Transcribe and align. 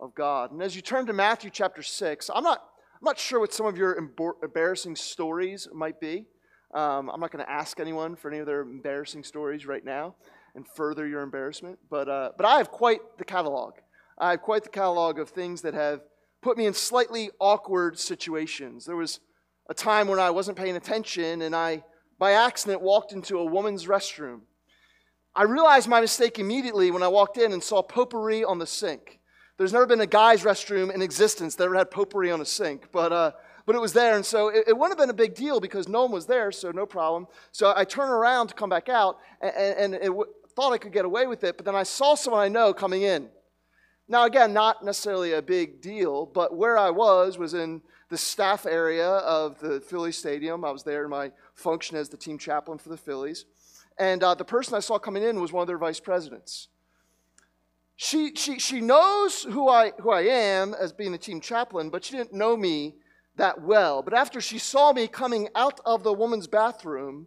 of 0.01 0.15
God. 0.15 0.53
And 0.53 0.63
as 0.63 0.77
you 0.77 0.83
turn 0.83 1.07
to 1.07 1.13
Matthew 1.13 1.51
chapter 1.51 1.83
6, 1.83 2.31
I'm 2.35 2.45
not, 2.45 2.59
I'm 2.59 3.05
not 3.05 3.19
sure 3.19 3.41
what 3.41 3.55
some 3.55 3.67
of 3.67 3.77
your 3.77 3.97
embarrassing 4.43 4.97
stories 4.97 5.69
might 5.73 6.01
be. 6.01 6.27
Um, 6.75 7.09
I'm 7.09 7.21
not 7.21 7.31
going 7.31 7.45
to 7.45 7.51
ask 7.51 7.79
anyone 7.79 8.17
for 8.17 8.29
any 8.29 8.41
of 8.41 8.47
their 8.47 8.63
embarrassing 8.63 9.23
stories 9.23 9.65
right 9.65 9.85
now 9.85 10.17
and 10.57 10.67
further 10.67 11.07
your 11.07 11.23
embarrassment, 11.23 11.79
but, 11.89 12.09
uh, 12.09 12.33
but 12.37 12.45
I 12.45 12.59
have 12.59 12.73
quite 12.73 12.99
the 13.17 13.25
catalog. 13.25 13.75
I 14.19 14.33
have 14.33 14.43
quite 14.43 14.65
the 14.65 14.71
catalog 14.71 15.21
of 15.21 15.29
things 15.29 15.63
that 15.63 15.75
have 15.75 16.01
put 16.43 16.59
me 16.59 16.67
in 16.67 16.75
slightly 16.75 17.31
awkward 17.39 17.97
situations. 17.99 18.87
There 18.87 18.97
was 18.97 19.21
a 19.71 19.75
time 19.75 20.09
when 20.09 20.19
I 20.19 20.31
wasn't 20.31 20.59
paying 20.59 20.75
attention 20.75 21.43
and 21.43 21.55
I, 21.55 21.85
by 22.19 22.33
accident, 22.33 22.83
walked 22.83 23.13
into 23.13 23.39
a 23.39 23.45
woman's 23.45 23.87
restroom. 23.87 24.41
I 25.37 25.45
realized 25.45 25.89
my 25.89 26.01
mistake 26.01 26.41
immediately 26.41 26.91
when 26.91 27.05
I 27.05 27.09
walked 27.09 27.39
in 27.39 27.53
and 27.53 27.63
saw 27.63 27.83
potpourri 27.83 28.45
on 28.45 28.59
the 28.59 28.67
sink. 28.67 29.21
There's 29.59 29.73
never 29.73 29.87
been 29.87 30.01
a 30.01 30.07
guy's 30.07 30.43
restroom 30.43 30.93
in 30.93 31.03
existence 31.03 31.55
that 31.55 31.65
ever 31.65 31.77
had 31.77 31.93
potpourri 31.93 32.33
on 32.33 32.41
a 32.41 32.45
sink, 32.45 32.89
but, 32.91 33.13
uh, 33.13 33.31
but 33.67 33.75
it 33.75 33.81
was 33.81 33.93
there. 33.93 34.17
And 34.17 34.25
so 34.25 34.49
it, 34.49 34.65
it, 34.69 34.77
wouldn't 34.77 34.99
have 34.99 35.07
been 35.07 35.11
a 35.11 35.15
big 35.15 35.35
deal 35.35 35.61
because 35.61 35.89
no 35.89 36.03
one 36.03 36.13
was 36.13 36.27
there, 36.27 36.53
so 36.53 36.71
no 36.71 36.87
problem. 36.87 37.27
So 37.53 37.73
I 37.75 37.85
turned 37.85 38.11
around 38.11 38.49
to 38.49 38.55
come 38.55 38.69
back 38.69 38.89
out 38.89 39.19
and, 39.41 39.55
and, 39.55 39.95
it, 39.95 40.13
thought 40.55 40.73
I 40.73 40.79
could 40.79 40.93
get 40.93 41.05
away 41.05 41.27
with 41.27 41.43
it, 41.45 41.57
but 41.57 41.67
then 41.67 41.75
I 41.75 41.83
saw 41.83 42.15
someone 42.15 42.43
I 42.43 42.49
know 42.49 42.73
coming 42.73 43.03
in. 43.03 43.29
Now, 44.07 44.25
again, 44.25 44.53
not 44.53 44.85
necessarily 44.85 45.33
a 45.33 45.43
big 45.43 45.81
deal, 45.81 46.27
but 46.27 46.57
where 46.57 46.79
I 46.79 46.91
was 46.91 47.39
was 47.39 47.55
in 47.55 47.83
the 48.11 48.19
staff 48.19 48.67
area 48.67 49.09
of 49.09 49.59
the 49.61 49.81
Philly 49.81 50.13
Stadium. 50.13 50.65
I 50.65 50.71
was 50.71 50.83
there 50.83 51.05
in 51.05 51.11
my 51.11 51.33
function 51.55 51.97
as 51.97 52.09
the 52.09 52.17
team 52.17 52.39
chaplain 52.39 52.79
for 52.79 52.91
the 52.91 52.97
Phillies. 52.97 53.47
And 53.99 54.23
uh, 54.23 54.35
the 54.35 54.45
person 54.45 54.75
I 54.75 54.81
saw 54.81 54.99
coming 54.99 55.23
in 55.23 55.41
was 55.41 55.53
one 55.53 55.63
of 55.63 55.67
their 55.67 55.79
vice 55.79 56.01
presidents. 56.01 56.69
She, 57.97 58.35
she, 58.35 58.59
she 58.59 58.81
knows 58.81 59.45
who 59.45 59.69
I, 59.69 59.93
who 60.01 60.11
I 60.11 60.23
am 60.23 60.75
as 60.75 60.93
being 60.93 61.13
the 61.13 61.19
team 61.19 61.41
chaplain, 61.41 61.91
but 61.91 62.05
she 62.05 62.17
didn't 62.17 62.33
know 62.33 62.57
me 62.57 62.95
that 63.37 63.63
well. 63.63 64.03
But 64.03 64.15
after 64.15 64.41
she 64.41 64.59
saw 64.59 64.93
me 64.93 65.09
coming 65.09 65.49
out 65.55 65.81
of 65.85 66.03
the 66.03 66.13
woman's 66.13 66.47
bathroom, 66.47 67.27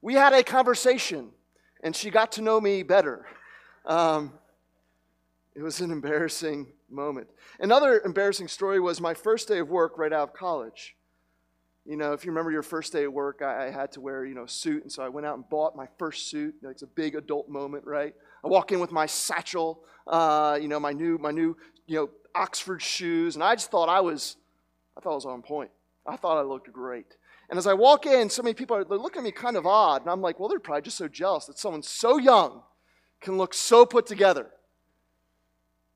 we 0.00 0.14
had 0.14 0.32
a 0.32 0.42
conversation, 0.42 1.30
and 1.82 1.94
she 1.94 2.10
got 2.10 2.32
to 2.32 2.42
know 2.42 2.60
me 2.60 2.82
better. 2.82 3.26
Um, 3.86 4.32
it 5.54 5.62
was 5.62 5.80
an 5.80 5.90
embarrassing 5.90 6.68
moment. 6.90 7.28
Another 7.60 8.00
embarrassing 8.04 8.48
story 8.48 8.80
was 8.80 9.00
my 9.00 9.14
first 9.14 9.48
day 9.48 9.58
of 9.58 9.68
work 9.68 9.98
right 9.98 10.12
out 10.12 10.30
of 10.30 10.34
college. 10.34 10.96
You 11.84 11.96
know, 11.96 12.12
if 12.12 12.24
you 12.24 12.30
remember 12.30 12.52
your 12.52 12.62
first 12.62 12.92
day 12.92 13.04
of 13.04 13.12
work, 13.12 13.42
I, 13.42 13.66
I 13.66 13.70
had 13.70 13.90
to 13.92 14.00
wear, 14.00 14.24
you 14.24 14.34
know, 14.34 14.44
a 14.44 14.48
suit, 14.48 14.82
and 14.82 14.92
so 14.92 15.02
I 15.02 15.08
went 15.08 15.26
out 15.26 15.34
and 15.34 15.48
bought 15.48 15.74
my 15.74 15.88
first 15.98 16.30
suit. 16.30 16.54
It's 16.62 16.82
a 16.82 16.86
big 16.86 17.16
adult 17.16 17.48
moment, 17.48 17.84
right? 17.86 18.14
I 18.44 18.48
walk 18.48 18.70
in 18.70 18.78
with 18.78 18.92
my 18.92 19.06
satchel, 19.06 19.80
uh, 20.06 20.58
you 20.60 20.68
know, 20.68 20.78
my 20.78 20.92
new, 20.92 21.18
my 21.18 21.32
new, 21.32 21.56
you 21.86 21.96
know, 21.96 22.10
Oxford 22.34 22.80
shoes, 22.80 23.34
and 23.34 23.42
I 23.42 23.54
just 23.56 23.70
thought 23.70 23.88
I 23.88 24.00
was, 24.00 24.36
I 24.96 25.00
thought 25.00 25.12
I 25.12 25.14
was 25.14 25.26
on 25.26 25.42
point. 25.42 25.70
I 26.06 26.16
thought 26.16 26.38
I 26.38 26.42
looked 26.42 26.72
great. 26.72 27.16
And 27.48 27.58
as 27.58 27.66
I 27.66 27.74
walk 27.74 28.06
in, 28.06 28.30
so 28.30 28.42
many 28.42 28.54
people 28.54 28.76
are 28.76 28.84
they're 28.84 28.98
looking 28.98 29.20
at 29.20 29.24
me 29.24 29.32
kind 29.32 29.56
of 29.56 29.66
odd, 29.66 30.02
and 30.02 30.10
I'm 30.10 30.20
like, 30.20 30.40
well, 30.40 30.48
they're 30.48 30.58
probably 30.58 30.82
just 30.82 30.96
so 30.96 31.08
jealous 31.08 31.46
that 31.46 31.58
someone 31.58 31.82
so 31.82 32.18
young 32.18 32.62
can 33.20 33.36
look 33.36 33.54
so 33.54 33.86
put 33.86 34.06
together. 34.06 34.48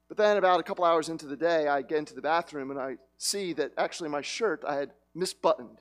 But 0.08 0.16
then, 0.16 0.36
about 0.36 0.60
a 0.60 0.62
couple 0.62 0.84
hours 0.84 1.08
into 1.08 1.26
the 1.26 1.36
day, 1.36 1.66
I 1.66 1.82
get 1.82 1.98
into 1.98 2.14
the 2.14 2.22
bathroom 2.22 2.70
and 2.70 2.78
I 2.78 2.96
see 3.18 3.52
that 3.54 3.72
actually 3.76 4.08
my 4.08 4.22
shirt 4.22 4.62
I 4.66 4.76
had 4.76 4.92
misbuttoned. 5.16 5.78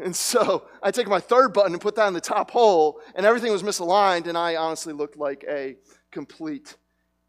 And 0.00 0.14
so 0.14 0.66
I 0.82 0.90
take 0.90 1.08
my 1.08 1.20
third 1.20 1.52
button 1.52 1.72
and 1.72 1.80
put 1.80 1.94
that 1.96 2.08
in 2.08 2.14
the 2.14 2.20
top 2.20 2.50
hole, 2.50 3.00
and 3.14 3.24
everything 3.24 3.52
was 3.52 3.62
misaligned, 3.62 4.26
and 4.26 4.36
I 4.36 4.56
honestly 4.56 4.92
looked 4.92 5.16
like 5.16 5.44
a 5.48 5.76
complete 6.10 6.76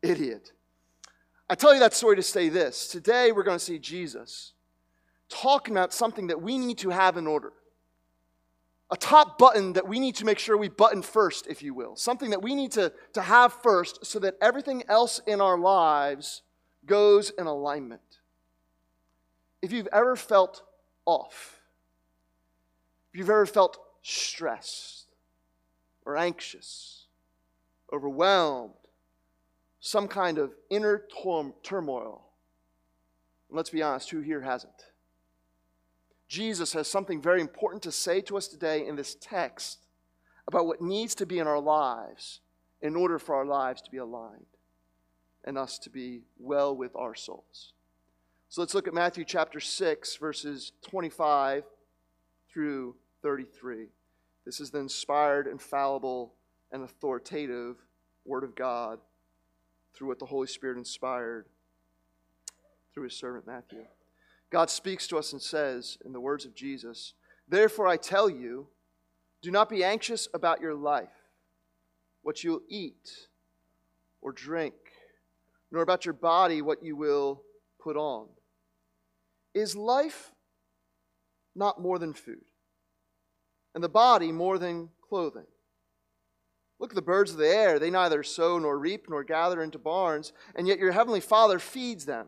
idiot. 0.01 0.51
I 1.49 1.55
tell 1.55 1.73
you 1.73 1.79
that 1.79 1.93
story 1.93 2.15
to 2.15 2.23
say 2.23 2.49
this. 2.49 2.87
Today 2.87 3.31
we're 3.31 3.43
going 3.43 3.57
to 3.57 3.63
see 3.63 3.79
Jesus 3.79 4.53
talking 5.29 5.73
about 5.73 5.93
something 5.93 6.27
that 6.27 6.41
we 6.41 6.57
need 6.57 6.79
to 6.79 6.89
have 6.89 7.17
in 7.17 7.27
order. 7.27 7.53
A 8.91 8.97
top 8.97 9.37
button 9.37 9.73
that 9.73 9.87
we 9.87 9.99
need 9.99 10.15
to 10.15 10.25
make 10.25 10.39
sure 10.39 10.57
we 10.57 10.67
button 10.67 11.03
first, 11.03 11.45
if 11.47 11.61
you 11.61 11.73
will. 11.73 11.95
Something 11.95 12.31
that 12.31 12.41
we 12.41 12.55
need 12.55 12.71
to, 12.71 12.91
to 13.13 13.21
have 13.21 13.53
first 13.53 14.05
so 14.05 14.17
that 14.19 14.35
everything 14.41 14.83
else 14.89 15.21
in 15.27 15.41
our 15.41 15.57
lives 15.57 16.41
goes 16.85 17.29
in 17.29 17.45
alignment. 17.45 18.01
If 19.61 19.71
you've 19.71 19.87
ever 19.93 20.15
felt 20.15 20.63
off, 21.05 21.59
if 23.13 23.19
you've 23.19 23.29
ever 23.29 23.45
felt 23.45 23.77
stressed 24.01 25.05
or 26.05 26.17
anxious, 26.17 27.05
overwhelmed, 27.93 28.73
some 29.79 30.07
kind 30.07 30.37
of 30.37 30.53
inner 30.69 31.03
turmoil. 31.63 32.25
Let's 33.49 33.69
be 33.69 33.81
honest, 33.81 34.09
who 34.09 34.21
here 34.21 34.41
hasn't? 34.41 34.73
Jesus 36.29 36.73
has 36.73 36.87
something 36.87 37.21
very 37.21 37.41
important 37.41 37.81
to 37.83 37.91
say 37.91 38.21
to 38.21 38.37
us 38.37 38.47
today 38.47 38.85
in 38.85 38.95
this 38.95 39.15
text 39.19 39.87
about 40.47 40.67
what 40.67 40.79
needs 40.79 41.15
to 41.15 41.25
be 41.25 41.39
in 41.39 41.47
our 41.47 41.59
lives 41.59 42.39
in 42.81 42.95
order 42.95 43.17
for 43.17 43.35
our 43.35 43.45
lives 43.45 43.81
to 43.81 43.91
be 43.91 43.97
aligned 43.97 44.45
and 45.43 45.57
us 45.57 45.79
to 45.79 45.89
be 45.89 46.21
well 46.37 46.75
with 46.75 46.95
our 46.95 47.15
souls. 47.15 47.73
So 48.47 48.61
let's 48.61 48.75
look 48.75 48.87
at 48.87 48.93
Matthew 48.93 49.25
chapter 49.25 49.59
6, 49.59 50.17
verses 50.17 50.71
25 50.87 51.63
through 52.51 52.95
33. 53.23 53.87
This 54.45 54.59
is 54.59 54.69
the 54.69 54.79
inspired, 54.79 55.47
infallible, 55.47 56.33
and 56.71 56.83
authoritative 56.83 57.75
Word 58.23 58.43
of 58.43 58.55
God 58.55 58.99
through 59.95 60.07
what 60.07 60.19
the 60.19 60.25
Holy 60.25 60.47
Spirit 60.47 60.77
inspired 60.77 61.47
through 62.93 63.05
his 63.05 63.15
servant 63.15 63.47
Matthew. 63.47 63.85
God 64.51 64.69
speaks 64.69 65.07
to 65.07 65.17
us 65.17 65.31
and 65.31 65.41
says, 65.41 65.97
in 66.03 66.11
the 66.11 66.19
words 66.19 66.45
of 66.45 66.55
Jesus, 66.55 67.13
Therefore 67.47 67.87
I 67.87 67.97
tell 67.97 68.29
you, 68.29 68.67
do 69.41 69.51
not 69.51 69.69
be 69.69 69.83
anxious 69.83 70.27
about 70.33 70.61
your 70.61 70.75
life, 70.75 71.09
what 72.21 72.43
you'll 72.43 72.61
eat 72.67 73.27
or 74.21 74.31
drink, 74.31 74.73
nor 75.71 75.81
about 75.81 76.05
your 76.05 76.13
body, 76.13 76.61
what 76.61 76.83
you 76.83 76.95
will 76.95 77.41
put 77.81 77.95
on. 77.95 78.27
Is 79.53 79.75
life 79.75 80.31
not 81.55 81.81
more 81.81 81.97
than 81.97 82.13
food, 82.13 82.45
and 83.73 83.83
the 83.83 83.89
body 83.89 84.31
more 84.31 84.57
than 84.57 84.89
clothing? 85.07 85.47
Look 86.79 86.91
at 86.91 86.95
the 86.95 87.01
birds 87.01 87.31
of 87.31 87.37
the 87.37 87.47
air. 87.47 87.77
They 87.77 87.89
neither 87.89 88.23
sow 88.23 88.57
nor 88.57 88.77
reap 88.77 89.07
nor 89.09 89.23
gather 89.23 89.61
into 89.61 89.77
barns, 89.77 90.33
and 90.55 90.67
yet 90.67 90.79
your 90.79 90.91
heavenly 90.91 91.19
Father 91.19 91.59
feeds 91.59 92.05
them. 92.05 92.27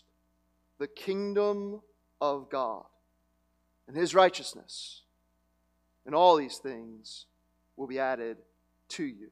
the 0.81 0.87
kingdom 0.87 1.79
of 2.19 2.49
God 2.49 2.85
and 3.87 3.95
his 3.95 4.15
righteousness, 4.15 5.03
and 6.07 6.15
all 6.15 6.35
these 6.35 6.57
things 6.57 7.27
will 7.77 7.85
be 7.85 7.99
added 7.99 8.37
to 8.89 9.03
you. 9.03 9.29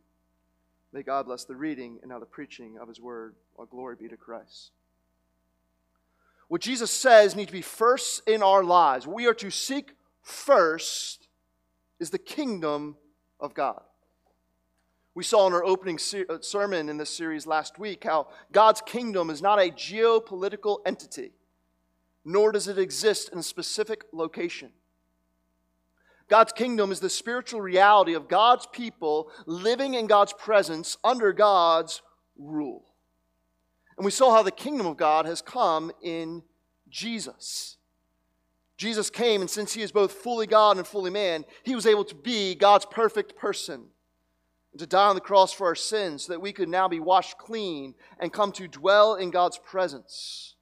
May 0.93 1.01
God 1.01 1.25
bless 1.25 1.45
the 1.45 1.55
reading 1.55 1.97
and 2.03 2.11
now 2.11 2.19
the 2.19 2.25
preaching 2.27 2.77
of 2.79 2.87
his 2.87 3.01
word. 3.01 3.33
All 3.55 3.65
glory 3.65 3.95
be 3.99 4.07
to 4.09 4.15
Christ. 4.15 4.69
What 6.49 6.61
Jesus 6.61 6.91
says 6.91 7.35
needs 7.35 7.47
to 7.47 7.53
be 7.53 7.63
first 7.63 8.21
in 8.27 8.43
our 8.43 8.63
lives. 8.63 9.07
What 9.07 9.15
we 9.15 9.25
are 9.25 9.33
to 9.33 9.49
seek 9.49 9.93
first 10.21 11.27
is 11.99 12.11
the 12.11 12.19
kingdom 12.19 12.95
of 13.39 13.55
God. 13.55 13.81
We 15.15 15.23
saw 15.23 15.47
in 15.47 15.53
our 15.53 15.65
opening 15.65 15.99
uh, 16.29 16.37
sermon 16.41 16.89
in 16.89 16.97
this 16.97 17.09
series 17.09 17.47
last 17.47 17.79
week 17.79 18.03
how 18.03 18.27
God's 18.51 18.81
kingdom 18.81 19.31
is 19.31 19.41
not 19.41 19.59
a 19.59 19.71
geopolitical 19.71 20.77
entity, 20.85 21.31
nor 22.25 22.51
does 22.51 22.67
it 22.67 22.77
exist 22.77 23.29
in 23.31 23.39
a 23.39 23.43
specific 23.43 24.05
location. 24.11 24.71
God's 26.29 26.53
kingdom 26.53 26.91
is 26.91 26.99
the 26.99 27.09
spiritual 27.09 27.59
reality 27.59 28.13
of 28.13 28.27
God's 28.27 28.67
people 28.67 29.31
living 29.47 29.95
in 29.95 30.05
God's 30.05 30.33
presence 30.33 30.97
under 31.03 31.33
God's 31.33 32.01
rule. 32.37 32.85
And 33.97 34.05
we 34.05 34.11
saw 34.11 34.31
how 34.31 34.43
the 34.43 34.51
kingdom 34.51 34.85
of 34.85 34.95
God 34.95 35.25
has 35.25 35.41
come 35.41 35.91
in 36.01 36.43
Jesus. 36.87 37.77
Jesus 38.77 39.09
came, 39.09 39.41
and 39.41 39.49
since 39.49 39.73
he 39.73 39.81
is 39.81 39.91
both 39.91 40.13
fully 40.13 40.47
God 40.47 40.77
and 40.77 40.87
fully 40.87 41.11
man, 41.11 41.43
he 41.63 41.75
was 41.75 41.85
able 41.85 42.05
to 42.05 42.15
be 42.15 42.55
God's 42.55 42.85
perfect 42.85 43.35
person 43.35 43.87
and 44.71 44.79
to 44.79 44.87
die 44.87 45.07
on 45.07 45.15
the 45.15 45.21
cross 45.21 45.51
for 45.51 45.67
our 45.67 45.75
sins 45.75 46.23
so 46.23 46.33
that 46.33 46.39
we 46.39 46.53
could 46.53 46.69
now 46.69 46.87
be 46.87 46.99
washed 46.99 47.37
clean 47.37 47.95
and 48.19 48.31
come 48.31 48.51
to 48.53 48.67
dwell 48.67 49.15
in 49.15 49.31
God's 49.31 49.57
presence. 49.57 50.55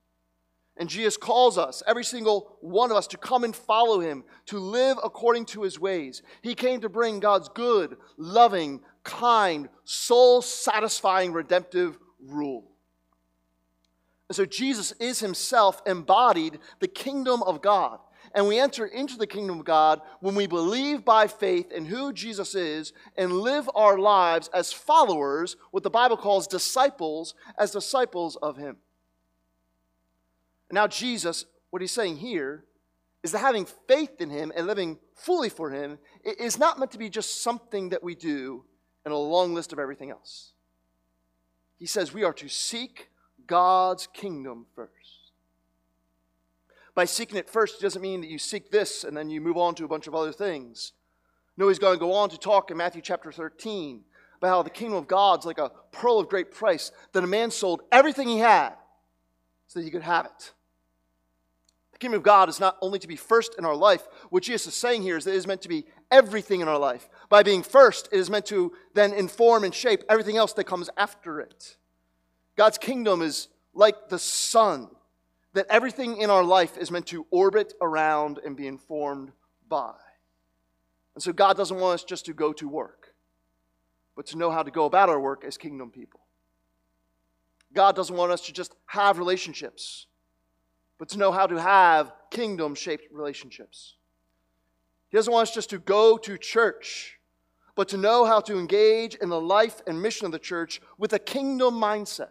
And 0.79 0.87
Jesus 0.89 1.17
calls 1.17 1.57
us, 1.57 1.81
every 1.87 2.03
single 2.03 2.57
one 2.61 2.91
of 2.91 2.97
us, 2.97 3.07
to 3.07 3.17
come 3.17 3.43
and 3.43 3.55
follow 3.55 3.99
him, 3.99 4.23
to 4.45 4.59
live 4.59 4.97
according 5.03 5.45
to 5.47 5.63
his 5.63 5.79
ways. 5.79 6.21
He 6.41 6.53
came 6.53 6.81
to 6.81 6.89
bring 6.89 7.19
God's 7.19 7.49
good, 7.49 7.97
loving, 8.15 8.81
kind, 9.03 9.69
soul 9.85 10.41
satisfying, 10.41 11.33
redemptive 11.33 11.97
rule. 12.23 12.71
And 14.29 14.35
so 14.35 14.45
Jesus 14.45 14.91
is 14.99 15.19
himself 15.19 15.81
embodied 15.85 16.59
the 16.79 16.87
kingdom 16.87 17.41
of 17.43 17.61
God. 17.61 17.99
And 18.35 18.47
we 18.47 18.59
enter 18.59 18.85
into 18.85 19.17
the 19.17 19.25
kingdom 19.25 19.59
of 19.59 19.65
God 19.65 20.01
when 20.19 20.35
we 20.35 20.47
believe 20.47 21.05
by 21.05 21.27
faith 21.27 21.71
in 21.71 21.85
who 21.85 22.11
Jesus 22.11 22.55
is 22.55 22.91
and 23.15 23.31
live 23.31 23.69
our 23.73 23.97
lives 23.97 24.49
as 24.53 24.73
followers, 24.73 25.55
what 25.71 25.83
the 25.83 25.89
Bible 25.89 26.17
calls 26.17 26.45
disciples, 26.45 27.33
as 27.57 27.71
disciples 27.71 28.35
of 28.35 28.57
him. 28.57 28.77
Now, 30.71 30.87
Jesus, 30.87 31.45
what 31.69 31.81
he's 31.81 31.91
saying 31.91 32.17
here 32.17 32.65
is 33.23 33.31
that 33.31 33.39
having 33.39 33.67
faith 33.87 34.19
in 34.21 34.29
him 34.29 34.51
and 34.55 34.67
living 34.67 34.99
fully 35.15 35.49
for 35.49 35.71
him 35.71 35.97
is 36.23 36.59
not 36.59 36.79
meant 36.79 36.91
to 36.91 36.97
be 36.97 37.09
just 37.09 37.41
something 37.41 37.89
that 37.89 38.03
we 38.03 38.15
do 38.15 38.65
in 39.05 39.11
a 39.11 39.17
long 39.17 39.53
list 39.53 39.73
of 39.73 39.79
everything 39.79 40.11
else. 40.11 40.53
He 41.77 41.85
says 41.85 42.13
we 42.13 42.23
are 42.23 42.33
to 42.33 42.47
seek 42.47 43.09
God's 43.45 44.07
kingdom 44.07 44.65
first. 44.75 44.91
By 46.95 47.05
seeking 47.05 47.37
it 47.37 47.49
first, 47.49 47.79
it 47.79 47.83
doesn't 47.83 48.01
mean 48.01 48.21
that 48.21 48.29
you 48.29 48.39
seek 48.39 48.71
this 48.71 49.03
and 49.03 49.15
then 49.15 49.29
you 49.29 49.39
move 49.39 49.57
on 49.57 49.75
to 49.75 49.85
a 49.85 49.87
bunch 49.87 50.07
of 50.07 50.15
other 50.15 50.31
things. 50.31 50.93
No, 51.55 51.67
he's 51.67 51.79
going 51.79 51.95
to 51.95 51.99
go 51.99 52.13
on 52.13 52.29
to 52.29 52.37
talk 52.37 52.71
in 52.71 52.77
Matthew 52.77 53.01
chapter 53.01 53.31
13 53.31 54.03
about 54.37 54.49
how 54.49 54.63
the 54.63 54.69
kingdom 54.69 54.97
of 54.97 55.07
God's 55.07 55.45
like 55.45 55.57
a 55.57 55.71
pearl 55.91 56.19
of 56.19 56.29
great 56.29 56.51
price, 56.51 56.91
that 57.13 57.23
a 57.23 57.27
man 57.27 57.51
sold 57.51 57.81
everything 57.91 58.27
he 58.27 58.39
had 58.39 58.73
so 59.67 59.79
that 59.79 59.85
he 59.85 59.91
could 59.91 60.03
have 60.03 60.25
it. 60.25 60.53
The 61.97 62.01
kingdom 62.01 62.19
of 62.19 62.23
God 62.23 62.47
is 62.47 62.59
not 62.59 62.77
only 62.79 62.99
to 62.99 63.07
be 63.07 63.15
first 63.15 63.55
in 63.57 63.65
our 63.65 63.75
life. 63.75 64.07
What 64.29 64.43
Jesus 64.43 64.67
is 64.67 64.75
saying 64.75 65.01
here 65.01 65.17
is 65.17 65.25
that 65.25 65.33
it 65.33 65.37
is 65.37 65.47
meant 65.47 65.63
to 65.63 65.67
be 65.67 65.83
everything 66.11 66.61
in 66.61 66.67
our 66.67 66.77
life. 66.77 67.09
By 67.27 67.41
being 67.41 67.63
first, 67.63 68.07
it 68.11 68.19
is 68.19 68.29
meant 68.29 68.45
to 68.47 68.71
then 68.93 69.13
inform 69.13 69.63
and 69.63 69.73
shape 69.73 70.03
everything 70.07 70.37
else 70.37 70.53
that 70.53 70.65
comes 70.65 70.91
after 70.95 71.39
it. 71.39 71.77
God's 72.55 72.77
kingdom 72.77 73.23
is 73.23 73.47
like 73.73 74.09
the 74.09 74.19
sun, 74.19 74.89
that 75.53 75.65
everything 75.71 76.17
in 76.17 76.29
our 76.29 76.43
life 76.43 76.77
is 76.77 76.91
meant 76.91 77.07
to 77.07 77.25
orbit 77.31 77.73
around 77.81 78.39
and 78.45 78.55
be 78.55 78.67
informed 78.67 79.31
by. 79.67 79.95
And 81.15 81.23
so 81.23 81.33
God 81.33 81.57
doesn't 81.57 81.79
want 81.79 81.95
us 81.95 82.03
just 82.03 82.25
to 82.25 82.33
go 82.33 82.53
to 82.53 82.69
work, 82.69 83.15
but 84.15 84.27
to 84.27 84.37
know 84.37 84.51
how 84.51 84.61
to 84.61 84.69
go 84.69 84.85
about 84.85 85.09
our 85.09 85.19
work 85.19 85.43
as 85.43 85.57
kingdom 85.57 85.89
people. 85.89 86.19
God 87.73 87.95
doesn't 87.95 88.15
want 88.15 88.31
us 88.31 88.41
to 88.41 88.53
just 88.53 88.75
have 88.85 89.17
relationships 89.17 90.05
but 90.97 91.09
to 91.09 91.17
know 91.17 91.31
how 91.31 91.47
to 91.47 91.61
have 91.61 92.11
kingdom 92.31 92.75
shaped 92.75 93.11
relationships. 93.11 93.95
He 95.09 95.17
doesn't 95.17 95.31
want 95.31 95.47
us 95.47 95.53
just 95.53 95.69
to 95.69 95.79
go 95.79 96.17
to 96.17 96.37
church, 96.37 97.19
but 97.75 97.87
to 97.89 97.97
know 97.97 98.25
how 98.25 98.41
to 98.41 98.57
engage 98.57 99.15
in 99.15 99.29
the 99.29 99.39
life 99.39 99.81
and 99.87 100.01
mission 100.01 100.25
of 100.25 100.31
the 100.31 100.39
church 100.39 100.81
with 100.97 101.13
a 101.13 101.19
kingdom 101.19 101.75
mindset. 101.75 102.29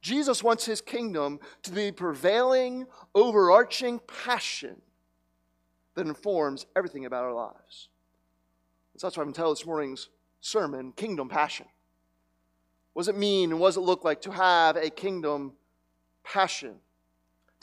Jesus 0.00 0.42
wants 0.42 0.66
his 0.66 0.80
kingdom 0.80 1.40
to 1.62 1.70
be 1.70 1.90
prevailing, 1.90 2.86
overarching 3.14 4.00
passion 4.00 4.82
that 5.94 6.06
informs 6.06 6.66
everything 6.76 7.06
about 7.06 7.24
our 7.24 7.32
lives. 7.32 7.88
So 8.96 9.06
that's 9.06 9.16
why 9.16 9.22
I'm 9.22 9.32
telling 9.32 9.52
this 9.52 9.66
morning's 9.66 10.08
sermon, 10.40 10.92
Kingdom 10.92 11.28
Passion. 11.28 11.66
What 12.92 13.02
does 13.02 13.08
it 13.08 13.16
mean 13.16 13.50
and 13.50 13.58
what 13.58 13.68
does 13.68 13.76
it 13.76 13.80
look 13.80 14.04
like 14.04 14.20
to 14.22 14.30
have 14.30 14.76
a 14.76 14.90
kingdom 14.90 15.52
passion? 16.22 16.76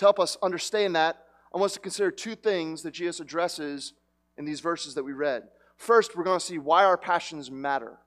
To 0.01 0.05
help 0.05 0.19
us 0.19 0.35
understand 0.41 0.95
that, 0.95 1.27
I 1.53 1.59
want 1.59 1.69
us 1.69 1.73
to 1.75 1.79
consider 1.79 2.09
two 2.09 2.33
things 2.33 2.81
that 2.81 2.89
Jesus 2.89 3.19
addresses 3.19 3.93
in 4.35 4.45
these 4.45 4.59
verses 4.59 4.95
that 4.95 5.03
we 5.03 5.13
read. 5.13 5.43
First, 5.77 6.17
we're 6.17 6.23
going 6.23 6.39
to 6.39 6.43
see 6.43 6.57
why 6.57 6.85
our 6.85 6.97
passions 6.97 7.51
matter. 7.51 7.99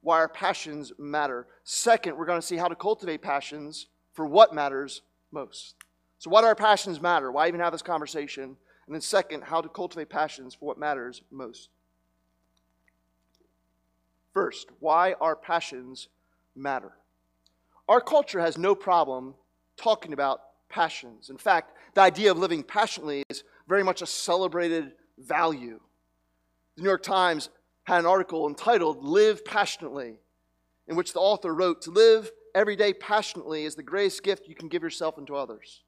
Why 0.00 0.18
our 0.18 0.28
passions 0.28 0.92
matter. 0.96 1.48
Second, 1.64 2.16
we're 2.16 2.24
going 2.24 2.40
to 2.40 2.46
see 2.46 2.56
how 2.56 2.68
to 2.68 2.76
cultivate 2.76 3.20
passions 3.20 3.88
for 4.12 4.26
what 4.26 4.54
matters 4.54 5.02
most. 5.32 5.74
So, 6.20 6.30
why 6.30 6.40
do 6.40 6.46
our 6.46 6.54
passions 6.54 7.02
matter? 7.02 7.32
Why 7.32 7.48
even 7.48 7.58
have 7.58 7.72
this 7.72 7.82
conversation? 7.82 8.56
And 8.86 8.94
then, 8.94 9.00
second, 9.00 9.42
how 9.42 9.60
to 9.60 9.68
cultivate 9.68 10.10
passions 10.10 10.54
for 10.54 10.66
what 10.66 10.78
matters 10.78 11.22
most. 11.32 11.68
First, 14.32 14.68
why 14.78 15.14
our 15.20 15.34
passions 15.34 16.06
matter. 16.54 16.92
Our 17.88 18.00
culture 18.00 18.38
has 18.38 18.56
no 18.56 18.76
problem 18.76 19.34
talking 19.76 20.12
about 20.12 20.42
passions. 20.68 21.30
In 21.30 21.38
fact, 21.38 21.72
the 21.94 22.00
idea 22.00 22.30
of 22.30 22.38
living 22.38 22.62
passionately 22.62 23.22
is 23.28 23.44
very 23.68 23.82
much 23.82 24.02
a 24.02 24.06
celebrated 24.06 24.92
value. 25.18 25.80
The 26.76 26.82
New 26.82 26.88
York 26.88 27.02
Times 27.02 27.50
had 27.84 28.00
an 28.00 28.06
article 28.06 28.46
entitled 28.46 29.02
Live 29.02 29.44
Passionately, 29.44 30.20
in 30.86 30.96
which 30.96 31.12
the 31.12 31.20
author 31.20 31.54
wrote 31.54 31.82
To 31.82 31.90
live 31.90 32.30
every 32.54 32.76
day 32.76 32.92
passionately 32.92 33.64
is 33.64 33.74
the 33.74 33.82
greatest 33.82 34.22
gift 34.22 34.48
you 34.48 34.54
can 34.54 34.68
give 34.68 34.82
yourself 34.82 35.18
and 35.18 35.26
to 35.26 35.36
others. 35.36 35.82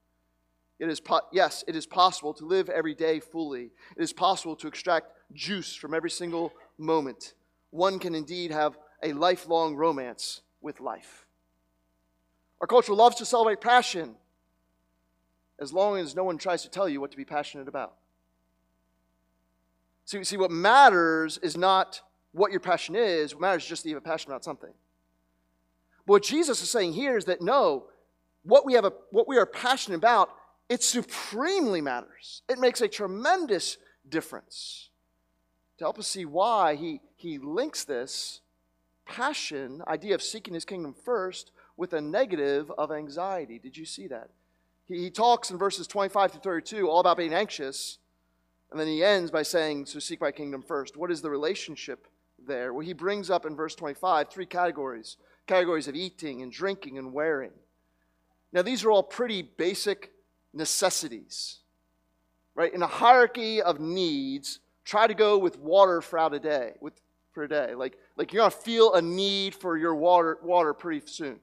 It 0.79 0.89
is 0.89 0.99
po- 0.99 1.21
yes, 1.31 1.63
it 1.69 1.77
is 1.77 1.87
possible 1.87 2.33
to 2.35 2.47
live 2.47 2.71
every 2.71 2.95
day 2.95 3.21
fully. 3.21 3.71
It 3.97 4.03
is 4.03 4.13
possible 4.15 4.57
to 4.57 4.67
extract 4.67 5.13
juice 5.35 5.75
from 5.75 5.93
every 5.93 6.11
single 6.11 6.53
moment. 6.79 7.35
One 7.71 7.99
can 7.99 8.15
indeed 8.15 8.51
have 8.51 8.79
a 9.03 9.13
lifelong 9.13 9.77
romance 9.77 10.41
with 10.63 10.81
life. 10.81 11.27
Our 12.61 12.67
culture 12.67 12.95
loves 12.95 13.17
to 13.17 13.27
celebrate 13.27 13.61
passion 13.61 14.17
as 15.61 15.73
long 15.73 15.99
as 15.99 16.17
no 16.17 16.25
one 16.25 16.39
tries 16.39 16.63
to 16.63 16.71
tell 16.71 16.89
you 16.89 17.01
what 17.01 17.11
to 17.11 17.17
be 17.17 17.25
passionate 17.25 17.69
about. 17.69 17.95
See, 20.07 20.25
see, 20.25 20.37
what 20.37 20.51
matters 20.51 21.39
is 21.39 21.57
not 21.57 22.01
what 22.33 22.51
your 22.51 22.61
passion 22.61 22.97
is, 22.97 23.35
what 23.35 23.43
matters 23.43 23.63
is 23.65 23.69
just 23.69 23.83
that 23.83 23.91
you 23.91 23.95
have 23.95 24.05
a 24.05 24.09
passion 24.09 24.31
about 24.31 24.43
something. 24.43 24.73
But 26.07 26.13
what 26.13 26.23
Jesus 26.23 26.63
is 26.63 26.71
saying 26.71 26.95
here 26.95 27.17
is 27.17 27.27
that 27.27 27.43
no, 27.43 27.85
what 28.43 28.65
we, 28.65 28.73
have 28.73 28.85
a, 28.85 28.93
what 29.11 29.29
we 29.29 29.37
are 29.37 29.47
passionate 29.47 29.99
about, 29.99 30.31
it 30.69 30.83
supremely 30.83 31.81
matters. 31.81 32.43
It 32.49 32.59
makes 32.59 32.81
a 32.81 32.89
tremendous 32.89 33.77
difference. 34.09 34.91
To 35.79 35.85
help 35.85 35.99
us 35.99 36.07
see 36.07 36.25
why, 36.25 36.77
he, 36.77 37.01
he 37.17 37.39
links 37.39 37.85
this 37.85 38.41
passion, 39.07 39.83
idea 39.87 40.15
of 40.15 40.23
seeking 40.23 40.55
his 40.55 40.65
kingdom 40.65 40.95
first, 40.95 41.51
with 41.77 41.93
a 41.93 42.01
negative 42.01 42.71
of 42.79 42.93
anxiety. 42.93 43.59
Did 43.59 43.77
you 43.77 43.85
see 43.85 44.07
that? 44.09 44.31
He, 44.91 45.05
he 45.05 45.11
talks 45.11 45.51
in 45.51 45.59
verses 45.59 45.87
25 45.87 46.33
to 46.33 46.39
32 46.39 46.89
all 46.89 47.01
about 47.01 47.17
being 47.17 47.33
anxious, 47.33 47.99
and 48.71 48.79
then 48.79 48.89
he 48.89 49.03
ends 49.05 49.31
by 49.31 49.43
saying, 49.43 49.87
So 49.87 49.99
seek 49.99 50.21
my 50.21 50.33
kingdom 50.33 50.63
first. 50.63 50.97
What 50.97 51.11
is 51.11 51.23
the 51.23 51.31
relationship 51.31 52.07
there? 52.47 52.75
Well, 52.75 52.85
he 52.85 52.93
brings 52.93 53.31
up 53.31 53.47
in 53.47 53.57
verse 53.57 53.75
25 53.75 54.29
three 54.29 54.47
categories 54.47 55.17
categories 55.47 55.89
of 55.89 55.97
eating 55.97 56.43
and 56.43 56.53
drinking 56.53 56.97
and 56.97 57.13
wearing. 57.13 57.51
Now, 58.53 58.63
these 58.63 58.85
are 58.85 58.91
all 58.91 59.03
pretty 59.03 59.43
basic 59.43 60.13
necessities, 60.53 61.59
right? 62.55 62.73
In 62.73 62.83
a 62.83 62.87
hierarchy 62.87 63.61
of 63.61 63.81
needs, 63.81 64.61
try 64.85 65.09
to 65.09 65.15
go 65.15 65.39
with 65.39 65.59
water 65.59 66.01
for 66.01 66.21
out 66.21 66.35
a 66.35 66.39
day, 66.39 66.75
with, 66.81 66.95
for 67.33 67.43
a 67.43 67.49
day. 67.49 67.75
Like, 67.75 67.97
like 68.17 68.33
you're 68.33 68.49
to 68.49 68.57
feel 68.57 68.95
a 68.95 69.03
need 69.03 69.57
for 69.57 69.77
your 69.77 69.95
water, 69.95 70.39
water 70.43 70.73
pretty 70.73 71.05
soon. 71.07 71.41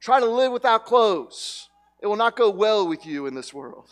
Try 0.00 0.20
to 0.20 0.26
live 0.26 0.52
without 0.52 0.86
clothes. 0.86 1.68
It 2.00 2.06
will 2.06 2.16
not 2.16 2.36
go 2.36 2.50
well 2.50 2.86
with 2.86 3.04
you 3.04 3.26
in 3.26 3.34
this 3.34 3.52
world. 3.52 3.90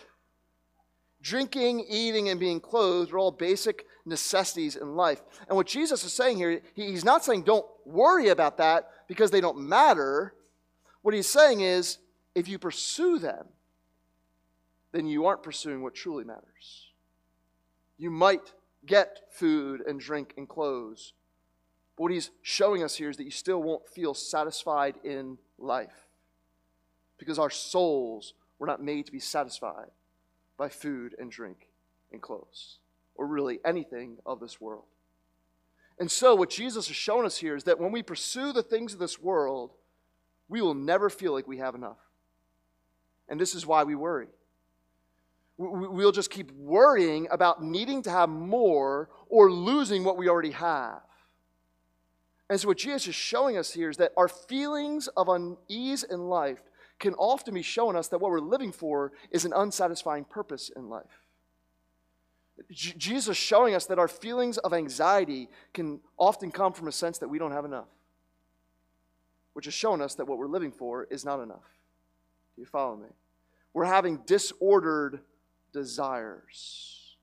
Drinking, 1.23 1.85
eating, 1.89 2.29
and 2.29 2.39
being 2.39 2.61
clothed 2.61 3.13
are 3.13 3.19
all 3.19 3.33
basic 3.33 3.87
necessities 4.05 4.77
in 4.77 4.95
life. 4.95 5.23
And 5.49 5.57
what 5.57 5.67
Jesus 5.67 6.05
is 6.05 6.13
saying 6.13 6.37
here, 6.37 6.61
he's 6.75 7.05
not 7.05 7.25
saying 7.25 7.43
don't 7.43 7.67
worry 7.85 8.29
about 8.29 8.59
that 8.59 8.91
because 9.09 9.31
they 9.31 9.41
don't 9.41 9.59
matter. 9.59 10.35
What 11.03 11.15
he's 11.15 11.29
saying 11.29 11.63
is 11.63 11.99
if 12.35 12.49
you 12.49 12.59
pursue 12.59 13.19
them, 13.19 13.47
then 14.93 15.07
you 15.07 15.27
aren't 15.27 15.43
pursuing 15.43 15.83
what 15.83 15.95
truly 15.95 16.25
matters. 16.25 16.91
You 17.99 18.11
might 18.11 18.53
get 18.85 19.23
food 19.31 19.81
and 19.81 19.99
drink 19.99 20.35
and 20.37 20.49
clothes. 20.49 21.13
But 21.97 22.05
what 22.05 22.13
he's 22.13 22.31
showing 22.43 22.85
us 22.85 22.95
here 22.95 23.11
is 23.11 23.17
that 23.17 23.25
you 23.25 23.31
still 23.33 23.63
won't 23.63 23.89
feel 23.89 24.15
satisfied 24.15 24.95
in 25.03 25.39
life 25.59 26.06
because 27.19 27.39
our 27.39 27.51
souls 27.51 28.35
were 28.59 28.67
not 28.67 28.83
made 28.83 29.07
to 29.07 29.13
be 29.13 29.21
satisfied 29.21 29.91
by 30.57 30.69
food 30.69 31.15
and 31.19 31.31
drink 31.31 31.69
and 32.13 32.23
clothes 32.23 32.79
or 33.15 33.27
really 33.27 33.61
anything 33.65 34.17
of 34.25 34.41
this 34.41 34.61
world. 34.61 34.85
And 35.99 36.11
so, 36.11 36.35
what 36.35 36.51
Jesus 36.51 36.91
is 36.91 36.97
showing 36.97 37.25
us 37.25 37.39
here 37.39 37.57
is 37.57 37.65
that 37.65 37.79
when 37.79 37.91
we 37.91 38.03
pursue 38.03 38.53
the 38.53 38.63
things 38.63 38.93
of 38.93 38.99
this 38.99 39.19
world, 39.19 39.73
we 40.49 40.61
will 40.61 40.75
never 40.75 41.09
feel 41.09 41.33
like 41.33 41.49
we 41.49 41.59
have 41.59 41.75
enough. 41.75 41.99
And 43.29 43.41
this 43.41 43.55
is 43.55 43.67
why 43.67 43.85
we 43.85 43.95
worry. 43.95 44.29
We'll 45.59 46.13
just 46.13 46.31
keep 46.31 46.51
worrying 46.53 47.29
about 47.31 47.65
needing 47.65 48.03
to 48.03 48.11
have 48.11 48.29
more 48.29 49.09
or 49.31 49.51
losing 49.51 50.05
what 50.05 50.19
we 50.19 50.29
already 50.29 50.51
have. 50.51 51.01
And 52.51 52.61
so, 52.61 52.69
what 52.69 52.77
Jesus 52.77 53.09
is 53.09 53.15
showing 53.15 53.57
us 53.57 53.73
here 53.73 53.89
is 53.89 53.97
that 53.97 54.13
our 54.19 54.29
feelings 54.29 55.09
of 55.09 55.29
unease 55.29 56.03
in 56.03 56.29
life 56.29 56.63
can 56.99 57.15
often 57.15 57.55
be 57.55 57.63
showing 57.63 57.97
us 57.97 58.09
that 58.09 58.19
what 58.19 58.31
we're 58.31 58.41
living 58.41 58.73
for 58.73 59.13
is 59.31 59.45
an 59.45 59.53
unsatisfying 59.55 60.25
purpose 60.25 60.71
in 60.75 60.89
life. 60.89 61.05
J- 62.71 62.95
Jesus 62.97 63.37
showing 63.37 63.75
us 63.75 63.87
that 63.87 63.99
our 63.99 64.09
feelings 64.09 64.59
of 64.59 64.73
anxiety 64.73 65.49
can 65.75 66.01
often 66.19 66.51
come 66.51 66.73
from 66.73 66.89
a 66.89 66.93
sense 66.93 67.19
that 67.19 67.29
we 67.29 67.39
don't 67.39 67.53
have 67.53 67.65
enough, 67.65 67.89
which 69.53 69.67
is 69.67 69.75
showing 69.75 70.01
us 70.01 70.15
that 70.15 70.27
what 70.27 70.39
we're 70.39 70.47
living 70.47 70.73
for 70.73 71.05
is 71.11 71.25
not 71.25 71.41
enough. 71.41 71.65
Do 72.55 72.63
you 72.63 72.67
follow 72.67 72.97
me? 72.97 73.09
We're 73.75 73.85
having 73.85 74.21
disordered 74.27 75.21
desires. 75.73 77.17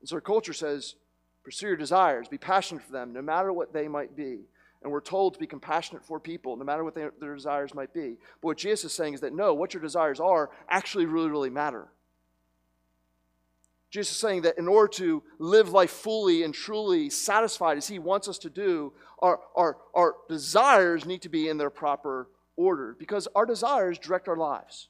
And 0.00 0.08
so 0.08 0.14
our 0.16 0.20
culture 0.20 0.52
says, 0.52 0.94
pursue 1.42 1.66
your 1.66 1.76
desires, 1.76 2.28
be 2.28 2.38
passionate 2.38 2.84
for 2.84 2.92
them, 2.92 3.12
no 3.12 3.22
matter 3.22 3.52
what 3.52 3.72
they 3.72 3.88
might 3.88 4.16
be. 4.16 4.42
And 4.84 4.92
we're 4.92 5.00
told 5.00 5.32
to 5.32 5.40
be 5.40 5.46
compassionate 5.46 6.04
for 6.04 6.20
people, 6.20 6.56
no 6.56 6.64
matter 6.64 6.84
what 6.84 6.94
their, 6.94 7.12
their 7.18 7.34
desires 7.34 7.74
might 7.74 7.94
be. 7.94 8.18
But 8.42 8.48
what 8.48 8.58
Jesus 8.58 8.84
is 8.84 8.92
saying 8.92 9.14
is 9.14 9.20
that 9.22 9.34
no, 9.34 9.54
what 9.54 9.72
your 9.72 9.82
desires 9.82 10.20
are 10.20 10.50
actually 10.68 11.06
really, 11.06 11.30
really 11.30 11.50
matter. 11.50 11.88
Jesus 13.90 14.12
is 14.12 14.20
saying 14.20 14.42
that 14.42 14.58
in 14.58 14.68
order 14.68 14.88
to 14.88 15.22
live 15.38 15.70
life 15.70 15.90
fully 15.90 16.42
and 16.42 16.52
truly 16.52 17.08
satisfied 17.08 17.78
as 17.78 17.88
He 17.88 17.98
wants 17.98 18.28
us 18.28 18.38
to 18.38 18.50
do, 18.50 18.92
our, 19.20 19.40
our, 19.56 19.78
our 19.94 20.16
desires 20.28 21.06
need 21.06 21.22
to 21.22 21.28
be 21.30 21.48
in 21.48 21.56
their 21.56 21.70
proper 21.70 22.28
order 22.56 22.94
because 22.98 23.26
our 23.34 23.46
desires 23.46 23.98
direct 23.98 24.28
our 24.28 24.36
lives. 24.36 24.88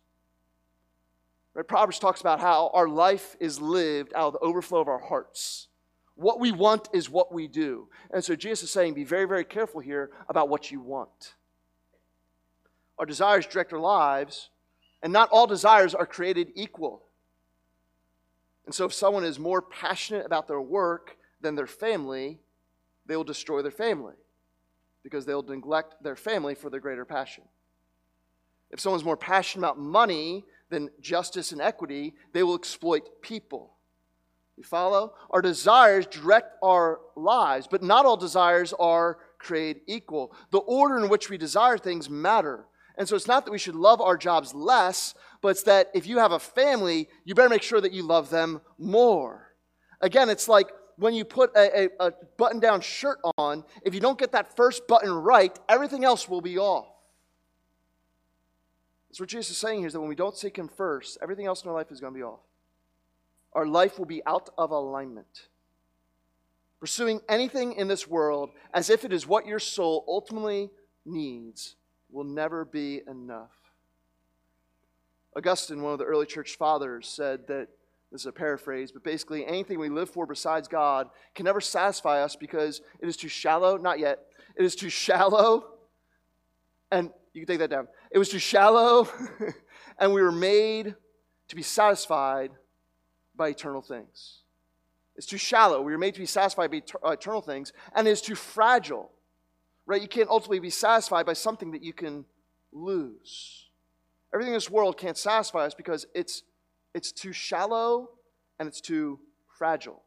Right? 1.55 1.69
Proverbs 1.69 2.01
talks 2.01 2.21
about 2.21 2.41
how 2.41 2.71
our 2.75 2.89
life 2.89 3.37
is 3.39 3.61
lived 3.61 4.13
out 4.15 4.29
of 4.29 4.33
the 4.33 4.39
overflow 4.41 4.81
of 4.81 4.89
our 4.89 4.99
hearts. 4.99 5.69
What 6.17 6.39
we 6.39 6.53
want 6.53 6.89
is 6.93 7.11
what 7.11 7.33
we 7.33 7.49
do. 7.49 7.89
And 8.13 8.25
so 8.25 8.37
Jesus 8.37 8.65
is 8.65 8.71
saying, 8.71 8.95
be 8.95 9.05
very, 9.05 9.27
very 9.27 9.45
careful 9.45 9.81
here 9.81 10.11
about 10.29 10.49
what 10.49 10.71
you 10.71 10.81
want. 10.81 11.35
Our 12.99 13.07
desires 13.07 13.47
direct 13.47 13.73
our 13.73 13.81
lives, 13.81 14.51
and 15.03 15.13
not 15.13 15.29
all 15.31 15.47
desires 15.47 15.95
are 15.95 16.07
created 16.07 16.53
equal. 16.55 17.03
And 18.67 18.75
so 18.75 18.85
if 18.85 18.95
someone 18.95 19.25
is 19.25 19.39
more 19.39 19.61
passionate 19.61 20.25
about 20.25 20.47
their 20.47 20.61
work 20.61 21.17
than 21.41 21.57
their 21.57 21.67
family, 21.67 22.39
they 23.07 23.17
will 23.17 23.25
destroy 23.25 23.63
their 23.63 23.71
family 23.71 24.15
because 25.03 25.27
they'll 25.27 25.43
neglect 25.43 26.03
their 26.03 26.17
family 26.17 26.55
for 26.55 26.71
their 26.71 26.81
greater 26.81 27.05
passion. 27.05 27.45
If 28.71 28.81
someone's 28.81 29.05
more 29.05 29.17
passionate 29.17 29.67
about 29.67 29.79
money 29.79 30.45
than 30.71 30.91
justice 31.01 31.53
and 31.53 31.61
equity, 31.61 32.15
they 32.33 32.43
will 32.43 32.55
exploit 32.55 33.21
people. 33.21 33.74
You 34.57 34.63
follow? 34.63 35.15
Our 35.31 35.43
desires 35.43 36.07
direct 36.07 36.57
our 36.63 37.01
lives, 37.17 37.67
but 37.69 37.83
not 37.83 38.07
all 38.07 38.17
desires 38.17 38.73
are 38.79 39.19
created 39.39 39.83
equal. 39.87 40.35
The 40.51 40.59
order 40.59 40.99
in 40.99 41.09
which 41.09 41.29
we 41.29 41.37
desire 41.37 41.77
things 41.77 42.09
matter. 42.09 42.67
And 42.97 43.09
so 43.09 43.17
it's 43.17 43.27
not 43.27 43.45
that 43.45 43.51
we 43.51 43.59
should 43.59 43.75
love 43.75 44.01
our 44.01 44.17
jobs 44.17 44.55
less, 44.55 45.15
but 45.43 45.49
it's 45.49 45.65
that 45.65 45.91
if 45.95 46.07
you 46.07 46.19
have 46.19 46.31
a 46.31 46.39
family, 46.39 47.09
you 47.25 47.35
better 47.35 47.49
make 47.49 47.63
sure 47.63 47.81
that 47.81 47.93
you 47.93 48.05
love 48.05 48.31
them 48.31 48.61
more. 48.79 49.55
Again, 50.01 50.29
it's 50.31 50.47
like 50.47 50.71
when 50.97 51.15
you 51.15 51.25
put 51.25 51.51
a, 51.57 51.87
a, 51.87 52.07
a 52.07 52.13
button 52.39 52.61
down 52.61 52.81
shirt 52.81 53.19
on, 53.37 53.65
if 53.85 53.95
you 53.95 54.01
don't 54.01 54.19
get 54.19 54.33
that 54.33 54.55
first 54.55 54.87
button 54.87 55.11
right, 55.11 55.59
everything 55.69 56.05
else 56.05 56.29
will 56.29 56.41
be 56.41 56.59
off. 56.59 56.87
That's 59.09 59.19
what 59.19 59.29
Jesus 59.29 59.51
is 59.51 59.59
saying 59.59 59.81
here 59.81 59.89
is 59.89 59.93
that 59.95 60.01
when 60.01 60.09
we 60.09 60.15
don't 60.15 60.37
seek 60.37 60.57
Him 60.57 60.69
first, 60.69 61.19
everything 61.21 61.47
else 61.47 61.65
in 61.65 61.69
our 61.69 61.75
life 61.75 61.91
is 61.91 62.01
going 62.01 62.13
to 62.13 62.19
be 62.19 62.23
off 62.23 62.41
our 63.55 63.67
life 63.67 63.99
will 63.99 64.07
be 64.07 64.23
out 64.27 64.51
of 64.59 64.71
alignment. 64.71 65.49
Pursuing 66.81 67.21
anything 67.29 67.73
in 67.75 67.89
this 67.89 68.07
world 68.07 68.51
as 68.73 68.91
if 68.91 69.05
it 69.05 69.13
is 69.13 69.27
what 69.27 69.47
your 69.47 69.59
soul 69.59 70.05
ultimately 70.07 70.71
needs 71.07 71.77
will 72.11 72.25
never 72.25 72.65
be 72.65 73.01
enough. 73.09 73.53
Augustine, 75.37 75.83
one 75.83 75.93
of 75.93 75.99
the 75.99 76.05
early 76.05 76.27
church 76.27 76.57
fathers, 76.57 77.09
said 77.09 77.47
that 77.49 77.69
this 78.13 78.23
is 78.23 78.27
a 78.27 78.33
paraphrase, 78.33 78.93
but 78.93 79.03
basically 79.03 79.45
anything 79.45 79.79
we 79.79 79.89
live 79.89 80.09
for 80.09 80.27
besides 80.27 80.69
God 80.69 81.09
can 81.35 81.45
never 81.45 81.61
satisfy 81.61 82.23
us 82.23 82.37
because 82.37 82.81
it 83.01 83.09
is 83.09 83.17
too 83.17 83.29
shallow. 83.29 83.77
Not 83.77 83.99
yet. 83.99 84.21
It 84.57 84.65
is 84.65 84.77
too 84.77 84.89
shallow. 84.89 85.65
And 86.93 87.11
you 87.33 87.41
can 87.41 87.49
take 87.49 87.59
that 87.59 87.71
down. 87.71 87.89
It 88.13 88.19
was 88.19 88.29
too 88.29 88.39
shallow, 88.39 89.09
and 89.99 90.13
we 90.13 90.23
were 90.23 90.31
made 90.31 90.95
to 91.49 91.57
be 91.57 91.63
satisfied 91.63 92.53
by 93.37 93.49
eternal 93.49 93.83
things. 93.83 94.39
It's 95.17 95.27
too 95.27 95.39
shallow. 95.39 95.81
We 95.83 95.95
are 95.95 95.99
made 95.99 96.15
to 96.15 96.21
be 96.21 96.27
satisfied 96.27 96.71
by 96.71 96.83
uh, 97.05 97.13
eternal 97.13 97.41
things, 97.41 97.73
and 97.95 98.09
it's 98.09 98.21
too 98.21 98.35
fragile. 98.35 99.11
Right? 99.87 100.03
You 100.03 100.09
can't 100.09 100.29
ultimately 100.29 100.61
be 100.61 100.71
satisfied 100.71 101.27
by 101.27 101.35
something 101.35 101.73
that 101.73 101.83
you 101.83 101.93
can 101.93 102.25
lose. 102.73 103.67
Everything 104.33 104.53
in 104.53 104.57
this 104.57 104.71
world 104.71 104.97
can't 104.97 105.17
satisfy 105.17 105.61
us 105.67 105.75
because 105.75 106.07
it's 106.15 106.43
it's 106.95 107.13
too 107.13 107.33
shallow 107.33 108.11
and 108.59 108.69
it's 108.69 108.81
too 108.81 109.19
fragile. 109.59 110.03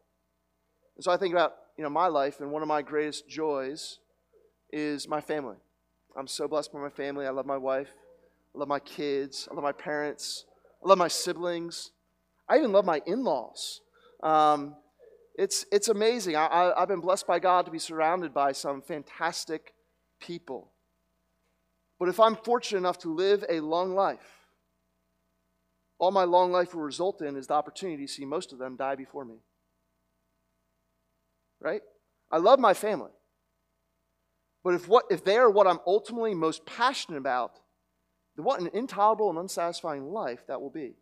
And 0.96 1.04
so 1.04 1.12
I 1.12 1.18
think 1.18 1.34
about 1.34 1.56
you 1.78 1.84
know 1.84 1.90
my 1.90 2.08
life, 2.08 2.42
and 2.42 2.52
one 2.52 2.62
of 2.62 2.68
my 2.68 2.82
greatest 2.82 3.30
joys 3.30 4.00
is 4.72 5.08
my 5.08 5.22
family. 5.22 5.56
I'm 6.18 6.28
so 6.28 6.48
blessed 6.48 6.74
by 6.74 6.80
my 6.80 6.90
family. 6.90 7.26
I 7.26 7.30
love 7.30 7.46
my 7.46 7.58
wife. 7.58 7.90
I 8.56 8.60
love 8.60 8.68
my 8.68 8.80
kids. 8.80 9.48
I 9.50 9.54
love 9.54 9.64
my 9.64 9.72
parents. 9.72 10.46
I 10.84 10.90
love 10.90 10.98
my 10.98 11.08
siblings. 11.08 11.92
I 12.50 12.58
even 12.58 12.72
love 12.72 12.86
my 12.86 13.02
in 13.06 13.24
laws. 13.24 13.82
Um, 14.24 14.76
it's, 15.38 15.66
it's 15.72 15.88
amazing. 15.88 16.36
I, 16.36 16.46
I, 16.46 16.82
I've 16.82 16.88
been 16.88 17.02
blessed 17.02 17.28
by 17.28 17.40
God 17.40 17.66
to 17.66 17.72
be 17.72 17.80
surrounded 17.80 18.34
by 18.34 18.54
some 18.54 18.82
fantastic 18.82 19.74
people. 20.20 20.72
But 22.00 22.10
if 22.10 22.20
I'm 22.20 22.36
fortunate 22.36 22.80
enough 22.80 23.00
to 23.00 23.14
live 23.14 23.44
a 23.50 23.60
long 23.60 23.94
life, 23.94 24.46
all 26.00 26.12
my 26.12 26.24
long 26.24 26.52
life 26.52 26.74
will 26.74 26.84
result 26.84 27.22
in 27.22 27.36
is 27.36 27.48
the 27.48 27.54
opportunity 27.54 28.06
to 28.06 28.12
see 28.12 28.26
most 28.26 28.54
of 28.54 28.60
them 28.60 28.76
die 28.76 28.96
before 28.96 29.26
me. 29.26 29.38
Right? 31.60 31.82
I 32.32 32.38
love 32.38 32.60
my 32.60 32.74
family. 32.74 33.12
But 34.64 34.76
if, 34.76 34.88
what, 34.88 35.06
if 35.10 35.24
they 35.24 35.38
are 35.38 35.50
what 35.50 35.66
I'm 35.66 35.80
ultimately 35.88 36.36
most 36.36 36.66
passionate 36.66 37.18
about, 37.18 37.60
then 38.36 38.46
what 38.46 38.60
an 38.60 38.70
intolerable 38.74 39.30
and 39.30 39.40
unsatisfying 39.40 40.12
life 40.12 40.46
that 40.48 40.62
will 40.62 40.70
be 40.70 40.96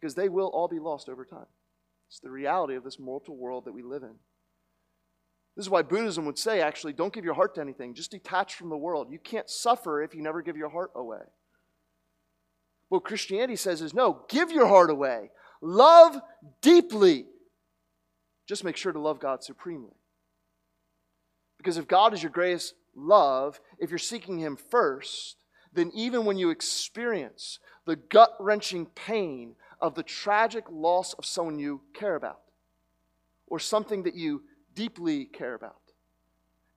because 0.00 0.14
they 0.14 0.28
will 0.28 0.48
all 0.48 0.68
be 0.68 0.78
lost 0.78 1.08
over 1.08 1.24
time. 1.24 1.46
It's 2.08 2.20
the 2.20 2.30
reality 2.30 2.74
of 2.74 2.84
this 2.84 2.98
mortal 2.98 3.36
world 3.36 3.66
that 3.66 3.72
we 3.72 3.82
live 3.82 4.02
in. 4.02 4.14
This 5.56 5.66
is 5.66 5.70
why 5.70 5.82
Buddhism 5.82 6.24
would 6.26 6.38
say, 6.38 6.60
actually, 6.60 6.92
don't 6.92 7.12
give 7.12 7.24
your 7.24 7.34
heart 7.34 7.56
to 7.56 7.60
anything. 7.60 7.94
Just 7.94 8.12
detach 8.12 8.54
from 8.54 8.70
the 8.70 8.76
world. 8.76 9.08
You 9.10 9.18
can't 9.18 9.50
suffer 9.50 10.02
if 10.02 10.14
you 10.14 10.22
never 10.22 10.40
give 10.40 10.56
your 10.56 10.68
heart 10.68 10.92
away. 10.94 11.22
What 12.88 13.04
Christianity 13.04 13.56
says 13.56 13.82
is 13.82 13.92
no, 13.92 14.24
give 14.28 14.50
your 14.50 14.68
heart 14.68 14.90
away. 14.90 15.30
Love 15.60 16.16
deeply. 16.62 17.26
Just 18.46 18.64
make 18.64 18.76
sure 18.76 18.92
to 18.92 19.00
love 19.00 19.20
God 19.20 19.42
supremely. 19.42 19.92
Because 21.58 21.76
if 21.76 21.88
God 21.88 22.14
is 22.14 22.22
your 22.22 22.30
greatest 22.30 22.74
love, 22.94 23.60
if 23.78 23.90
you're 23.90 23.98
seeking 23.98 24.38
Him 24.38 24.56
first, 24.56 25.36
then 25.72 25.90
even 25.92 26.24
when 26.24 26.38
you 26.38 26.50
experience 26.50 27.58
the 27.84 27.96
gut 27.96 28.34
wrenching 28.38 28.86
pain 28.86 29.54
of 29.80 29.94
the 29.94 30.02
tragic 30.02 30.64
loss 30.70 31.12
of 31.14 31.24
someone 31.24 31.58
you 31.58 31.80
care 31.94 32.16
about 32.16 32.40
or 33.46 33.58
something 33.58 34.02
that 34.02 34.14
you 34.14 34.42
deeply 34.74 35.24
care 35.24 35.54
about. 35.54 35.80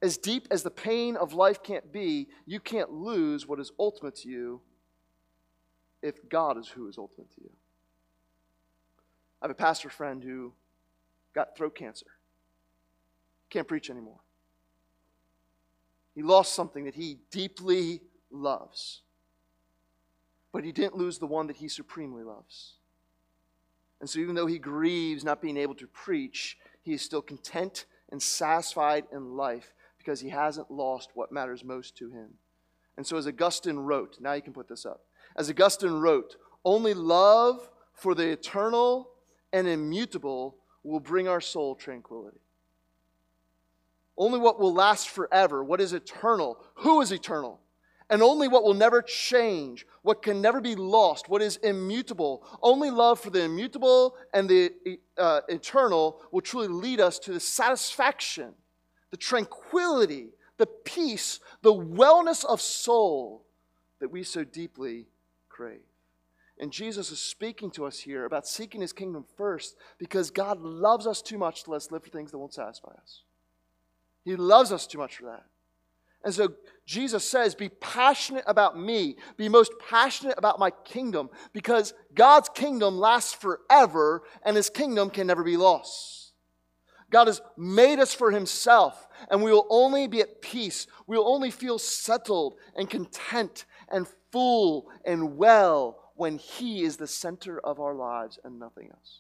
As 0.02 0.18
deep 0.18 0.48
as 0.50 0.64
the 0.64 0.72
pain 0.72 1.16
of 1.16 1.34
life 1.34 1.62
can't 1.62 1.92
be, 1.92 2.28
you 2.46 2.60
can't 2.60 2.92
lose 2.92 3.48
what 3.48 3.60
is 3.60 3.72
ultimate 3.78 4.16
to 4.18 4.30
you 4.30 4.62
if 6.02 6.28
God 6.28 6.58
is 6.58 6.68
who 6.68 6.88
is 6.88 6.98
ultimate 6.98 7.30
to 7.36 7.42
you. 7.42 7.52
I 9.42 9.46
have 9.46 9.52
a 9.52 9.56
pastor 9.56 9.90
friend 9.90 10.24
who 10.24 10.54
got 11.34 11.56
throat 11.56 11.76
cancer. 11.76 12.08
Can't 13.50 13.68
preach 13.68 13.90
anymore. 13.90 14.20
He 16.16 16.24
lost 16.24 16.54
something 16.54 16.86
that 16.86 16.96
he 16.96 17.20
deeply 17.32 18.02
loves. 18.32 19.02
But 20.52 20.64
he 20.64 20.72
didn't 20.72 20.98
lose 20.98 21.20
the 21.20 21.28
one 21.28 21.48
that 21.48 21.58
he 21.58 21.68
supremely 21.68 22.24
loves. 22.24 22.76
And 24.02 24.10
so, 24.10 24.20
even 24.20 24.36
though 24.36 24.48
he 24.48 24.58
grieves 24.58 25.24
not 25.24 25.42
being 25.42 25.58
able 25.58 25.76
to 25.76 25.88
preach, 25.88 26.58
he 26.82 26.94
is 26.94 27.04
still 27.04 27.22
content 27.22 27.86
and 28.12 28.22
satisfied 28.22 29.06
in 29.14 29.38
life 29.38 29.74
because 30.00 30.20
he 30.20 30.30
hasn't 30.30 30.72
lost 30.72 31.12
what 31.14 31.32
matters 31.32 31.64
most 31.64 31.96
to 31.98 32.10
him. 32.10 32.30
And 32.98 33.06
so, 33.06 33.16
as 33.16 33.28
Augustine 33.28 33.78
wrote, 33.78 34.18
now 34.20 34.34
you 34.34 34.42
can 34.42 34.54
put 34.54 34.68
this 34.68 34.86
up. 34.86 35.02
As 35.38 35.50
Augustine 35.50 35.94
wrote, 35.94 36.36
only 36.66 36.96
love 36.96 37.70
for 37.94 38.16
the 38.16 38.28
eternal 38.28 39.10
and 39.54 39.68
immutable 39.68 40.58
will 40.84 41.00
bring 41.00 41.28
our 41.28 41.42
soul 41.42 41.76
tranquility. 41.76 42.40
Only 44.18 44.40
what 44.40 44.60
will 44.60 44.74
last 44.74 45.10
forever, 45.10 45.64
what 45.64 45.80
is 45.80 45.94
eternal, 45.94 46.58
who 46.76 47.02
is 47.02 47.12
eternal, 47.12 47.60
and 48.12 48.22
only 48.22 48.50
what 48.50 48.64
will 48.64 48.74
never 48.74 49.02
change, 49.02 49.88
what 50.02 50.22
can 50.22 50.42
never 50.42 50.60
be 50.60 50.76
lost, 50.76 51.30
what 51.30 51.42
is 51.42 51.56
immutable. 51.58 52.46
Only 52.62 52.92
love 52.92 53.22
for 53.22 53.30
the 53.30 53.42
immutable 53.42 54.16
and 54.34 54.50
the 54.50 54.74
uh, 55.18 55.42
eternal 55.48 56.22
will 56.30 56.42
truly 56.42 56.68
lead 56.68 57.00
us 57.00 57.18
to 57.20 57.32
the 57.32 57.40
satisfaction, 57.40 58.54
the 59.12 59.18
tranquility, 59.18 60.28
the 60.58 60.66
peace, 60.66 61.40
the 61.62 61.74
wellness 61.74 62.44
of 62.44 62.60
soul 62.60 63.46
that 64.00 64.12
we 64.12 64.24
so 64.24 64.44
deeply 64.44 65.08
crave. 65.48 65.80
And 66.60 66.70
Jesus 66.70 67.12
is 67.12 67.20
speaking 67.20 67.72
to 67.72 67.86
us 67.86 68.00
here 68.00 68.26
about 68.26 68.46
seeking 68.46 68.82
his 68.82 68.92
kingdom 68.92 69.26
first 69.38 69.78
because 69.98 70.32
God 70.32 70.60
loves 70.60 71.08
us 71.08 71.22
too 71.22 71.38
much 71.38 71.64
to 71.64 71.72
let 71.72 71.78
us 71.78 71.92
live 71.92 72.04
for 72.04 72.10
things 72.10 72.32
that 72.32 72.38
won't 72.38 72.54
satisfy 72.54 72.92
us. 72.92 73.22
He 74.26 74.36
loves 74.36 74.74
us 74.74 74.86
too 74.86 74.98
much 74.98 75.16
for 75.16 75.26
that. 75.28 75.46
And 76.24 76.34
so 76.34 76.54
Jesus 76.86 77.28
says, 77.28 77.56
Be 77.56 77.70
passionate 77.70 78.44
about 78.48 78.80
me. 78.80 79.16
Be 79.38 79.50
most 79.50 79.72
passionate 79.90 80.36
about 80.38 80.60
my 80.60 80.72
kingdom 80.72 81.30
because 81.54 81.94
God's 82.14 82.50
kingdom 82.50 82.98
lasts 82.98 83.34
forever 83.34 84.24
and 84.44 84.56
his 84.56 84.70
kingdom 84.70 85.10
can 85.10 85.28
never 85.28 85.44
be 85.44 85.58
lost. 85.58 86.34
God 87.10 87.28
has 87.28 87.42
made 87.58 88.00
us 88.00 88.14
for 88.14 88.32
himself, 88.32 89.08
and 89.30 89.44
we 89.44 89.52
will 89.52 89.68
only 89.70 90.08
be 90.08 90.22
at 90.22 90.42
peace. 90.42 90.88
We 91.08 91.18
will 91.18 91.28
only 91.28 91.52
feel 91.52 91.78
settled 91.78 92.56
and 92.76 92.90
content 92.90 93.66
and 93.90 94.08
full 94.32 94.90
and 95.04 95.38
well 95.38 96.12
when 96.16 96.38
he 96.38 96.84
is 96.84 96.96
the 96.96 97.08
center 97.08 97.60
of 97.60 97.82
our 97.82 97.94
lives 97.94 98.40
and 98.46 98.60
nothing 98.60 98.90
else. 98.92 99.20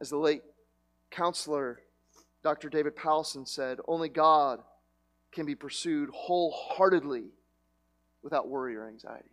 As 0.00 0.10
the 0.10 0.16
late 0.16 0.42
counselor 1.10 1.80
Dr. 2.44 2.68
David 2.68 2.94
Powlison 2.94 3.48
said, 3.48 3.78
Only 3.88 4.10
God 4.10 4.60
can 5.34 5.46
be 5.46 5.54
pursued 5.54 6.08
wholeheartedly 6.12 7.24
without 8.22 8.48
worry 8.48 8.76
or 8.76 8.88
anxiety. 8.88 9.30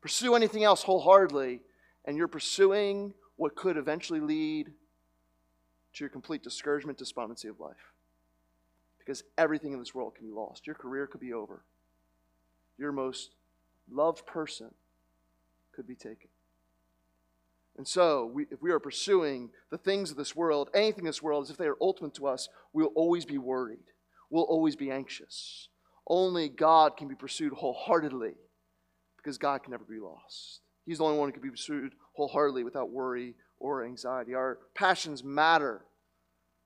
Pursue 0.00 0.34
anything 0.34 0.64
else 0.64 0.82
wholeheartedly, 0.82 1.60
and 2.04 2.16
you're 2.16 2.28
pursuing 2.28 3.14
what 3.36 3.54
could 3.54 3.76
eventually 3.76 4.20
lead 4.20 4.72
to 5.94 6.04
your 6.04 6.08
complete 6.08 6.42
discouragement, 6.42 6.98
despondency 6.98 7.48
of 7.48 7.60
life. 7.60 7.92
Because 8.98 9.22
everything 9.38 9.72
in 9.72 9.78
this 9.78 9.94
world 9.94 10.14
can 10.14 10.26
be 10.26 10.32
lost. 10.32 10.66
Your 10.66 10.74
career 10.74 11.06
could 11.06 11.20
be 11.20 11.32
over. 11.32 11.64
Your 12.78 12.92
most 12.92 13.34
loved 13.90 14.26
person 14.26 14.72
could 15.72 15.86
be 15.86 15.94
taken. 15.94 16.28
And 17.76 17.88
so, 17.88 18.26
we, 18.26 18.46
if 18.50 18.60
we 18.60 18.70
are 18.70 18.78
pursuing 18.78 19.50
the 19.70 19.78
things 19.78 20.10
of 20.10 20.16
this 20.16 20.36
world, 20.36 20.68
anything 20.74 21.00
in 21.00 21.06
this 21.06 21.22
world, 21.22 21.44
as 21.44 21.50
if 21.50 21.56
they 21.56 21.66
are 21.66 21.76
ultimate 21.80 22.14
to 22.14 22.26
us, 22.26 22.48
we'll 22.72 22.86
always 22.88 23.24
be 23.24 23.38
worried. 23.38 23.78
We'll 24.32 24.44
always 24.44 24.76
be 24.76 24.90
anxious. 24.90 25.68
Only 26.08 26.48
God 26.48 26.96
can 26.96 27.06
be 27.06 27.14
pursued 27.14 27.52
wholeheartedly 27.52 28.32
because 29.18 29.36
God 29.36 29.62
can 29.62 29.72
never 29.72 29.84
be 29.84 30.00
lost. 30.00 30.62
He's 30.86 30.98
the 30.98 31.04
only 31.04 31.18
one 31.18 31.28
who 31.28 31.34
can 31.34 31.42
be 31.42 31.50
pursued 31.50 31.92
wholeheartedly 32.14 32.64
without 32.64 32.90
worry 32.90 33.34
or 33.60 33.84
anxiety. 33.84 34.34
Our 34.34 34.58
passions 34.74 35.22
matter 35.22 35.84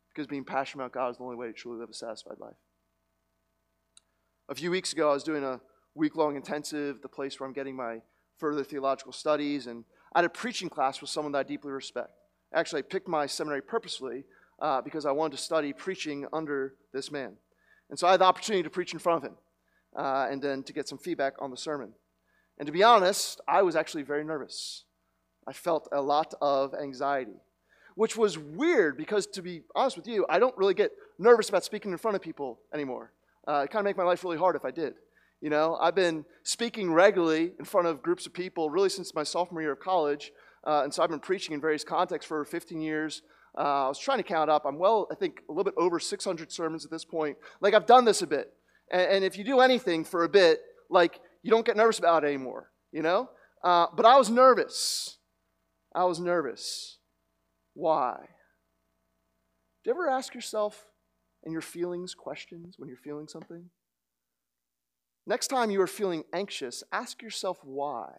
because 0.09 0.29
being 0.29 0.44
passionate 0.44 0.85
about 0.85 0.92
God 0.92 1.11
is 1.11 1.16
the 1.16 1.24
only 1.24 1.35
way 1.35 1.48
to 1.48 1.52
truly 1.52 1.81
live 1.81 1.90
a 1.90 1.94
satisfied 1.94 2.38
life. 2.38 2.55
A 4.48 4.55
few 4.55 4.70
weeks 4.70 4.92
ago, 4.92 5.11
I 5.11 5.14
was 5.14 5.24
doing 5.24 5.42
a 5.42 5.61
week 5.96 6.14
long 6.14 6.37
intensive, 6.37 7.02
the 7.02 7.09
place 7.09 7.40
where 7.40 7.48
I'm 7.48 7.52
getting 7.52 7.74
my 7.74 8.00
further 8.38 8.62
theological 8.62 9.12
studies, 9.12 9.66
and 9.66 9.85
I 10.14 10.20
had 10.20 10.24
a 10.24 10.31
preaching 10.31 10.68
class 10.68 11.00
with 11.00 11.11
someone 11.11 11.33
that 11.33 11.38
I 11.38 11.42
deeply 11.42 11.72
respect. 11.72 12.11
Actually, 12.55 12.79
I 12.79 12.83
picked 12.83 13.09
my 13.09 13.26
seminary 13.26 13.61
purposely 13.61 14.24
uh, 14.61 14.81
because 14.81 15.05
I 15.05 15.11
wanted 15.11 15.37
to 15.37 15.42
study 15.42 15.72
preaching 15.72 16.26
under 16.33 16.76
this 16.92 17.11
man. 17.11 17.33
And 17.90 17.99
so 17.99 18.07
I 18.07 18.12
had 18.12 18.20
the 18.20 18.25
opportunity 18.25 18.62
to 18.62 18.70
preach 18.70 18.92
in 18.92 18.99
front 18.99 19.25
of 19.25 19.31
him 19.31 19.37
uh, 19.96 20.29
and 20.31 20.42
then 20.42 20.62
to 20.64 20.72
get 20.72 20.88
some 20.88 20.99
feedback 20.99 21.35
on 21.40 21.51
the 21.51 21.57
sermon. 21.57 21.92
And 22.59 22.66
to 22.66 22.72
be 22.72 22.83
honest, 22.83 23.40
I 23.46 23.62
was 23.62 23.77
actually 23.77 24.03
very 24.03 24.25
nervous. 24.25 24.85
I 25.46 25.53
felt 25.53 25.88
a 25.92 26.01
lot 26.01 26.35
of 26.40 26.75
anxiety, 26.75 27.37
which 27.94 28.16
was 28.16 28.37
weird 28.37 28.96
because, 28.96 29.27
to 29.29 29.42
be 29.42 29.62
honest 29.75 29.96
with 29.96 30.07
you, 30.07 30.27
I 30.29 30.38
don't 30.38 30.57
really 30.57 30.75
get 30.75 30.90
nervous 31.18 31.49
about 31.49 31.64
speaking 31.64 31.92
in 31.92 31.99
front 31.99 32.16
of 32.16 32.22
people 32.22 32.59
anymore. 32.75 33.12
Uh, 33.46 33.62
it 33.64 33.70
kind 33.70 33.81
of 33.81 33.85
make 33.85 33.96
my 33.96 34.03
life 34.03 34.25
really 34.25 34.38
hard 34.38 34.57
if 34.57 34.64
I 34.64 34.70
did. 34.70 34.94
You 35.40 35.51
know, 35.51 35.77
I've 35.81 35.94
been 35.94 36.25
speaking 36.42 36.92
regularly 36.92 37.53
in 37.59 37.64
front 37.64 37.87
of 37.87 38.03
groups 38.03 38.27
of 38.27 38.33
people 38.33 38.70
really 38.70 38.88
since 38.88 39.14
my 39.14 39.22
sophomore 39.22 39.61
year 39.61 39.72
of 39.72 39.81
college. 39.81 40.33
Uh, 40.64 40.83
and 40.83 40.92
so 40.92 41.03
I've 41.03 41.11
been 41.11 41.20
preaching 41.20 41.55
in 41.55 41.61
various 41.61 41.85
contexts 41.85 42.27
for 42.27 42.44
15 42.44 42.81
years. 42.81 43.22
Uh, 43.57 43.87
I 43.87 43.88
was 43.88 43.99
trying 43.99 44.19
to 44.19 44.25
count 44.25 44.51
up. 44.51 44.64
I'm 44.66 44.79
well, 44.79 45.09
I 45.11 45.14
think, 45.14 45.42
a 45.49 45.53
little 45.53 45.64
bit 45.64 45.75
over 45.77 45.99
600 45.99 46.53
sermons 46.53 46.85
at 46.85 46.90
this 46.90 47.05
point. 47.05 47.37
Like, 47.61 47.75
I've 47.75 47.87
done 47.87 48.05
this 48.05 48.23
a 48.23 48.27
bit. 48.27 48.53
And, 48.90 49.12
and 49.12 49.25
if 49.25 49.38
you 49.38 49.45
do 49.45 49.61
anything 49.61 50.05
for 50.05 50.25
a 50.25 50.29
bit, 50.29 50.61
like, 50.90 51.21
you 51.42 51.51
don't 51.51 51.64
get 51.64 51.77
nervous 51.77 51.99
about 51.99 52.25
it 52.25 52.29
anymore, 52.29 52.71
you 52.92 53.03
know? 53.03 53.31
Uh, 53.62 53.87
but 53.95 54.05
I 54.05 54.16
was 54.16 54.29
nervous. 54.29 55.19
I 55.95 56.05
was 56.05 56.21
nervous. 56.21 56.99
Why? 57.75 58.16
Do 59.85 59.90
you 59.90 59.92
ever 59.92 60.11
ask 60.11 60.35
yourself 60.35 60.87
and 61.45 61.53
your 61.53 61.62
feelings 61.62 62.14
questions 62.14 62.75
when 62.79 62.88
you're 62.88 62.99
feeling 62.99 63.29
something? 63.29 63.71
Next 65.27 65.49
time 65.49 65.71
you 65.71 65.81
are 65.81 65.87
feeling 65.87 66.25
anxious, 66.33 66.83
ask 66.92 67.23
yourself 67.23 67.59
why. 67.64 68.12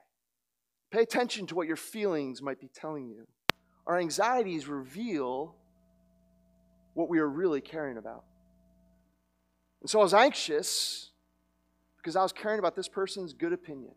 Pay 0.91 1.01
attention 1.01 1.45
to 1.47 1.55
what 1.55 1.67
your 1.67 1.75
feelings 1.75 2.41
might 2.41 2.59
be 2.59 2.69
telling 2.73 3.07
you. 3.09 3.27
Our 3.87 3.97
anxieties 3.99 4.67
reveal 4.67 5.55
what 6.93 7.09
we 7.09 7.19
are 7.19 7.27
really 7.27 7.61
caring 7.61 7.97
about. 7.97 8.25
And 9.81 9.89
so 9.89 9.99
I 9.99 10.03
was 10.03 10.13
anxious 10.13 11.11
because 11.95 12.17
I 12.17 12.21
was 12.21 12.33
caring 12.33 12.59
about 12.59 12.75
this 12.75 12.89
person's 12.89 13.31
good 13.31 13.53
opinion. 13.53 13.93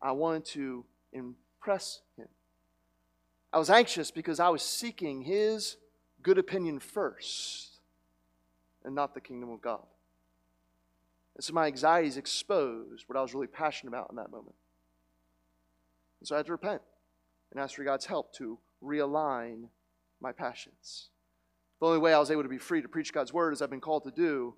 I 0.00 0.12
wanted 0.12 0.44
to 0.52 0.84
impress 1.12 2.02
him. 2.16 2.28
I 3.52 3.58
was 3.58 3.68
anxious 3.68 4.12
because 4.12 4.38
I 4.38 4.48
was 4.48 4.62
seeking 4.62 5.22
his 5.22 5.76
good 6.22 6.38
opinion 6.38 6.78
first 6.78 7.80
and 8.84 8.94
not 8.94 9.12
the 9.12 9.20
kingdom 9.20 9.50
of 9.50 9.60
God. 9.60 9.86
And 11.34 11.42
so 11.42 11.52
my 11.52 11.66
anxieties 11.66 12.16
exposed 12.16 13.04
what 13.08 13.18
I 13.18 13.22
was 13.22 13.34
really 13.34 13.46
passionate 13.48 13.90
about 13.90 14.10
in 14.10 14.16
that 14.16 14.30
moment. 14.30 14.54
And 16.20 16.28
so 16.28 16.36
I 16.36 16.38
had 16.38 16.46
to 16.46 16.52
repent 16.52 16.82
and 17.50 17.60
ask 17.60 17.74
for 17.74 17.84
God's 17.84 18.06
help 18.06 18.32
to 18.34 18.58
realign 18.82 19.68
my 20.20 20.32
passions. 20.32 21.08
The 21.80 21.86
only 21.86 21.98
way 21.98 22.12
I 22.12 22.18
was 22.18 22.30
able 22.30 22.42
to 22.42 22.48
be 22.48 22.58
free 22.58 22.82
to 22.82 22.88
preach 22.88 23.12
God's 23.12 23.32
word, 23.32 23.52
as 23.52 23.62
I've 23.62 23.70
been 23.70 23.80
called 23.80 24.04
to 24.04 24.10
do, 24.10 24.54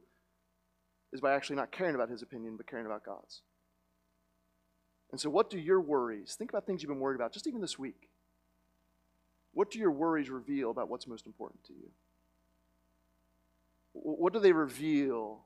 is 1.12 1.20
by 1.20 1.34
actually 1.34 1.56
not 1.56 1.72
caring 1.72 1.94
about 1.94 2.08
his 2.08 2.22
opinion, 2.22 2.56
but 2.56 2.66
caring 2.66 2.86
about 2.86 3.04
God's. 3.04 3.42
And 5.10 5.20
so, 5.20 5.28
what 5.28 5.50
do 5.50 5.58
your 5.58 5.80
worries, 5.80 6.36
think 6.38 6.50
about 6.50 6.66
things 6.66 6.82
you've 6.82 6.90
been 6.90 7.00
worried 7.00 7.16
about, 7.16 7.32
just 7.32 7.46
even 7.46 7.60
this 7.60 7.78
week. 7.78 8.08
What 9.52 9.70
do 9.70 9.78
your 9.78 9.90
worries 9.90 10.30
reveal 10.30 10.70
about 10.70 10.88
what's 10.88 11.08
most 11.08 11.26
important 11.26 11.64
to 11.64 11.72
you? 11.72 11.90
What 13.92 14.32
do 14.32 14.38
they 14.38 14.52
reveal 14.52 15.44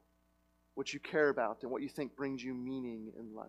what 0.74 0.92
you 0.92 1.00
care 1.00 1.28
about 1.28 1.62
and 1.62 1.70
what 1.70 1.82
you 1.82 1.88
think 1.88 2.16
brings 2.16 2.42
you 2.42 2.52
meaning 2.52 3.12
in 3.18 3.34
life. 3.34 3.46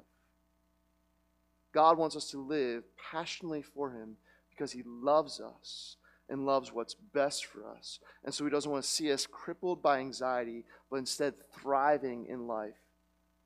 God 1.73 1.97
wants 1.97 2.15
us 2.15 2.29
to 2.31 2.39
live 2.39 2.83
passionately 3.11 3.61
for 3.61 3.91
Him 3.91 4.15
because 4.55 4.71
He 4.71 4.83
loves 4.85 5.39
us 5.39 5.97
and 6.29 6.45
loves 6.45 6.73
what's 6.73 6.95
best 7.13 7.45
for 7.45 7.67
us. 7.67 7.99
And 8.23 8.33
so 8.33 8.43
He 8.43 8.49
doesn't 8.49 8.71
want 8.71 8.83
to 8.83 8.89
see 8.89 9.11
us 9.11 9.27
crippled 9.27 9.83
by 9.83 9.99
anxiety, 9.99 10.65
but 10.89 10.97
instead 10.97 11.33
thriving 11.53 12.27
in 12.27 12.47
life 12.47 12.73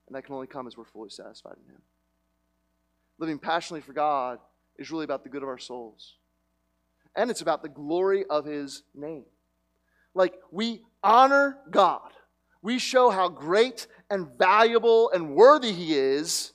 And 0.09 0.15
that 0.15 0.25
can 0.25 0.33
only 0.33 0.47
come 0.47 0.65
as 0.65 0.75
we're 0.75 0.85
fully 0.85 1.11
satisfied 1.11 1.55
in 1.63 1.71
Him. 1.73 1.81
Living 3.19 3.37
passionately 3.37 3.81
for 3.81 3.93
God 3.93 4.39
is 4.77 4.89
really 4.89 5.03
about 5.03 5.23
the 5.23 5.29
good 5.29 5.43
of 5.43 5.49
our 5.49 5.59
souls. 5.59 6.15
And 7.15 7.29
it's 7.29 7.41
about 7.41 7.61
the 7.61 7.69
glory 7.69 8.25
of 8.25 8.45
His 8.45 8.81
name. 8.95 9.25
Like, 10.15 10.33
we 10.51 10.81
honor 11.03 11.57
God, 11.69 12.11
we 12.61 12.79
show 12.79 13.11
how 13.11 13.29
great 13.29 13.87
and 14.09 14.27
valuable 14.37 15.11
and 15.11 15.35
worthy 15.35 15.71
He 15.71 15.93
is, 15.93 16.53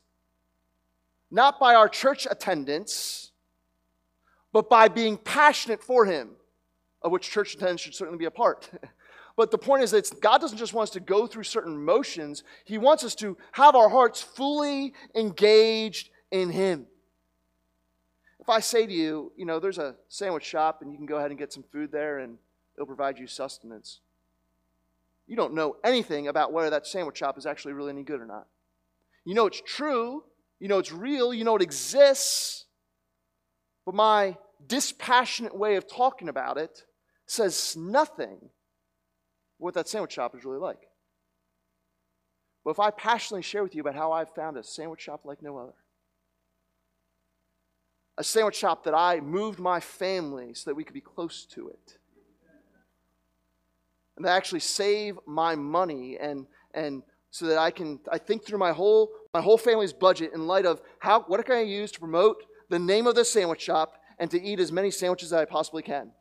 not 1.31 1.61
by 1.61 1.75
our 1.75 1.89
church 1.89 2.27
attendance, 2.29 3.31
but 4.55 4.71
by 4.71 4.87
being 4.87 5.17
passionate 5.19 5.83
for 5.83 6.07
Him, 6.07 6.31
of 7.03 7.11
which 7.11 7.29
church 7.29 7.55
attendance 7.55 7.81
should 7.81 7.95
certainly 7.95 8.19
be 8.19 8.25
a 8.25 8.31
part. 8.31 8.71
But 9.37 9.51
the 9.51 9.59
point 9.59 9.83
is 9.83 9.91
that 9.91 10.21
God 10.21 10.41
doesn't 10.41 10.59
just 10.59 10.75
want 10.75 10.91
us 10.91 10.93
to 10.93 11.01
go 11.01 11.27
through 11.27 11.43
certain 11.43 11.85
motions, 11.85 12.45
He 12.65 12.79
wants 12.79 13.03
us 13.03 13.17
to 13.17 13.37
have 13.51 13.75
our 13.75 13.89
hearts 13.89 14.23
fully 14.23 14.95
engaged 15.13 16.11
in 16.31 16.51
Him. 16.51 16.87
If 18.39 18.49
I 18.49 18.61
say 18.61 18.87
to 18.87 18.93
you, 18.93 19.33
you 19.37 19.45
know, 19.45 19.59
there's 19.59 19.79
a 19.79 19.97
sandwich 20.09 20.45
shop 20.45 20.83
and 20.83 20.93
you 20.93 20.97
can 20.97 21.07
go 21.07 21.17
ahead 21.17 21.33
and 21.33 21.39
get 21.39 21.53
some 21.53 21.65
food 21.73 21.91
there 21.91 22.21
and 22.21 22.39
it'll 22.77 22.87
provide 22.87 23.19
you 23.19 23.27
sustenance, 23.27 23.99
you 25.27 25.35
don't 25.35 25.55
know 25.55 25.79
anything 25.83 26.29
about 26.29 26.53
whether 26.53 26.71
that 26.71 26.87
sandwich 26.87 27.17
shop 27.17 27.37
is 27.37 27.45
actually 27.45 27.73
really 27.73 27.91
any 27.91 28.05
good 28.05 28.21
or 28.21 28.27
not. 28.27 28.47
You 29.25 29.35
know 29.35 29.47
it's 29.47 29.63
true, 29.67 30.23
you 30.61 30.69
know 30.69 30.79
it's 30.79 30.93
real, 30.93 31.35
you 31.35 31.43
know 31.43 31.57
it 31.57 31.63
exists, 31.63 32.67
but 33.85 33.95
my 33.95 34.37
dispassionate 34.67 35.57
way 35.57 35.77
of 35.77 35.87
talking 35.87 36.29
about 36.29 36.57
it 36.59 36.85
says 37.27 37.77
nothing 37.77 38.51
what 39.59 39.75
that 39.75 39.89
sandwich 39.89 40.13
shop 40.13 40.35
is 40.35 40.45
really 40.45 40.59
like. 40.59 40.89
But 42.65 42.73
if 42.73 42.81
I 42.81 42.91
passionately 42.91 43.43
share 43.43 43.63
with 43.63 43.75
you 43.75 43.83
about 43.83 43.95
how 43.95 44.13
I've 44.13 44.35
found 44.35 44.57
a 44.57 44.63
sandwich 44.63 45.03
shop 45.03 45.23
like 45.25 45.43
no 45.43 45.59
other, 45.59 45.75
a 48.17 48.25
sandwich 48.25 48.57
shop 48.57 48.85
that 48.85 48.95
I 48.95 49.21
moved 49.21 49.59
my 49.59 49.81
family 49.81 50.55
so 50.55 50.71
that 50.71 50.75
we 50.75 50.85
could 50.85 50.95
be 50.95 51.01
close 51.01 51.45
to 51.47 51.69
it, 51.69 51.99
and 54.17 54.25
that 54.25 54.37
actually 54.37 54.61
save 54.61 55.19
my 55.27 55.55
money 55.55 56.17
and 56.19 56.47
and 56.73 57.03
so 57.31 57.47
that 57.47 57.59
I 57.59 57.71
can 57.71 57.99
I 58.11 58.19
think 58.19 58.45
through 58.45 58.59
my 58.59 58.73
whole 58.73 59.11
my 59.35 59.41
whole 59.41 59.59
family's 59.59 59.93
budget 59.93 60.33
in 60.33 60.47
light 60.47 60.67
of 60.67 60.81
how 61.01 61.23
what 61.23 61.45
can 61.45 61.57
I 61.57 61.63
use 61.63 61.91
to 61.93 61.99
promote 61.99 62.45
the 62.71 62.79
name 62.79 63.07
of 63.07 63.15
this 63.15 63.31
sandwich 63.31 63.61
shop 63.61 64.01
and 64.19 64.31
to 64.31 64.41
eat 64.41 64.61
as 64.61 64.73
many 64.73 64.91
sandwiches 64.91 65.33
as 65.33 65.41
I 65.41 65.45
possibly 65.45 65.83
can 65.83 66.13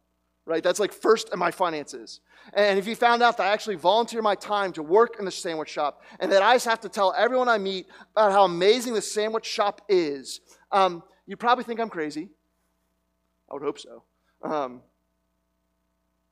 right? 0.46 0.64
That's 0.64 0.80
like 0.80 0.92
first 0.92 1.32
in 1.32 1.40
my 1.40 1.52
finances. 1.52 2.20
And 2.54 2.78
if 2.78 2.88
you 2.88 2.96
found 2.96 3.24
out 3.24 3.38
that 3.38 3.48
I 3.48 3.54
actually 3.54 3.76
volunteer 3.76 4.22
my 4.22 4.36
time 4.36 4.74
to 4.74 4.84
work 4.84 5.18
in 5.18 5.26
the 5.26 5.32
sandwich 5.32 5.70
shop 5.70 6.02
and 6.20 6.32
that 6.32 6.42
I 6.42 6.56
just 6.56 6.66
have 6.66 6.82
to 6.82 6.90
tell 6.90 7.14
everyone 7.18 7.48
I 7.48 7.58
meet 7.58 7.88
about 8.16 8.32
how 8.32 8.44
amazing 8.44 8.94
the 8.94 9.02
sandwich 9.02 9.46
shop 9.46 9.82
is, 9.88 10.42
um, 10.72 11.04
you 11.26 11.38
probably 11.38 11.64
think 11.64 11.80
I'm 11.80 11.90
crazy. 11.90 12.30
I 13.50 13.54
would 13.54 13.64
hope 13.64 13.80
so. 13.80 14.04
Um, 14.44 14.82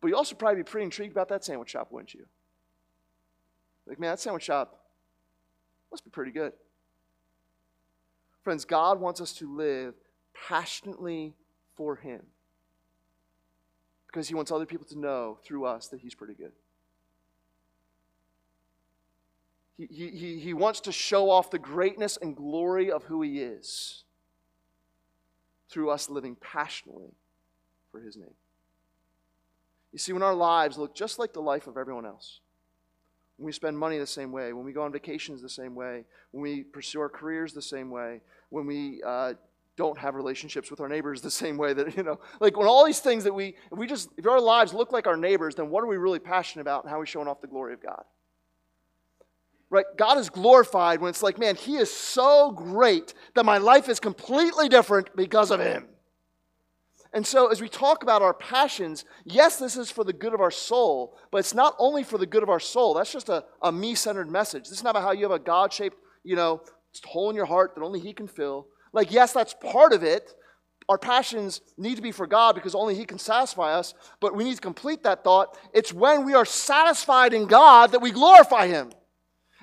but 0.02 0.10
you 0.10 0.18
also 0.18 0.36
probably 0.36 0.64
be 0.64 0.70
pretty 0.70 0.86
intrigued 0.86 1.14
about 1.14 1.30
that 1.30 1.46
sandwich 1.46 1.70
shop, 1.70 1.90
wouldn't 1.92 2.14
you? 2.14 2.26
Like, 3.88 4.00
man, 4.00 4.12
that 4.12 4.20
sandwich 4.20 4.44
shop 4.44 4.86
must 5.92 6.04
be 6.04 6.10
pretty 6.10 6.32
good. 6.32 6.54
Friends, 8.44 8.66
God 8.66 9.00
wants 9.00 9.22
us 9.22 9.34
to 9.34 9.56
live 9.56 9.94
passionately 10.34 11.36
for 11.76 11.96
Him 11.96 12.22
because 14.12 14.28
he 14.28 14.36
wants 14.36 14.52
other 14.52 14.66
people 14.66 14.86
to 14.88 15.00
know 15.00 15.38
through 15.44 15.66
us 15.66 15.88
that 15.88 16.02
he's 16.02 16.16
pretty 16.16 16.34
good. 16.34 16.52
He, 19.78 20.10
he, 20.10 20.40
he 20.40 20.54
wants 20.54 20.82
to 20.82 20.92
show 20.92 21.30
off 21.30 21.50
the 21.50 21.58
greatness 21.58 22.18
and 22.22 22.36
glory 22.36 22.92
of 22.92 23.04
who 23.06 23.22
he 23.22 23.40
is 23.40 24.04
through 25.70 25.90
us 25.90 26.10
living 26.10 26.36
passionately 26.36 27.16
for 27.92 28.02
his 28.02 28.18
name. 28.18 28.36
You 29.94 29.98
see, 29.98 30.14
when 30.14 30.24
our 30.24 30.36
lives 30.36 30.78
look 30.78 30.94
just 30.94 31.18
like 31.18 31.34
the 31.34 31.42
life 31.42 31.68
of 31.68 31.78
everyone 31.78 32.06
else, 32.06 32.42
when 33.42 33.48
we 33.48 33.52
spend 33.52 33.76
money 33.76 33.98
the 33.98 34.06
same 34.06 34.32
way, 34.32 34.54
when 34.54 34.64
we 34.64 34.72
go 34.72 34.84
on 34.84 34.92
vacations 34.92 35.42
the 35.42 35.50
same 35.50 35.74
way, 35.74 36.06
when 36.30 36.44
we 36.44 36.62
pursue 36.62 37.02
our 37.02 37.10
careers 37.10 37.54
the 37.54 37.62
same 37.62 37.90
way, 37.90 38.22
when 38.50 38.68
we 38.68 39.02
uh, 39.04 39.34
don't 39.78 39.98
have 39.98 40.14
relationships 40.14 40.70
with 40.70 40.80
our 40.80 40.88
neighbors 40.88 41.22
the 41.22 41.32
same 41.44 41.58
way 41.58 41.74
that, 41.74 41.98
you 41.98 42.04
know, 42.04 42.20
like 42.40 42.56
when 42.56 42.68
all 42.68 42.86
these 42.86 43.00
things 43.00 43.24
that 43.24 43.34
we, 43.34 43.56
if 43.72 43.80
we 43.80 43.88
just, 43.88 44.10
if 44.16 44.28
our 44.28 44.40
lives 44.40 44.76
look 44.76 44.92
like 44.92 45.08
our 45.08 45.18
neighbors, 45.18 45.56
then 45.56 45.72
what 45.72 45.84
are 45.84 45.88
we 45.88 45.98
really 45.98 46.20
passionate 46.20 46.62
about 46.62 46.84
and 46.84 46.92
how 46.92 46.98
are 46.98 47.00
we 47.00 47.08
showing 47.08 47.28
off 47.28 47.42
the 47.42 47.48
glory 47.48 47.74
of 47.74 47.82
God? 47.82 48.04
Right? 49.72 49.86
God 49.98 50.20
is 50.20 50.30
glorified 50.30 51.02
when 51.02 51.10
it's 51.10 51.24
like, 51.24 51.40
man, 51.40 51.56
He 51.56 51.78
is 51.78 51.92
so 51.92 52.52
great 52.52 53.16
that 53.34 53.44
my 53.44 53.58
life 53.58 53.90
is 53.90 54.00
completely 54.00 54.70
different 54.70 55.16
because 55.16 55.50
of 55.50 55.60
Him. 55.60 55.88
And 57.14 57.28
so, 57.28 57.48
as 57.48 57.60
we 57.60 57.68
talk 57.68 58.04
about 58.04 58.22
our 58.22 58.34
passions, 58.34 59.04
yes, 59.26 59.58
this 59.58 59.76
is 59.76 59.92
for 59.92 60.06
the 60.06 60.14
good 60.14 60.34
of 60.34 60.40
our 60.40 60.52
soul, 60.52 61.18
but 61.30 61.40
it's 61.40 61.54
not 61.54 61.76
only 61.78 62.04
for 62.04 62.18
the 62.18 62.26
good 62.26 62.42
of 62.42 62.50
our 62.50 62.60
soul. 62.60 62.94
That's 62.94 63.12
just 63.12 63.28
a, 63.28 63.44
a 63.62 63.72
me 63.72 63.96
centered 63.96 64.32
message. 64.32 64.70
This 64.70 64.78
is 64.78 64.84
not 64.84 64.92
about 64.92 65.04
how 65.04 65.12
you 65.12 65.24
have 65.24 65.32
a 65.32 65.40
God 65.40 65.74
shaped, 65.74 65.98
you 66.24 66.38
know, 66.38 66.62
hole 67.06 67.30
in 67.30 67.36
your 67.36 67.46
heart 67.46 67.76
that 67.76 67.82
only 67.82 68.00
He 68.00 68.14
can 68.14 68.28
fill. 68.28 68.68
Like, 68.94 69.12
yes, 69.12 69.34
that's 69.34 69.54
part 69.54 69.92
of 69.92 70.04
it. 70.04 70.34
Our 70.88 70.98
passions 70.98 71.62
need 71.78 71.96
to 71.96 72.02
be 72.02 72.12
for 72.12 72.28
God 72.28 72.56
because 72.56 72.76
only 72.76 72.96
He 72.96 73.06
can 73.06 73.20
satisfy 73.20 73.74
us, 73.74 73.94
but 74.22 74.36
we 74.36 74.46
need 74.46 74.56
to 74.56 74.62
complete 74.62 75.04
that 75.04 75.24
thought. 75.24 75.58
It's 75.74 75.94
when 75.94 76.26
we 76.26 76.34
are 76.34 76.46
satisfied 76.46 77.34
in 77.34 77.46
God 77.46 77.92
that 77.92 78.02
we 78.02 78.12
glorify 78.12 78.68
Him. 78.68 78.92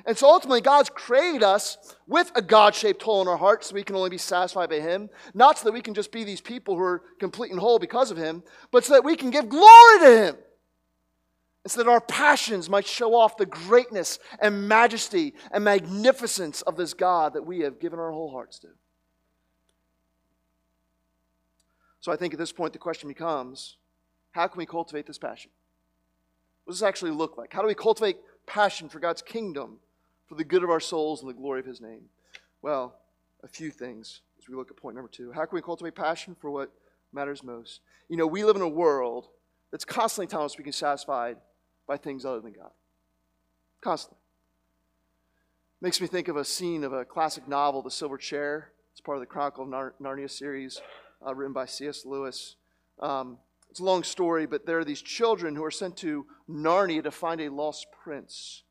And 0.08 0.16
so 0.16 0.26
ultimately, 0.26 0.62
God's 0.62 0.88
created 0.88 1.42
us 1.42 1.76
with 2.06 2.32
a 2.34 2.40
God 2.40 2.74
shaped 2.74 3.02
hole 3.02 3.20
in 3.20 3.28
our 3.28 3.36
heart 3.36 3.62
so 3.62 3.74
we 3.74 3.84
can 3.84 3.94
only 3.94 4.08
be 4.08 4.16
satisfied 4.16 4.70
by 4.70 4.80
Him. 4.80 5.10
Not 5.34 5.58
so 5.58 5.64
that 5.64 5.72
we 5.72 5.82
can 5.82 5.92
just 5.92 6.10
be 6.10 6.24
these 6.24 6.40
people 6.40 6.76
who 6.76 6.82
are 6.82 7.02
complete 7.20 7.50
and 7.50 7.60
whole 7.60 7.78
because 7.78 8.10
of 8.10 8.16
Him, 8.16 8.42
but 8.72 8.86
so 8.86 8.94
that 8.94 9.04
we 9.04 9.16
can 9.16 9.28
give 9.28 9.50
glory 9.50 9.98
to 9.98 10.24
Him. 10.24 10.36
And 11.62 11.70
so 11.70 11.82
that 11.82 11.90
our 11.90 12.00
passions 12.00 12.70
might 12.70 12.86
show 12.86 13.14
off 13.14 13.36
the 13.36 13.44
greatness 13.44 14.18
and 14.40 14.66
majesty 14.66 15.34
and 15.50 15.62
magnificence 15.62 16.62
of 16.62 16.78
this 16.78 16.94
God 16.94 17.34
that 17.34 17.44
we 17.44 17.60
have 17.60 17.78
given 17.78 17.98
our 17.98 18.10
whole 18.10 18.30
hearts 18.30 18.58
to. 18.60 18.68
So 22.00 22.12
I 22.12 22.16
think 22.16 22.32
at 22.32 22.38
this 22.40 22.52
point 22.52 22.72
the 22.72 22.78
question 22.78 23.08
becomes 23.10 23.76
how 24.32 24.46
can 24.46 24.56
we 24.56 24.64
cultivate 24.64 25.06
this 25.06 25.18
passion? 25.18 25.50
What 26.64 26.72
does 26.72 26.80
this 26.80 26.88
actually 26.88 27.10
look 27.10 27.36
like? 27.36 27.52
How 27.52 27.60
do 27.60 27.68
we 27.68 27.74
cultivate 27.74 28.16
passion 28.46 28.88
for 28.88 29.00
God's 29.00 29.20
kingdom, 29.20 29.80
for 30.28 30.34
the 30.34 30.44
good 30.44 30.62
of 30.62 30.70
our 30.70 30.80
souls 30.80 31.20
and 31.20 31.28
the 31.28 31.34
glory 31.34 31.60
of 31.60 31.66
His 31.66 31.80
name? 31.80 32.02
Well, 32.62 32.94
a 33.42 33.48
few 33.48 33.70
things 33.70 34.20
as 34.38 34.48
we 34.48 34.54
look 34.54 34.70
at 34.70 34.76
point 34.76 34.96
number 34.96 35.10
two. 35.10 35.32
How 35.32 35.44
can 35.44 35.56
we 35.56 35.62
cultivate 35.62 35.94
passion 35.94 36.36
for 36.40 36.50
what 36.50 36.70
matters 37.12 37.42
most? 37.42 37.80
You 38.08 38.16
know, 38.16 38.26
we 38.26 38.44
live 38.44 38.56
in 38.56 38.62
a 38.62 38.68
world 38.68 39.28
that's 39.70 39.84
constantly 39.84 40.26
telling 40.26 40.46
us 40.46 40.58
we 40.58 40.64
can 40.64 40.70
be 40.70 40.72
satisfied 40.72 41.36
by 41.86 41.96
things 41.96 42.24
other 42.24 42.40
than 42.40 42.52
God. 42.52 42.70
Constantly. 43.80 44.18
Makes 45.80 46.00
me 46.00 46.08
think 46.08 46.28
of 46.28 46.36
a 46.36 46.44
scene 46.44 46.82
of 46.82 46.92
a 46.92 47.04
classic 47.04 47.46
novel, 47.46 47.82
The 47.82 47.90
Silver 47.90 48.18
Chair. 48.18 48.72
It's 48.92 49.00
part 49.00 49.16
of 49.16 49.20
the 49.20 49.26
Chronicle 49.26 49.62
of 49.62 49.70
Nar- 49.70 49.94
Narnia 50.02 50.30
series 50.30 50.80
uh, 51.24 51.34
written 51.34 51.52
by 51.52 51.66
C.S. 51.66 52.04
Lewis. 52.04 52.56
Um, 53.00 53.38
it's 53.70 53.80
a 53.80 53.84
long 53.84 54.02
story, 54.02 54.46
but 54.46 54.66
there 54.66 54.78
are 54.78 54.84
these 54.84 55.02
children 55.02 55.54
who 55.54 55.62
are 55.62 55.70
sent 55.70 55.96
to 55.98 56.26
Narnia 56.50 57.02
to 57.04 57.10
find 57.10 57.40
a 57.40 57.48
lost 57.48 57.86
prince. 58.02 58.64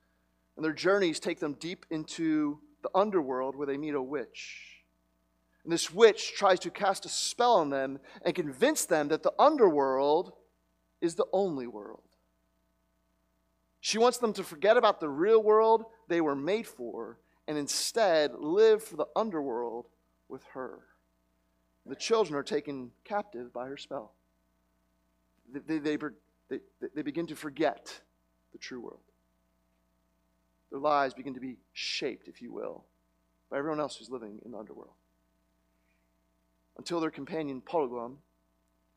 And 0.57 0.65
their 0.65 0.73
journeys 0.73 1.21
take 1.21 1.39
them 1.39 1.53
deep 1.53 1.85
into 1.89 2.59
the 2.83 2.89
underworld 2.93 3.55
where 3.55 3.65
they 3.65 3.77
meet 3.77 3.93
a 3.93 4.01
witch. 4.01 4.81
And 5.63 5.71
this 5.71 5.93
witch 5.93 6.33
tries 6.35 6.59
to 6.59 6.69
cast 6.69 7.05
a 7.05 7.09
spell 7.09 7.53
on 7.53 7.69
them 7.69 7.99
and 8.23 8.35
convince 8.35 8.85
them 8.85 9.07
that 9.07 9.23
the 9.23 9.33
underworld 9.39 10.33
is 10.99 11.15
the 11.15 11.27
only 11.31 11.67
world. 11.67 12.03
She 13.79 13.97
wants 13.97 14.17
them 14.17 14.33
to 14.33 14.43
forget 14.43 14.75
about 14.75 14.99
the 14.99 15.09
real 15.09 15.41
world 15.41 15.85
they 16.09 16.19
were 16.19 16.35
made 16.35 16.67
for 16.67 17.19
and 17.47 17.57
instead 17.57 18.33
live 18.33 18.83
for 18.83 18.97
the 18.97 19.07
underworld 19.15 19.87
with 20.27 20.43
her 20.53 20.79
the 21.87 21.95
children 21.95 22.37
are 22.37 22.43
taken 22.43 22.91
captive 23.03 23.53
by 23.53 23.67
her 23.67 23.77
spell. 23.77 24.13
They, 25.51 25.79
they, 25.79 25.97
they, 26.49 26.59
they, 26.93 27.01
begin 27.01 27.27
to 27.27 27.35
forget 27.35 28.01
the 28.51 28.57
true 28.57 28.81
world. 28.81 28.99
Their 30.71 30.79
lives 30.79 31.13
begin 31.13 31.33
to 31.33 31.39
be 31.39 31.57
shaped, 31.73 32.27
if 32.27 32.41
you 32.41 32.51
will, 32.51 32.83
by 33.49 33.57
everyone 33.57 33.79
else 33.79 33.95
who's 33.95 34.09
living 34.09 34.39
in 34.45 34.51
the 34.51 34.57
underworld. 34.57 34.93
Until 36.77 36.99
their 36.99 37.09
companion, 37.09 37.61
Puddleglum, 37.61 38.17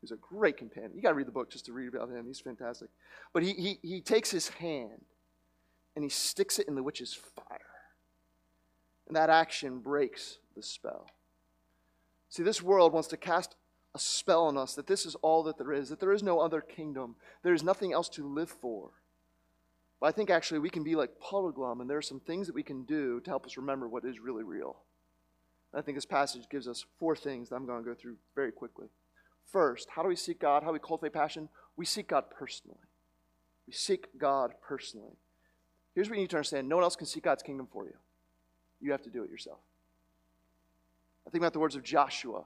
who's 0.01 0.11
a 0.11 0.17
great 0.17 0.57
companion. 0.57 0.91
You 0.95 1.01
got 1.01 1.09
to 1.09 1.15
read 1.15 1.27
the 1.27 1.31
book 1.31 1.51
just 1.51 1.65
to 1.67 1.73
read 1.73 1.87
about 1.87 2.09
him. 2.09 2.25
He's 2.25 2.39
fantastic. 2.39 2.89
But 3.33 3.43
he, 3.43 3.53
he, 3.53 3.79
he 3.81 4.01
takes 4.01 4.31
his 4.31 4.49
hand 4.49 5.05
and 5.95 6.03
he 6.03 6.09
sticks 6.09 6.59
it 6.59 6.67
in 6.67 6.75
the 6.75 6.83
witch's 6.83 7.13
fire. 7.13 7.59
And 9.07 9.15
that 9.15 9.29
action 9.29 9.79
breaks 9.79 10.39
the 10.55 10.63
spell. 10.63 11.07
See, 12.29 12.43
this 12.43 12.61
world 12.61 12.93
wants 12.93 13.09
to 13.09 13.17
cast 13.17 13.55
a 13.93 13.99
spell 13.99 14.45
on 14.45 14.57
us 14.57 14.73
that 14.75 14.87
this 14.87 15.05
is 15.05 15.15
all 15.15 15.43
that 15.43 15.57
there 15.57 15.73
is, 15.73 15.89
that 15.89 15.99
there 15.99 16.13
is 16.13 16.23
no 16.23 16.39
other 16.39 16.61
kingdom, 16.61 17.15
there 17.43 17.53
is 17.53 17.63
nothing 17.63 17.91
else 17.91 18.09
to 18.09 18.25
live 18.25 18.49
for. 18.49 18.91
But 20.01 20.07
I 20.07 20.11
think 20.11 20.31
actually 20.31 20.59
we 20.59 20.71
can 20.71 20.83
be 20.83 20.95
like 20.95 21.19
Puddleglum, 21.21 21.79
and 21.79 21.89
there 21.89 21.99
are 21.99 22.01
some 22.01 22.19
things 22.19 22.47
that 22.47 22.55
we 22.55 22.63
can 22.63 22.83
do 22.83 23.21
to 23.21 23.29
help 23.29 23.45
us 23.45 23.55
remember 23.55 23.87
what 23.87 24.03
is 24.03 24.19
really 24.19 24.43
real. 24.43 24.77
And 25.71 25.79
I 25.79 25.83
think 25.83 25.95
this 25.95 26.05
passage 26.05 26.49
gives 26.49 26.67
us 26.67 26.83
four 26.99 27.15
things 27.15 27.49
that 27.49 27.55
I'm 27.55 27.67
going 27.67 27.83
to 27.83 27.87
go 27.87 27.95
through 27.95 28.15
very 28.35 28.51
quickly. 28.51 28.87
First, 29.51 29.89
how 29.95 30.01
do 30.01 30.09
we 30.09 30.15
seek 30.15 30.39
God? 30.39 30.63
How 30.63 30.69
do 30.69 30.73
we 30.73 30.79
cultivate 30.79 31.13
passion? 31.13 31.49
We 31.77 31.85
seek 31.85 32.07
God 32.07 32.25
personally. 32.31 32.79
We 33.67 33.73
seek 33.73 34.17
God 34.17 34.53
personally. 34.67 35.13
Here's 35.93 36.09
what 36.09 36.15
you 36.15 36.21
need 36.21 36.31
to 36.31 36.37
understand 36.37 36.67
no 36.67 36.77
one 36.77 36.83
else 36.83 36.95
can 36.95 37.05
seek 37.05 37.23
God's 37.23 37.43
kingdom 37.43 37.67
for 37.71 37.85
you. 37.85 37.93
You 38.79 38.91
have 38.91 39.03
to 39.03 39.09
do 39.11 39.23
it 39.23 39.29
yourself. 39.29 39.59
I 41.27 41.29
think 41.29 41.43
about 41.43 41.53
the 41.53 41.59
words 41.59 41.75
of 41.75 41.83
Joshua 41.83 42.43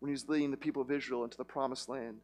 when 0.00 0.10
he 0.10 0.12
was 0.12 0.28
leading 0.28 0.50
the 0.50 0.56
people 0.56 0.82
of 0.82 0.90
Israel 0.90 1.24
into 1.24 1.38
the 1.38 1.44
promised 1.44 1.88
land. 1.88 2.18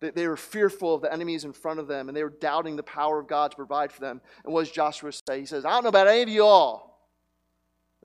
They, 0.00 0.28
were 0.28 0.36
fearful 0.36 0.94
of 0.94 1.02
the 1.02 1.12
enemies 1.12 1.44
in 1.44 1.52
front 1.52 1.80
of 1.80 1.88
them, 1.88 2.08
and 2.08 2.16
they 2.16 2.22
were 2.22 2.30
doubting 2.30 2.76
the 2.76 2.84
power 2.84 3.18
of 3.18 3.26
God 3.26 3.50
to 3.50 3.56
provide 3.56 3.90
for 3.90 4.00
them. 4.00 4.20
And 4.44 4.54
what 4.54 4.64
does 4.64 4.70
Joshua 4.70 5.10
say? 5.12 5.40
He 5.40 5.46
says, 5.46 5.64
I 5.64 5.70
don't 5.70 5.82
know 5.82 5.88
about 5.88 6.06
any 6.06 6.22
of 6.22 6.28
you 6.28 6.44
all. 6.44 7.10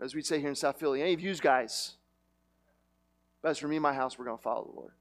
As 0.01 0.15
we'd 0.15 0.25
say 0.25 0.39
here 0.39 0.49
in 0.49 0.56
South 0.56 0.79
Philly, 0.79 1.01
any 1.03 1.13
of 1.13 1.21
you 1.21 1.36
guys. 1.36 1.93
But 3.43 3.49
as 3.49 3.60
for 3.60 3.67
me 3.67 3.75
and 3.75 3.84
my 3.84 3.93
house, 3.93 4.17
we're 4.17 4.25
going 4.25 4.38
to 4.38 4.43
follow 4.43 4.65
the 4.65 4.79
Lord. 4.79 4.93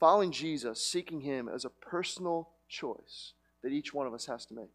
Following 0.00 0.32
Jesus, 0.32 0.82
seeking 0.82 1.20
Him 1.20 1.50
as 1.52 1.66
a 1.66 1.70
personal 1.70 2.48
choice 2.68 3.34
that 3.62 3.72
each 3.72 3.92
one 3.92 4.06
of 4.06 4.14
us 4.14 4.26
has 4.26 4.46
to 4.46 4.54
make. 4.54 4.70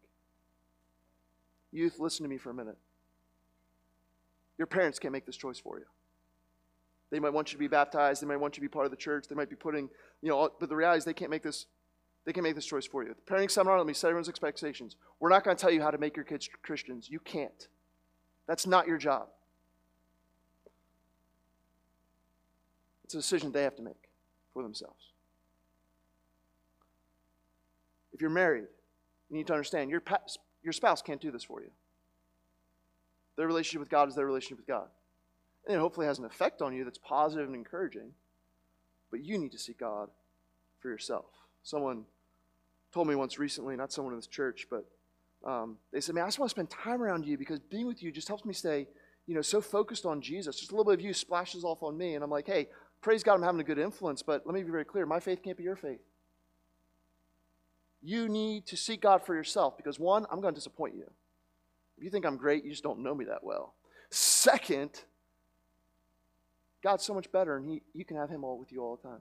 Youth, 1.72 1.98
listen 1.98 2.22
to 2.24 2.28
me 2.28 2.38
for 2.38 2.50
a 2.50 2.54
minute. 2.54 2.78
Your 4.58 4.66
parents 4.66 4.98
can't 4.98 5.12
make 5.12 5.26
this 5.26 5.36
choice 5.36 5.58
for 5.58 5.78
you. 5.78 5.86
They 7.10 7.18
might 7.18 7.32
want 7.32 7.52
you 7.52 7.56
to 7.56 7.58
be 7.58 7.68
baptized. 7.68 8.22
They 8.22 8.26
might 8.26 8.36
want 8.36 8.56
you 8.56 8.60
to 8.60 8.68
be 8.68 8.72
part 8.72 8.84
of 8.84 8.90
the 8.90 8.96
church. 8.96 9.26
They 9.28 9.34
might 9.34 9.50
be 9.50 9.56
putting, 9.56 9.88
you 10.22 10.28
know, 10.28 10.50
but 10.58 10.68
the 10.68 10.76
reality 10.76 10.98
is 10.98 11.04
they 11.04 11.14
can't 11.14 11.30
make 11.30 11.42
this. 11.42 11.66
They 12.24 12.32
can't 12.32 12.44
make 12.44 12.54
this 12.54 12.66
choice 12.66 12.86
for 12.86 13.02
you. 13.02 13.14
The 13.14 13.34
parenting 13.34 13.50
seminar, 13.50 13.78
let 13.78 13.86
me 13.86 13.94
set 13.94 14.08
everyone's 14.08 14.28
expectations. 14.28 14.96
We're 15.18 15.30
not 15.30 15.42
going 15.42 15.56
to 15.56 15.60
tell 15.60 15.70
you 15.70 15.80
how 15.80 15.90
to 15.90 15.98
make 15.98 16.16
your 16.16 16.24
kids 16.24 16.48
Christians. 16.62 17.08
You 17.08 17.18
can't. 17.18 17.66
That's 18.46 18.66
not 18.66 18.86
your 18.86 18.98
job. 18.98 19.28
It's 23.04 23.14
a 23.14 23.16
decision 23.16 23.50
they 23.50 23.62
have 23.62 23.74
to 23.76 23.82
make 23.82 24.08
for 24.52 24.62
themselves. 24.62 25.12
If 28.12 28.20
you're 28.20 28.30
married, 28.30 28.66
you 29.30 29.36
need 29.36 29.46
to 29.46 29.54
understand 29.54 29.90
your, 29.90 30.02
your 30.62 30.72
spouse 30.72 31.00
can't 31.00 31.20
do 31.20 31.30
this 31.30 31.42
for 31.42 31.62
you. 31.62 31.70
Their 33.36 33.46
relationship 33.46 33.80
with 33.80 33.88
God 33.88 34.08
is 34.08 34.14
their 34.14 34.26
relationship 34.26 34.58
with 34.58 34.66
God. 34.66 34.88
And 35.70 35.76
it 35.76 35.80
hopefully 35.80 36.06
has 36.06 36.18
an 36.18 36.24
effect 36.24 36.62
on 36.62 36.74
you 36.74 36.82
that's 36.82 36.98
positive 36.98 37.46
and 37.46 37.54
encouraging. 37.54 38.10
But 39.08 39.24
you 39.24 39.38
need 39.38 39.52
to 39.52 39.58
seek 39.58 39.78
God 39.78 40.08
for 40.80 40.88
yourself. 40.88 41.26
Someone 41.62 42.06
told 42.92 43.06
me 43.06 43.14
once 43.14 43.38
recently, 43.38 43.76
not 43.76 43.92
someone 43.92 44.12
in 44.12 44.18
this 44.18 44.26
church, 44.26 44.66
but 44.68 44.84
um, 45.48 45.76
they 45.92 46.00
said, 46.00 46.16
Man, 46.16 46.24
I 46.24 46.26
just 46.26 46.40
want 46.40 46.50
to 46.50 46.54
spend 46.54 46.70
time 46.70 47.00
around 47.00 47.24
you 47.24 47.38
because 47.38 47.60
being 47.60 47.86
with 47.86 48.02
you 48.02 48.10
just 48.10 48.26
helps 48.26 48.44
me 48.44 48.52
stay, 48.52 48.88
you 49.28 49.34
know, 49.36 49.42
so 49.42 49.60
focused 49.60 50.06
on 50.06 50.20
Jesus. 50.20 50.58
Just 50.58 50.72
a 50.72 50.74
little 50.74 50.90
bit 50.90 50.98
of 50.98 51.04
you 51.04 51.14
splashes 51.14 51.62
off 51.62 51.84
on 51.84 51.96
me. 51.96 52.16
And 52.16 52.24
I'm 52.24 52.30
like, 52.30 52.48
hey, 52.48 52.66
praise 53.00 53.22
God, 53.22 53.34
I'm 53.34 53.42
having 53.44 53.60
a 53.60 53.64
good 53.64 53.78
influence, 53.78 54.22
but 54.22 54.44
let 54.44 54.54
me 54.56 54.64
be 54.64 54.72
very 54.72 54.84
clear. 54.84 55.06
My 55.06 55.20
faith 55.20 55.40
can't 55.40 55.56
be 55.56 55.62
your 55.62 55.76
faith. 55.76 56.00
You 58.02 58.28
need 58.28 58.66
to 58.66 58.76
seek 58.76 59.02
God 59.02 59.24
for 59.24 59.36
yourself 59.36 59.76
because, 59.76 60.00
one, 60.00 60.26
I'm 60.32 60.40
going 60.40 60.52
to 60.52 60.58
disappoint 60.58 60.96
you. 60.96 61.08
If 61.96 62.02
you 62.02 62.10
think 62.10 62.26
I'm 62.26 62.38
great, 62.38 62.64
you 62.64 62.72
just 62.72 62.82
don't 62.82 63.04
know 63.04 63.14
me 63.14 63.26
that 63.26 63.44
well. 63.44 63.74
Second, 64.10 65.04
God's 66.82 67.04
so 67.04 67.14
much 67.14 67.30
better, 67.30 67.56
and 67.56 67.68
he, 67.68 67.82
you 67.92 68.04
can 68.04 68.16
have 68.16 68.30
Him 68.30 68.44
all 68.44 68.58
with 68.58 68.72
you 68.72 68.82
all 68.82 68.96
the 68.96 69.08
time. 69.08 69.20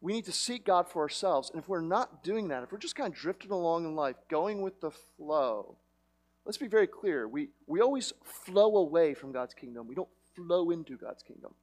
We 0.00 0.12
need 0.12 0.26
to 0.26 0.32
seek 0.32 0.64
God 0.64 0.88
for 0.88 1.02
ourselves. 1.02 1.50
And 1.50 1.60
if 1.60 1.68
we're 1.68 1.80
not 1.80 2.22
doing 2.22 2.48
that, 2.48 2.62
if 2.62 2.70
we're 2.70 2.78
just 2.78 2.94
kind 2.94 3.12
of 3.12 3.18
drifting 3.18 3.50
along 3.50 3.86
in 3.86 3.96
life, 3.96 4.16
going 4.28 4.62
with 4.62 4.80
the 4.80 4.90
flow, 4.90 5.76
let's 6.44 6.58
be 6.58 6.68
very 6.68 6.86
clear. 6.86 7.26
We, 7.26 7.48
we 7.66 7.80
always 7.80 8.12
flow 8.22 8.76
away 8.76 9.14
from 9.14 9.32
God's 9.32 9.54
kingdom, 9.54 9.88
we 9.88 9.94
don't 9.94 10.08
flow 10.34 10.70
into 10.70 10.96
God's 10.96 11.22
kingdom. 11.22 11.54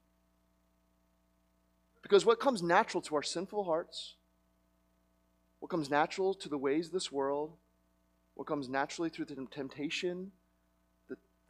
Because 2.02 2.26
what 2.26 2.40
comes 2.40 2.62
natural 2.62 3.02
to 3.04 3.16
our 3.16 3.24
sinful 3.24 3.64
hearts, 3.64 4.16
what 5.60 5.70
comes 5.70 5.90
natural 5.90 6.34
to 6.34 6.50
the 6.50 6.58
ways 6.58 6.88
of 6.88 6.92
this 6.92 7.12
world, 7.12 7.54
what 8.34 8.46
comes 8.46 8.68
naturally 8.68 9.10
through 9.10 9.26
the 9.26 9.48
temptation 9.50 10.32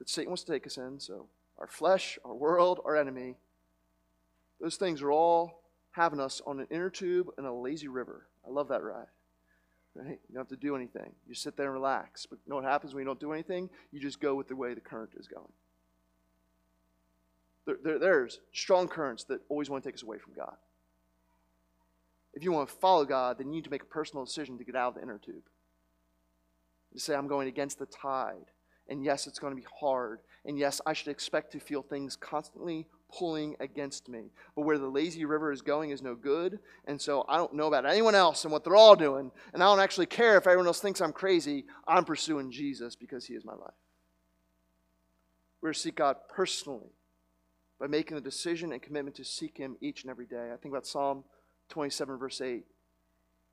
that, 0.04 0.10
Satan 0.10 0.30
wants 0.30 0.44
to 0.44 0.52
take 0.52 0.68
us 0.68 0.78
in, 0.78 1.00
so 1.00 1.28
our 1.58 1.68
flesh, 1.68 2.20
our 2.26 2.34
world, 2.34 2.82
our 2.86 2.98
enemy, 2.98 3.36
those 4.60 4.76
things 4.76 5.02
are 5.02 5.12
all 5.12 5.62
having 5.92 6.20
us 6.20 6.42
on 6.46 6.60
an 6.60 6.68
inner 6.70 6.90
tube 6.90 7.30
in 7.38 7.46
a 7.46 7.54
lazy 7.54 7.88
river. 7.88 8.28
I 8.46 8.52
love 8.52 8.68
that 8.68 8.84
ride. 8.84 9.08
Right? 9.96 10.20
You 10.28 10.34
don't 10.34 10.42
have 10.42 10.48
to 10.48 10.56
do 10.56 10.76
anything. 10.76 11.14
You 11.28 11.36
sit 11.36 11.56
there 11.56 11.68
and 11.68 11.74
relax. 11.74 12.26
But 12.26 12.40
you 12.46 12.50
know 12.50 12.56
what 12.56 12.66
happens 12.66 12.94
when 12.94 13.02
you 13.02 13.06
don't 13.06 13.20
do 13.20 13.32
anything? 13.32 13.70
You 13.92 14.00
just 14.00 14.20
go 14.20 14.36
with 14.36 14.48
the 14.48 14.56
way 14.56 14.74
the 14.74 14.82
current 14.82 15.12
is 15.18 15.28
going. 15.28 15.52
There, 17.66 17.78
there, 17.84 18.00
there's 18.00 18.40
strong 18.52 18.88
currents 18.88 19.24
that 19.26 19.42
always 19.50 19.70
want 19.70 19.84
to 19.84 19.88
take 19.88 19.96
us 19.96 20.04
away 20.04 20.18
from 20.18 20.34
God. 20.34 20.56
If 22.34 22.44
you 22.44 22.52
want 22.52 22.68
to 22.68 22.76
follow 22.76 23.06
God, 23.06 23.38
then 23.38 23.48
you 23.48 23.54
need 23.54 23.64
to 23.66 23.70
make 23.70 23.84
a 23.84 23.86
personal 23.86 24.26
decision 24.26 24.58
to 24.58 24.64
get 24.64 24.76
out 24.76 24.90
of 24.90 24.96
the 24.96 25.02
inner 25.04 25.20
tube. 25.20 25.44
To 26.94 27.00
say, 27.00 27.16
I'm 27.16 27.28
going 27.28 27.48
against 27.48 27.78
the 27.78 27.86
tide. 27.86 28.46
And 28.94 29.04
yes, 29.04 29.26
it's 29.26 29.40
going 29.40 29.56
to 29.56 29.60
be 29.60 29.68
hard. 29.80 30.20
And 30.46 30.56
yes, 30.56 30.80
I 30.86 30.94
should 30.94 31.08
expect 31.08 31.52
to 31.54 31.60
feel 31.60 31.82
things 31.82 32.16
constantly 32.16 32.86
pulling 33.12 33.56
against 33.60 34.08
me. 34.08 34.26
But 34.56 34.66
where 34.66 34.78
the 34.78 34.88
lazy 34.88 35.26
river 35.26 35.52
is 35.52 35.64
going 35.64 35.90
is 35.90 36.04
no 36.04 36.14
good. 36.14 36.60
And 36.86 37.02
so 37.02 37.26
I 37.28 37.38
don't 37.38 37.56
know 37.56 37.66
about 37.66 37.88
anyone 37.88 38.14
else 38.14 38.44
and 38.44 38.52
what 38.52 38.64
they're 38.64 38.76
all 38.76 38.96
doing. 38.96 39.32
And 39.52 39.64
I 39.64 39.66
don't 39.66 39.80
actually 39.80 40.06
care 40.06 40.38
if 40.38 40.46
everyone 40.46 40.68
else 40.68 40.80
thinks 40.80 41.02
I'm 41.02 41.12
crazy. 41.12 41.66
I'm 41.88 42.06
pursuing 42.06 42.52
Jesus 42.52 42.96
because 42.96 43.26
he 43.26 43.34
is 43.34 43.44
my 43.44 43.56
life. 43.56 43.74
We're 45.60 45.74
to 45.74 45.80
seek 45.80 45.96
God 45.96 46.18
personally 46.30 46.92
by 47.80 47.88
making 47.88 48.14
the 48.14 48.22
decision 48.22 48.74
and 48.74 48.82
commitment 48.82 49.16
to 49.16 49.24
seek 49.24 49.58
Him 49.58 49.76
each 49.82 50.04
and 50.04 50.12
every 50.12 50.28
day. 50.28 50.52
I 50.54 50.58
think 50.58 50.72
about 50.72 50.86
Psalm 50.86 51.24
27, 51.70 52.20
verse 52.20 52.42
8, 52.42 52.64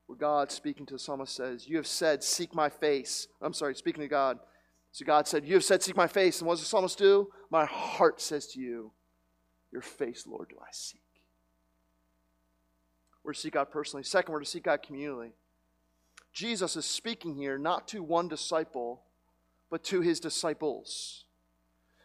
where 0.07 0.19
God, 0.19 0.53
speaking 0.53 0.85
to 0.85 0.95
the 0.95 0.99
psalmist, 0.99 1.35
says, 1.35 1.67
You 1.67 1.79
have 1.79 1.87
said, 1.87 2.23
Seek 2.23 2.55
my 2.55 2.69
face. 2.69 3.27
I'm 3.41 3.55
sorry, 3.55 3.75
speaking 3.75 4.03
to 4.03 4.09
God. 4.09 4.39
So 4.93 5.05
God 5.05 5.29
said, 5.29 5.47
You 5.47 5.55
have 5.55 5.65
said, 5.65 5.83
Seek 5.83 5.97
my 5.97 6.07
face. 6.07 6.41
And 6.41 6.49
what 6.49 6.55
does 6.55 6.63
the 6.63 6.69
psalmist 6.69 6.99
do? 6.99 7.29
My 7.51 7.65
heart 7.65 8.21
says 8.21 8.47
to 8.49 8.61
you, 8.61 8.93
Your 9.73 9.83
face, 9.83 10.27
Lord, 10.27 10.49
do 10.51 10.57
I 10.61 10.69
seek. 10.73 11.01
We're 13.23 13.35
to 13.35 13.39
seek 13.39 13.55
God 13.55 13.71
personally. 13.71 14.03
Second, 14.03 14.33
we're 14.33 14.41
to 14.41 14.47
seek 14.47 14.65
God 14.65 14.81
communally. 14.83 15.33
Jesus 16.33 16.77
is 16.77 16.87
speaking 16.87 17.35
here 17.35 17.59
not 17.59 17.89
to 17.89 18.03
one 18.03 18.29
disciple, 18.29 19.03
but 19.71 19.85
to 19.85 20.01
his 20.01 20.21
disciples 20.21 21.25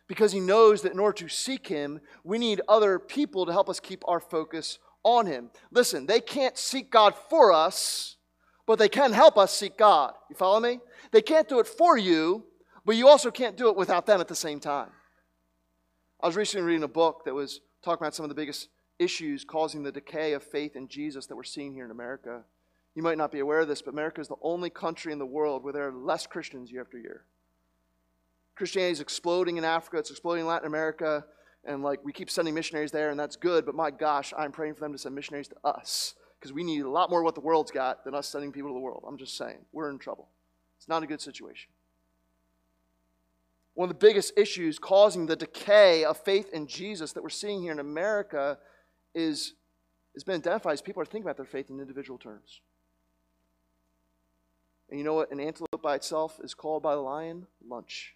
because 0.08 0.32
he 0.32 0.39
knows 0.39 0.82
that 0.82 0.91
in 0.91 1.00
order 1.00 1.17
to 1.17 1.30
seek 1.30 1.67
him, 1.67 2.00
we 2.24 2.38
need 2.38 2.62
other 2.67 3.00
people 3.00 3.45
to 3.45 3.52
help 3.52 3.69
us 3.69 3.80
keep 3.80 4.04
our 4.08 4.19
focus 4.19 4.80
on 5.04 5.26
him. 5.26 5.50
Listen, 5.71 6.06
they 6.06 6.19
can't 6.19 6.58
seek 6.58 6.91
God 6.91 7.15
for 7.30 7.52
us, 7.52 8.17
but 8.67 8.80
they 8.80 8.89
can 8.89 9.13
help 9.13 9.38
us 9.38 9.56
seek 9.56 9.78
God. 9.78 10.13
You 10.30 10.36
follow 10.36 10.60
me? 10.60 10.80
They 11.12 11.21
can't 11.21 11.50
do 11.50 11.60
it 11.60 11.67
for 11.67 11.98
you, 11.98 12.45
but 12.86 12.95
you 12.95 13.08
also 13.08 13.32
can't 13.32 13.58
do 13.58 13.69
it 13.69 13.76
without 13.76 14.06
them 14.06 14.21
at 14.21 14.28
the 14.28 14.36
same 14.36 14.60
time. 14.60 14.89
I 16.21 16.28
was 16.28 16.36
recently 16.36 16.65
reading 16.65 16.84
a 16.84 16.88
book 16.88 17.24
that 17.26 17.34
was 17.34 17.62
talking 17.84 18.04
about 18.04 18.15
some 18.15 18.24
of 18.24 18.30
the 18.30 18.36
biggest 18.36 18.69
issues 19.00 19.43
causing 19.43 19.84
the 19.84 19.91
decay 19.91 20.34
of 20.34 20.43
faith 20.43 20.76
in 20.76 20.88
Jesus 20.88 21.26
that 21.28 21.36
we're 21.36 21.43
seeing 21.43 21.74
here 21.74 21.86
in 21.86 21.91
America. 21.91 22.43
You 22.95 23.04
might 23.04 23.17
not 23.17 23.32
be 23.32 23.39
aware 23.39 23.60
of 23.60 23.67
this, 23.67 23.82
but 23.82 23.93
America 23.93 24.21
is 24.21 24.28
the 24.28 24.36
only 24.41 24.69
country 24.69 25.12
in 25.12 25.19
the 25.19 25.26
world 25.26 25.63
where 25.63 25.74
there 25.74 25.88
are 25.88 25.93
less 25.93 26.26
Christians 26.26 26.71
year 26.71 26.82
after 26.82 26.98
year. 26.98 27.26
Christianity 28.56 28.93
is 28.93 29.02
exploding 29.02 29.58
in 29.58 29.65
Africa, 29.65 29.98
it's 29.98 30.12
exploding 30.12 30.43
in 30.43 30.48
Latin 30.48 30.67
America, 30.67 31.26
and 31.65 31.84
like 31.84 32.00
we 32.06 32.13
keep 32.13 32.30
sending 32.30 32.54
missionaries 32.54 32.91
there, 32.91 33.10
and 33.10 33.19
that's 33.19 33.36
good, 33.36 33.65
but 33.65 33.76
my 33.76 33.91
gosh, 33.91 34.34
I'm 34.38 34.54
praying 34.54 34.76
for 34.76 34.82
them 34.82 34.93
to 34.93 34.98
send 34.98 35.13
missionaries 35.13 35.50
to 35.50 35.56
us 35.65 36.15
because 36.39 36.54
we 36.54 36.63
need 36.63 36.82
a 36.82 36.89
lot 36.89 37.10
more 37.10 37.19
of 37.19 37.26
what 37.26 37.36
the 37.36 37.41
world's 37.41 37.71
got 37.71 38.06
than 38.06 38.15
us 38.15 38.28
sending 38.28 38.54
people 38.54 38.69
to 38.69 38.74
the 38.74 38.80
world. 38.80 39.04
I'm 39.08 39.17
just 39.17 39.36
saying, 39.36 39.58
we're 39.74 39.89
in 39.89 40.00
trouble. 40.00 40.30
It's 40.78 40.88
not 40.88 41.04
a 41.04 41.08
good 41.08 41.19
situation. 41.19 41.71
One 43.75 43.89
of 43.89 43.99
the 43.99 44.05
biggest 44.07 44.33
issues 44.38 44.79
causing 44.79 45.25
the 45.25 45.35
decay 45.35 46.03
of 46.03 46.17
faith 46.17 46.49
in 46.51 46.65
Jesus 46.65 47.13
that 47.13 47.21
we're 47.21 47.29
seeing 47.29 47.61
here 47.61 47.71
in 47.71 47.79
America 47.79 48.57
is 49.13 49.53
has 50.15 50.23
been 50.23 50.35
identified 50.35 50.73
as 50.73 50.81
people 50.81 51.01
are 51.01 51.05
thinking 51.05 51.23
about 51.23 51.35
their 51.38 51.45
faith 51.45 51.69
in 51.69 51.79
individual 51.79 52.17
terms. 52.17 52.61
And 54.89 54.97
you 54.97 55.05
know 55.05 55.13
what 55.13 55.31
an 55.31 55.39
antelope 55.39 55.81
by 55.81 55.95
itself 55.95 56.39
is 56.41 56.53
called 56.53 56.83
by 56.83 56.95
the 56.95 57.01
lion? 57.01 57.47
Lunch. 57.67 58.15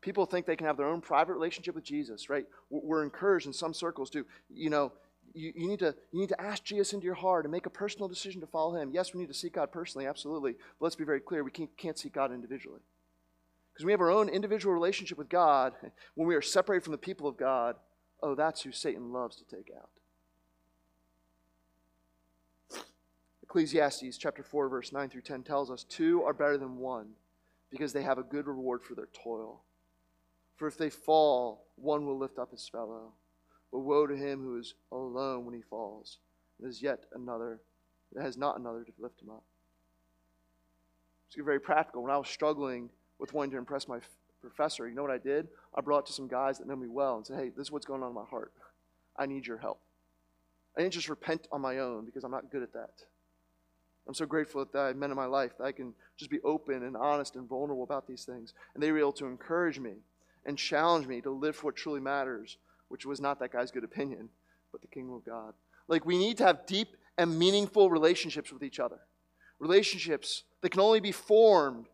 People 0.00 0.24
think 0.24 0.46
they 0.46 0.56
can 0.56 0.66
have 0.66 0.76
their 0.76 0.86
own 0.86 1.00
private 1.00 1.34
relationship 1.34 1.74
with 1.74 1.84
Jesus, 1.84 2.30
right? 2.30 2.46
We're 2.70 3.02
encouraged 3.02 3.46
in 3.46 3.52
some 3.52 3.74
circles 3.74 4.08
to, 4.10 4.24
you 4.48 4.70
know, 4.70 4.92
you, 5.34 5.52
you, 5.54 5.68
need 5.68 5.80
to, 5.80 5.94
you 6.12 6.20
need 6.20 6.30
to 6.30 6.40
ask 6.40 6.64
Jesus 6.64 6.94
into 6.94 7.04
your 7.04 7.14
heart 7.14 7.44
and 7.44 7.52
make 7.52 7.66
a 7.66 7.70
personal 7.70 8.08
decision 8.08 8.40
to 8.40 8.46
follow 8.46 8.76
him. 8.76 8.90
Yes, 8.92 9.12
we 9.12 9.20
need 9.20 9.26
to 9.26 9.34
seek 9.34 9.54
God 9.54 9.72
personally, 9.72 10.06
absolutely. 10.06 10.52
But 10.52 10.86
let's 10.86 10.96
be 10.96 11.04
very 11.04 11.20
clear 11.20 11.44
we 11.44 11.50
can't, 11.50 11.76
can't 11.76 11.98
seek 11.98 12.14
God 12.14 12.32
individually. 12.32 12.80
Because 13.78 13.86
we 13.86 13.92
have 13.92 14.00
our 14.00 14.10
own 14.10 14.28
individual 14.28 14.74
relationship 14.74 15.16
with 15.18 15.28
God, 15.28 15.72
when 16.16 16.26
we 16.26 16.34
are 16.34 16.42
separated 16.42 16.82
from 16.82 16.90
the 16.90 16.98
people 16.98 17.28
of 17.28 17.36
God, 17.36 17.76
oh, 18.20 18.34
that's 18.34 18.60
who 18.60 18.72
Satan 18.72 19.12
loves 19.12 19.36
to 19.36 19.44
take 19.44 19.70
out. 19.72 19.90
Ecclesiastes 23.44 24.18
chapter 24.18 24.42
4, 24.42 24.68
verse 24.68 24.92
9 24.92 25.08
through 25.08 25.20
10 25.20 25.44
tells 25.44 25.70
us 25.70 25.84
two 25.84 26.24
are 26.24 26.32
better 26.32 26.58
than 26.58 26.78
one 26.78 27.10
because 27.70 27.92
they 27.92 28.02
have 28.02 28.18
a 28.18 28.24
good 28.24 28.48
reward 28.48 28.82
for 28.82 28.96
their 28.96 29.10
toil. 29.12 29.62
For 30.56 30.66
if 30.66 30.76
they 30.76 30.90
fall, 30.90 31.68
one 31.76 32.04
will 32.04 32.18
lift 32.18 32.40
up 32.40 32.50
his 32.50 32.68
fellow. 32.68 33.12
But 33.70 33.78
woe 33.78 34.08
to 34.08 34.16
him 34.16 34.42
who 34.42 34.58
is 34.58 34.74
alone 34.90 35.44
when 35.44 35.54
he 35.54 35.62
falls, 35.62 36.18
and 36.58 36.66
has 36.66 36.82
yet 36.82 37.04
another, 37.14 37.60
that 38.12 38.24
has 38.24 38.36
not 38.36 38.58
another 38.58 38.82
to 38.82 38.92
lift 38.98 39.22
him 39.22 39.30
up. 39.30 39.44
Let's 41.28 41.44
very 41.46 41.60
practical. 41.60 42.02
When 42.02 42.10
I 42.10 42.18
was 42.18 42.28
struggling 42.28 42.90
with 43.18 43.32
wanting 43.32 43.52
to 43.52 43.58
impress 43.58 43.88
my 43.88 43.98
professor, 44.40 44.88
you 44.88 44.94
know 44.94 45.02
what 45.02 45.10
I 45.10 45.18
did? 45.18 45.48
I 45.74 45.80
brought 45.80 46.06
to 46.06 46.12
some 46.12 46.28
guys 46.28 46.58
that 46.58 46.68
know 46.68 46.76
me 46.76 46.88
well 46.88 47.16
and 47.16 47.26
said, 47.26 47.38
hey, 47.38 47.50
this 47.50 47.66
is 47.66 47.72
what's 47.72 47.86
going 47.86 48.02
on 48.02 48.08
in 48.08 48.14
my 48.14 48.24
heart. 48.24 48.52
I 49.16 49.26
need 49.26 49.46
your 49.46 49.58
help. 49.58 49.80
I 50.76 50.82
didn't 50.82 50.94
just 50.94 51.08
repent 51.08 51.48
on 51.50 51.60
my 51.60 51.78
own 51.78 52.04
because 52.04 52.22
I'm 52.22 52.30
not 52.30 52.50
good 52.50 52.62
at 52.62 52.72
that. 52.72 53.02
I'm 54.06 54.14
so 54.14 54.26
grateful 54.26 54.64
that 54.64 54.78
I 54.78 54.92
men 54.94 55.10
in 55.10 55.16
my 55.16 55.26
life 55.26 55.58
that 55.58 55.64
I 55.64 55.72
can 55.72 55.92
just 56.16 56.30
be 56.30 56.40
open 56.40 56.82
and 56.82 56.96
honest 56.96 57.36
and 57.36 57.48
vulnerable 57.48 57.82
about 57.82 58.06
these 58.06 58.24
things. 58.24 58.54
And 58.74 58.82
they 58.82 58.90
were 58.90 58.98
able 58.98 59.12
to 59.12 59.26
encourage 59.26 59.78
me 59.78 59.96
and 60.46 60.56
challenge 60.56 61.06
me 61.06 61.20
to 61.20 61.30
live 61.30 61.56
for 61.56 61.66
what 61.66 61.76
truly 61.76 62.00
matters, 62.00 62.56
which 62.88 63.04
was 63.04 63.20
not 63.20 63.38
that 63.40 63.52
guy's 63.52 63.70
good 63.70 63.84
opinion, 63.84 64.30
but 64.72 64.80
the 64.80 64.86
kingdom 64.86 65.14
of 65.14 65.26
God. 65.26 65.52
Like, 65.88 66.06
we 66.06 66.16
need 66.16 66.38
to 66.38 66.44
have 66.44 66.64
deep 66.64 66.96
and 67.18 67.38
meaningful 67.38 67.90
relationships 67.90 68.52
with 68.52 68.62
each 68.62 68.80
other. 68.80 69.00
Relationships 69.58 70.44
that 70.62 70.70
can 70.70 70.80
only 70.80 71.00
be 71.00 71.12
formed 71.12 71.86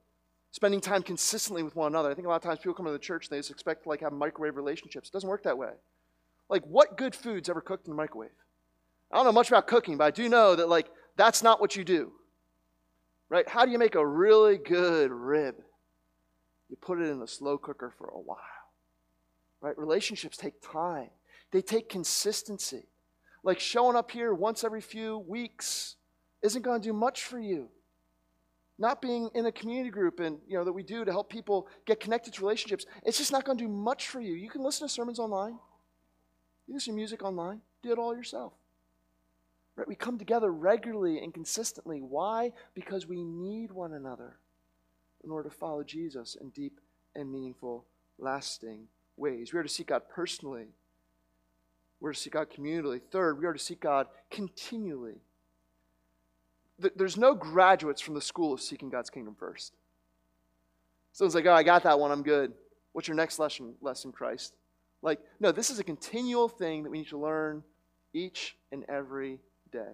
spending 0.54 0.80
time 0.80 1.02
consistently 1.02 1.64
with 1.64 1.74
one 1.74 1.90
another. 1.90 2.12
I 2.12 2.14
think 2.14 2.28
a 2.28 2.30
lot 2.30 2.36
of 2.36 2.42
times 2.42 2.60
people 2.60 2.74
come 2.74 2.86
to 2.86 2.92
the 2.92 2.98
church 2.98 3.26
and 3.26 3.32
they 3.34 3.40
just 3.40 3.50
expect 3.50 3.82
to 3.82 3.88
like 3.88 4.02
have 4.02 4.12
microwave 4.12 4.54
relationships. 4.54 5.08
It 5.08 5.12
doesn't 5.12 5.28
work 5.28 5.42
that 5.42 5.58
way. 5.58 5.72
Like, 6.48 6.62
what 6.62 6.96
good 6.96 7.12
food's 7.12 7.48
ever 7.48 7.60
cooked 7.60 7.88
in 7.88 7.90
the 7.90 7.96
microwave? 7.96 8.30
I 9.12 9.16
don't 9.16 9.24
know 9.24 9.32
much 9.32 9.48
about 9.48 9.66
cooking, 9.66 9.96
but 9.96 10.04
I 10.04 10.10
do 10.12 10.28
know 10.28 10.54
that 10.54 10.68
like 10.68 10.86
that's 11.16 11.42
not 11.42 11.60
what 11.60 11.74
you 11.74 11.82
do. 11.82 12.12
Right? 13.28 13.48
How 13.48 13.64
do 13.64 13.72
you 13.72 13.78
make 13.78 13.96
a 13.96 14.06
really 14.06 14.56
good 14.56 15.10
rib? 15.10 15.56
You 16.68 16.76
put 16.80 17.00
it 17.00 17.10
in 17.10 17.20
a 17.20 17.26
slow 17.26 17.58
cooker 17.58 17.92
for 17.98 18.06
a 18.06 18.20
while. 18.20 18.38
Right? 19.60 19.76
Relationships 19.76 20.36
take 20.36 20.62
time. 20.62 21.10
They 21.50 21.62
take 21.62 21.88
consistency. 21.88 22.86
Like 23.42 23.58
showing 23.58 23.96
up 23.96 24.12
here 24.12 24.32
once 24.32 24.62
every 24.62 24.80
few 24.80 25.18
weeks 25.18 25.96
isn't 26.42 26.62
going 26.62 26.80
to 26.80 26.88
do 26.88 26.92
much 26.92 27.24
for 27.24 27.40
you. 27.40 27.70
Not 28.78 29.00
being 29.00 29.30
in 29.34 29.46
a 29.46 29.52
community 29.52 29.90
group 29.90 30.18
and 30.18 30.38
you 30.48 30.58
know 30.58 30.64
that 30.64 30.72
we 30.72 30.82
do 30.82 31.04
to 31.04 31.12
help 31.12 31.30
people 31.30 31.68
get 31.86 32.00
connected 32.00 32.34
to 32.34 32.40
relationships, 32.40 32.86
it's 33.04 33.18
just 33.18 33.32
not 33.32 33.44
going 33.44 33.56
to 33.58 33.64
do 33.64 33.70
much 33.70 34.08
for 34.08 34.20
you. 34.20 34.34
You 34.34 34.50
can 34.50 34.62
listen 34.62 34.86
to 34.86 34.92
sermons 34.92 35.18
online. 35.18 35.52
You 35.52 36.66
can 36.66 36.74
listen 36.74 36.92
to 36.92 36.96
music 36.96 37.22
online. 37.22 37.60
Do 37.82 37.92
it 37.92 37.98
all 37.98 38.16
yourself. 38.16 38.52
Right? 39.76 39.86
We 39.86 39.94
come 39.94 40.18
together 40.18 40.52
regularly 40.52 41.18
and 41.18 41.32
consistently. 41.32 42.00
Why? 42.00 42.52
Because 42.74 43.06
we 43.06 43.22
need 43.22 43.70
one 43.70 43.92
another 43.92 44.38
in 45.22 45.30
order 45.30 45.48
to 45.48 45.54
follow 45.54 45.82
Jesus 45.82 46.36
in 46.40 46.50
deep 46.50 46.80
and 47.14 47.30
meaningful, 47.30 47.86
lasting 48.18 48.88
ways. 49.16 49.52
We 49.52 49.58
are 49.58 49.64
to 49.64 49.68
seek 49.68 49.88
God 49.88 50.02
personally. 50.08 50.66
We're 52.00 52.12
to 52.12 52.18
seek 52.18 52.34
God 52.34 52.48
communally. 52.50 53.00
Third, 53.10 53.38
we 53.38 53.46
are 53.46 53.52
to 53.52 53.58
seek 53.58 53.80
God 53.80 54.08
continually. 54.30 55.22
There's 56.78 57.16
no 57.16 57.34
graduates 57.34 58.00
from 58.00 58.14
the 58.14 58.20
school 58.20 58.52
of 58.52 58.60
seeking 58.60 58.90
God's 58.90 59.10
kingdom 59.10 59.36
first. 59.38 59.72
Someone's 61.12 61.34
like, 61.34 61.46
oh, 61.46 61.52
I 61.52 61.62
got 61.62 61.84
that 61.84 62.00
one, 62.00 62.10
I'm 62.10 62.22
good. 62.22 62.52
What's 62.92 63.06
your 63.06 63.16
next 63.16 63.38
lesson, 63.38 63.74
lesson, 63.80 64.10
Christ? 64.10 64.54
Like, 65.02 65.20
no, 65.38 65.52
this 65.52 65.70
is 65.70 65.78
a 65.78 65.84
continual 65.84 66.48
thing 66.48 66.82
that 66.82 66.90
we 66.90 66.98
need 66.98 67.08
to 67.08 67.18
learn 67.18 67.62
each 68.12 68.56
and 68.72 68.84
every 68.88 69.38
day. 69.70 69.92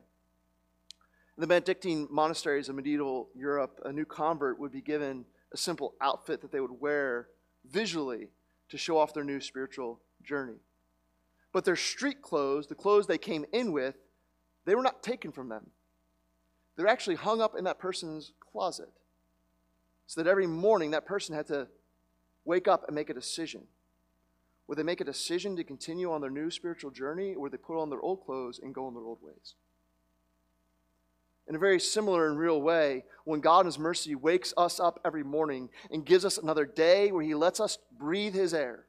In 1.37 1.41
the 1.41 1.47
Benedictine 1.47 2.09
monasteries 2.11 2.69
of 2.69 2.75
medieval 2.75 3.29
Europe, 3.35 3.81
a 3.85 3.93
new 3.93 4.05
convert 4.05 4.59
would 4.59 4.73
be 4.73 4.81
given 4.81 5.25
a 5.53 5.57
simple 5.57 5.95
outfit 6.01 6.41
that 6.43 6.53
they 6.53 6.61
would 6.61 6.81
wear 6.81 7.29
visually 7.71 8.29
to 8.69 8.79
show 8.79 8.97
off 8.99 9.13
their 9.13 9.25
new 9.25 9.41
spiritual 9.41 10.01
journey. 10.23 10.59
But 11.53 11.65
their 11.65 11.77
street 11.77 12.23
clothes, 12.23 12.67
the 12.69 12.75
clothes 12.75 13.07
they 13.07 13.19
came 13.19 13.45
in 13.53 13.73
with, 13.73 13.97
they 14.65 14.75
were 14.75 14.83
not 14.83 15.03
taken 15.03 15.33
from 15.33 15.49
them. 15.49 15.71
They're 16.81 16.89
actually 16.89 17.17
hung 17.17 17.43
up 17.43 17.55
in 17.59 17.65
that 17.65 17.79
person's 17.79 18.33
closet. 18.41 18.89
So 20.07 20.23
that 20.23 20.31
every 20.31 20.47
morning 20.47 20.93
that 20.93 21.05
person 21.05 21.35
had 21.35 21.47
to 21.49 21.69
wake 22.47 22.67
up 22.67 22.87
and 22.87 22.95
make 22.95 23.11
a 23.11 23.15
decision. 23.15 23.65
Would 24.67 24.79
they 24.79 24.83
make 24.83 25.03
a 25.03 25.05
decision 25.05 25.57
to 25.57 25.65
continue 25.65 26.11
on 26.11 26.23
their 26.23 26.31
new 26.31 26.51
spiritual 26.51 26.91
journey, 26.91 27.35
or 27.35 27.43
would 27.43 27.53
they 27.53 27.59
put 27.59 27.79
on 27.79 27.91
their 27.91 28.01
old 28.01 28.25
clothes 28.25 28.59
and 28.63 28.75
go 28.75 28.89
in 28.89 28.95
their 28.95 29.05
old 29.05 29.19
ways? 29.21 29.57
in 31.51 31.57
a 31.57 31.59
very 31.59 31.81
similar 31.81 32.29
and 32.29 32.39
real 32.39 32.63
way, 32.63 33.05
when 33.25 33.41
God 33.41 33.61
in 33.61 33.67
His 33.67 33.79
mercy 33.79 34.15
wakes 34.15 34.55
us 34.57 34.79
up 34.79 35.01
every 35.05 35.25
morning 35.25 35.69
and 35.91 36.07
gives 36.07 36.25
us 36.25 36.39
another 36.39 36.65
day 36.65 37.11
where 37.11 37.25
He 37.25 37.35
lets 37.35 37.59
us 37.59 37.77
breathe 37.99 38.35
His 38.35 38.55
air, 38.55 38.85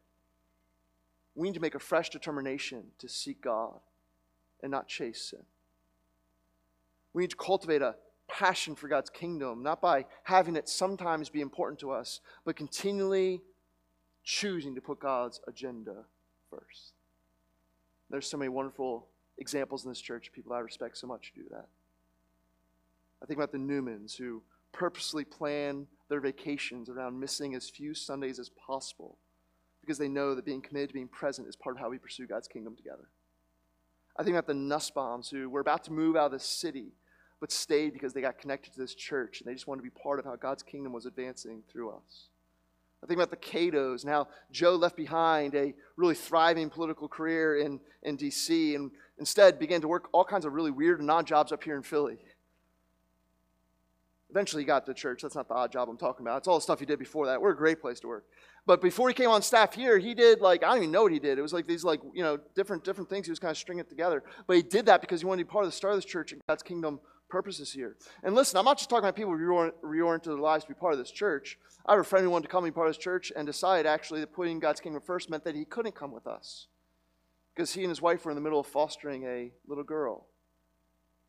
we 1.34 1.48
need 1.48 1.56
to 1.56 1.60
make 1.60 1.74
a 1.74 1.80
fresh 1.80 2.12
determination 2.12 2.84
to 3.00 3.10
seek 3.10 3.42
God 3.42 3.80
and 4.62 4.72
not 4.72 4.88
chase 4.88 5.32
sin. 5.32 5.42
We 7.14 7.24
need 7.24 7.32
to 7.32 7.36
cultivate 7.36 7.82
a 7.82 7.96
passion 8.30 8.76
for 8.76 8.88
God's 8.88 9.10
kingdom, 9.10 9.62
not 9.62 9.82
by 9.82 10.06
having 10.24 10.56
it 10.56 10.70
sometimes 10.70 11.30
be 11.30 11.42
important 11.42 11.80
to 11.80 11.92
us, 11.92 12.22
but 12.46 12.56
continually 12.56 13.42
choosing 14.24 14.76
to 14.76 14.82
put 14.82 15.00
God's 15.00 15.42
agenda 15.48 16.06
first. 16.50 16.94
There's 18.10 18.30
so 18.30 18.38
many 18.38 18.50
wonderful 18.50 19.08
examples 19.38 19.84
in 19.84 19.92
this 19.92 20.02
church, 20.02 20.32
people 20.34 20.54
I 20.54 20.60
respect 20.60 20.98
so 20.98 21.08
much 21.08 21.34
do 21.36 21.44
that. 21.52 21.68
I 23.22 23.26
think 23.26 23.38
about 23.38 23.52
the 23.52 23.58
Newmans 23.58 24.18
who 24.18 24.42
purposely 24.72 25.24
plan 25.24 25.88
their 26.10 26.22
vacations 26.22 26.90
around 26.90 27.20
missing 27.20 27.56
as 27.56 27.70
few 27.70 27.94
Sundays 27.94 28.40
as 28.40 28.50
possible 28.50 29.18
because 29.82 29.98
they 29.98 30.08
know 30.08 30.36
that 30.36 30.46
being 30.46 30.62
committed 30.62 30.90
to 30.90 30.94
being 30.94 31.08
present 31.08 31.48
is 31.48 31.56
part 31.56 31.76
of 31.76 31.82
how 31.82 31.90
we 31.90 31.98
pursue 31.98 32.28
God's 32.28 32.48
kingdom 32.48 32.76
together. 32.76 33.10
I 34.18 34.24
think 34.24 34.36
about 34.36 34.48
the 34.48 34.54
Nussbaums 34.54 35.30
who 35.30 35.50
were 35.50 35.62
about 35.62 35.84
to 35.86 35.94
move 35.94 36.16
out 36.16 36.28
of 36.28 36.32
the 36.32 36.40
city 36.40 36.94
but 37.42 37.52
stayed 37.52 37.92
because 37.92 38.14
they 38.14 38.22
got 38.22 38.38
connected 38.38 38.72
to 38.72 38.80
this 38.80 38.94
church 38.94 39.42
and 39.42 39.50
they 39.50 39.54
just 39.54 39.68
wanted 39.68 39.80
to 39.80 39.90
be 39.90 40.02
part 40.02 40.20
of 40.20 40.26
how 40.26 40.36
God's 40.36 40.64
kingdom 40.64 40.94
was 40.94 41.08
advancing 41.08 41.64
through 41.70 41.90
us. 41.90 42.30
I 43.04 43.08
think 43.08 43.18
about 43.18 43.32
the 43.32 43.36
Catos 43.36 44.04
and 44.04 44.14
how 44.14 44.28
Joe 44.52 44.76
left 44.76 44.96
behind 44.96 45.56
a 45.56 45.74
really 45.98 46.14
thriving 46.14 46.70
political 46.70 47.08
career 47.08 47.58
in, 47.58 47.80
in 48.04 48.16
D.C. 48.16 48.76
and 48.76 48.92
instead 49.18 49.58
began 49.58 49.82
to 49.82 49.88
work 49.88 50.08
all 50.12 50.24
kinds 50.24 50.46
of 50.46 50.54
really 50.54 50.70
weird 50.70 51.02
and 51.02 51.10
odd 51.10 51.26
jobs 51.26 51.52
up 51.52 51.64
here 51.64 51.76
in 51.76 51.82
Philly. 51.82 52.20
Eventually, 54.30 54.62
he 54.62 54.68
got 54.68 54.86
to 54.86 54.94
church. 54.94 55.24
That's 55.24 55.36
not 55.36 55.48
the 55.48 55.56
odd 55.56 55.72
job 55.72 55.90
I'm 55.90 55.98
talking 55.98 56.26
about. 56.26 56.38
It's 56.38 56.48
all 56.48 56.56
the 56.56 56.62
stuff 56.62 56.80
he 56.80 56.86
did 56.86 57.00
before 57.00 57.26
that. 57.26 57.42
We're 57.42 57.52
a 57.52 57.58
great 57.58 57.82
place 57.82 58.00
to 58.02 58.08
work. 58.08 58.26
But 58.68 58.82
before 58.82 59.10
he 59.10 59.16
came 59.16 59.30
on 59.30 59.42
staff 59.42 59.74
here, 59.74 59.98
he 59.98 60.14
did 60.14 60.40
like 60.40 60.64
I 60.64 60.68
don't 60.68 60.78
even 60.78 60.92
know 60.92 61.04
what 61.04 61.12
he 61.12 61.20
did. 61.20 61.40
It 61.40 61.42
was 61.42 61.52
like 61.52 61.66
these 61.66 61.84
like 61.84 62.00
you 62.14 62.22
know 62.22 62.38
different 62.56 62.84
different 62.84 63.10
things. 63.10 63.26
He 63.26 63.32
was 63.32 63.40
kind 63.40 63.52
of 63.52 63.58
stringing 63.58 63.82
it 63.82 63.90
together. 63.90 64.24
But 64.46 64.56
he 64.56 64.62
did 64.62 64.86
that 64.86 65.02
because 65.02 65.22
he 65.22 65.26
wanted 65.26 65.42
to 65.42 65.46
be 65.46 65.52
part 65.52 65.66
of 65.66 65.72
the 65.72 65.76
start 65.76 65.96
of 65.96 65.98
this 65.98 66.06
church 66.06 66.32
and 66.32 66.42
God's 66.48 66.64
kingdom 66.64 67.00
purposes 67.32 67.72
here. 67.72 67.96
And 68.24 68.36
listen, 68.36 68.58
I'm 68.58 68.66
not 68.66 68.78
just 68.78 68.90
talking 68.90 69.06
about 69.06 69.16
people 69.16 69.34
reorient, 69.34 70.24
their 70.24 70.36
lives 70.36 70.66
to 70.66 70.70
be 70.70 70.76
part 70.76 70.94
of 70.94 71.00
this 71.00 71.12
church. 71.12 71.58
I 71.86 71.94
have 71.94 72.02
a 72.02 72.04
friend 72.04 72.24
who 72.24 72.30
wanted 72.30 72.44
to 72.44 72.52
come 72.52 72.64
be 72.64 72.72
part 72.72 72.88
of 72.88 72.94
this 72.94 73.04
church 73.04 73.32
and 73.36 73.48
decided 73.48 73.88
actually 73.88 74.20
that 74.20 74.34
putting 74.34 74.60
God's 74.60 74.82
kingdom 74.82 75.02
first 75.02 75.30
meant 75.30 75.44
that 75.46 75.56
he 75.56 75.66
couldn't 75.66 75.96
come 75.96 76.12
with 76.12 76.28
us 76.28 76.68
because 77.56 77.74
he 77.74 77.82
and 77.82 77.90
his 77.90 78.02
wife 78.02 78.24
were 78.24 78.32
in 78.32 78.36
the 78.36 78.42
middle 78.42 78.60
of 78.60 78.68
fostering 78.68 79.24
a 79.24 79.52
little 79.68 79.84
girl. 79.84 80.28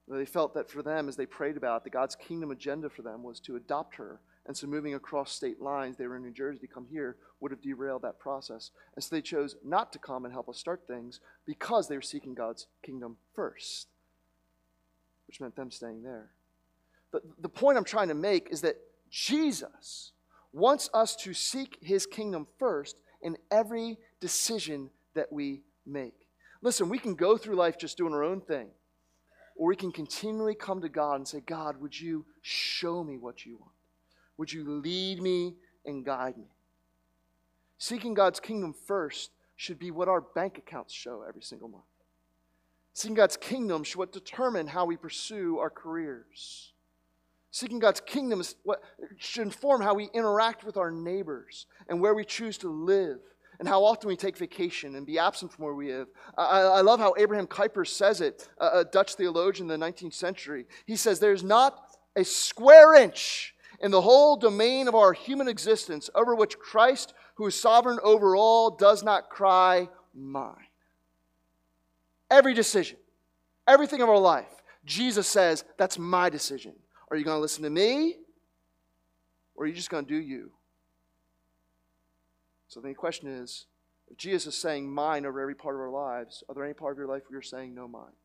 They 0.08 0.26
felt 0.26 0.54
that 0.54 0.68
for 0.68 0.82
them, 0.82 1.08
as 1.08 1.16
they 1.16 1.26
prayed 1.26 1.56
about 1.56 1.86
it, 1.86 1.92
God's 1.92 2.16
kingdom 2.16 2.50
agenda 2.50 2.90
for 2.90 3.02
them 3.02 3.22
was 3.22 3.40
to 3.40 3.56
adopt 3.56 3.94
her. 3.96 4.20
And 4.46 4.56
so 4.56 4.66
moving 4.66 4.94
across 4.94 5.32
state 5.32 5.60
lines, 5.60 5.96
they 5.96 6.06
were 6.06 6.16
in 6.16 6.22
New 6.22 6.32
Jersey 6.32 6.58
to 6.58 6.66
come 6.66 6.86
here, 6.90 7.16
would 7.40 7.52
have 7.52 7.62
derailed 7.62 8.02
that 8.02 8.18
process. 8.18 8.72
And 8.96 9.04
so 9.04 9.14
they 9.14 9.22
chose 9.22 9.56
not 9.64 9.92
to 9.92 10.00
come 10.00 10.24
and 10.24 10.34
help 10.34 10.48
us 10.48 10.58
start 10.58 10.82
things 10.86 11.20
because 11.46 11.86
they 11.86 11.94
were 11.94 12.02
seeking 12.02 12.34
God's 12.34 12.66
kingdom 12.84 13.16
first, 13.34 13.86
which 15.32 15.40
meant 15.40 15.56
them 15.56 15.70
staying 15.70 16.02
there. 16.02 16.28
But 17.10 17.22
the 17.40 17.48
point 17.48 17.78
I'm 17.78 17.84
trying 17.84 18.08
to 18.08 18.14
make 18.14 18.48
is 18.50 18.60
that 18.60 18.76
Jesus 19.10 20.12
wants 20.52 20.90
us 20.92 21.16
to 21.16 21.32
seek 21.32 21.78
his 21.80 22.04
kingdom 22.04 22.46
first 22.58 22.96
in 23.22 23.38
every 23.50 23.96
decision 24.20 24.90
that 25.14 25.32
we 25.32 25.62
make. 25.86 26.28
Listen, 26.60 26.90
we 26.90 26.98
can 26.98 27.14
go 27.14 27.38
through 27.38 27.54
life 27.54 27.78
just 27.78 27.96
doing 27.96 28.12
our 28.12 28.22
own 28.22 28.42
thing 28.42 28.68
or 29.56 29.68
we 29.68 29.76
can 29.76 29.90
continually 29.90 30.54
come 30.54 30.82
to 30.82 30.90
God 30.90 31.14
and 31.14 31.26
say, 31.26 31.40
God, 31.40 31.80
would 31.80 31.98
you 31.98 32.26
show 32.42 33.02
me 33.02 33.16
what 33.16 33.46
you 33.46 33.56
want? 33.56 33.72
Would 34.36 34.52
you 34.52 34.68
lead 34.68 35.22
me 35.22 35.54
and 35.86 36.04
guide 36.04 36.36
me? 36.36 36.50
Seeking 37.78 38.12
God's 38.12 38.38
kingdom 38.38 38.74
first 38.74 39.30
should 39.56 39.78
be 39.78 39.90
what 39.90 40.08
our 40.08 40.20
bank 40.20 40.58
accounts 40.58 40.92
show 40.92 41.24
every 41.26 41.42
single 41.42 41.68
month. 41.68 41.84
Seeking 42.94 43.14
God's 43.14 43.36
kingdom 43.36 43.84
should 43.84 43.98
what 43.98 44.12
determine 44.12 44.66
how 44.66 44.84
we 44.84 44.96
pursue 44.96 45.58
our 45.58 45.70
careers. 45.70 46.72
Seeking 47.50 47.78
God's 47.78 48.00
kingdom 48.00 48.40
is 48.40 48.54
what 48.64 48.82
should 49.18 49.42
inform 49.42 49.82
how 49.82 49.94
we 49.94 50.10
interact 50.14 50.64
with 50.64 50.76
our 50.76 50.90
neighbors 50.90 51.66
and 51.88 52.00
where 52.00 52.14
we 52.14 52.24
choose 52.24 52.58
to 52.58 52.68
live 52.68 53.18
and 53.58 53.68
how 53.68 53.84
often 53.84 54.08
we 54.08 54.16
take 54.16 54.36
vacation 54.36 54.96
and 54.96 55.06
be 55.06 55.18
absent 55.18 55.52
from 55.52 55.64
where 55.64 55.74
we 55.74 55.92
live. 55.92 56.08
I, 56.36 56.60
I 56.60 56.80
love 56.80 56.98
how 56.98 57.14
Abraham 57.18 57.46
Kuyper 57.46 57.86
says 57.86 58.20
it, 58.20 58.48
a 58.58 58.84
Dutch 58.84 59.14
theologian 59.14 59.70
in 59.70 59.80
the 59.80 59.86
19th 59.86 60.14
century. 60.14 60.66
He 60.86 60.96
says, 60.96 61.20
There's 61.20 61.44
not 61.44 61.96
a 62.16 62.24
square 62.24 62.94
inch 62.94 63.54
in 63.80 63.90
the 63.90 64.00
whole 64.00 64.36
domain 64.36 64.88
of 64.88 64.94
our 64.94 65.12
human 65.12 65.48
existence 65.48 66.08
over 66.14 66.34
which 66.34 66.58
Christ, 66.58 67.12
who 67.34 67.46
is 67.46 67.60
sovereign 67.60 67.98
over 68.02 68.34
all, 68.34 68.70
does 68.70 69.02
not 69.02 69.28
cry, 69.28 69.88
Mine. 70.14 70.56
Every 72.32 72.54
decision, 72.54 72.96
everything 73.68 74.00
of 74.00 74.08
our 74.08 74.18
life, 74.18 74.62
Jesus 74.86 75.28
says, 75.28 75.64
That's 75.76 75.98
my 75.98 76.30
decision. 76.30 76.72
Are 77.10 77.16
you 77.18 77.24
going 77.24 77.36
to 77.36 77.42
listen 77.42 77.62
to 77.62 77.70
me? 77.70 78.16
Or 79.54 79.64
are 79.64 79.66
you 79.68 79.74
just 79.74 79.90
going 79.90 80.06
to 80.06 80.08
do 80.08 80.18
you? 80.18 80.50
So 82.68 82.80
the 82.80 82.94
question 82.94 83.28
is 83.28 83.66
if 84.10 84.16
Jesus 84.16 84.54
is 84.54 84.60
saying 84.60 84.90
mine 84.90 85.26
over 85.26 85.40
every 85.40 85.54
part 85.54 85.74
of 85.74 85.82
our 85.82 85.90
lives, 85.90 86.42
are 86.48 86.54
there 86.54 86.64
any 86.64 86.72
part 86.72 86.92
of 86.92 86.98
your 86.98 87.06
life 87.06 87.22
where 87.28 87.36
you're 87.36 87.42
saying 87.42 87.74
no 87.74 87.86
mine? 87.86 88.16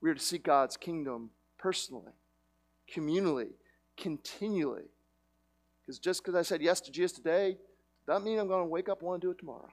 We 0.00 0.08
are 0.08 0.14
to 0.14 0.20
seek 0.20 0.44
God's 0.44 0.78
kingdom 0.78 1.30
personally, 1.58 2.12
communally, 2.90 3.50
continually. 3.98 4.88
Because 5.82 5.98
just 5.98 6.24
because 6.24 6.34
I 6.34 6.40
said 6.40 6.62
yes 6.62 6.80
to 6.80 6.90
Jesus 6.90 7.12
today, 7.12 7.58
doesn't 8.06 8.24
mean 8.24 8.38
I'm 8.38 8.48
going 8.48 8.64
to 8.64 8.68
wake 8.68 8.88
up 8.88 9.00
and 9.00 9.08
want 9.08 9.20
to 9.20 9.26
do 9.26 9.30
it 9.32 9.38
tomorrow. 9.38 9.68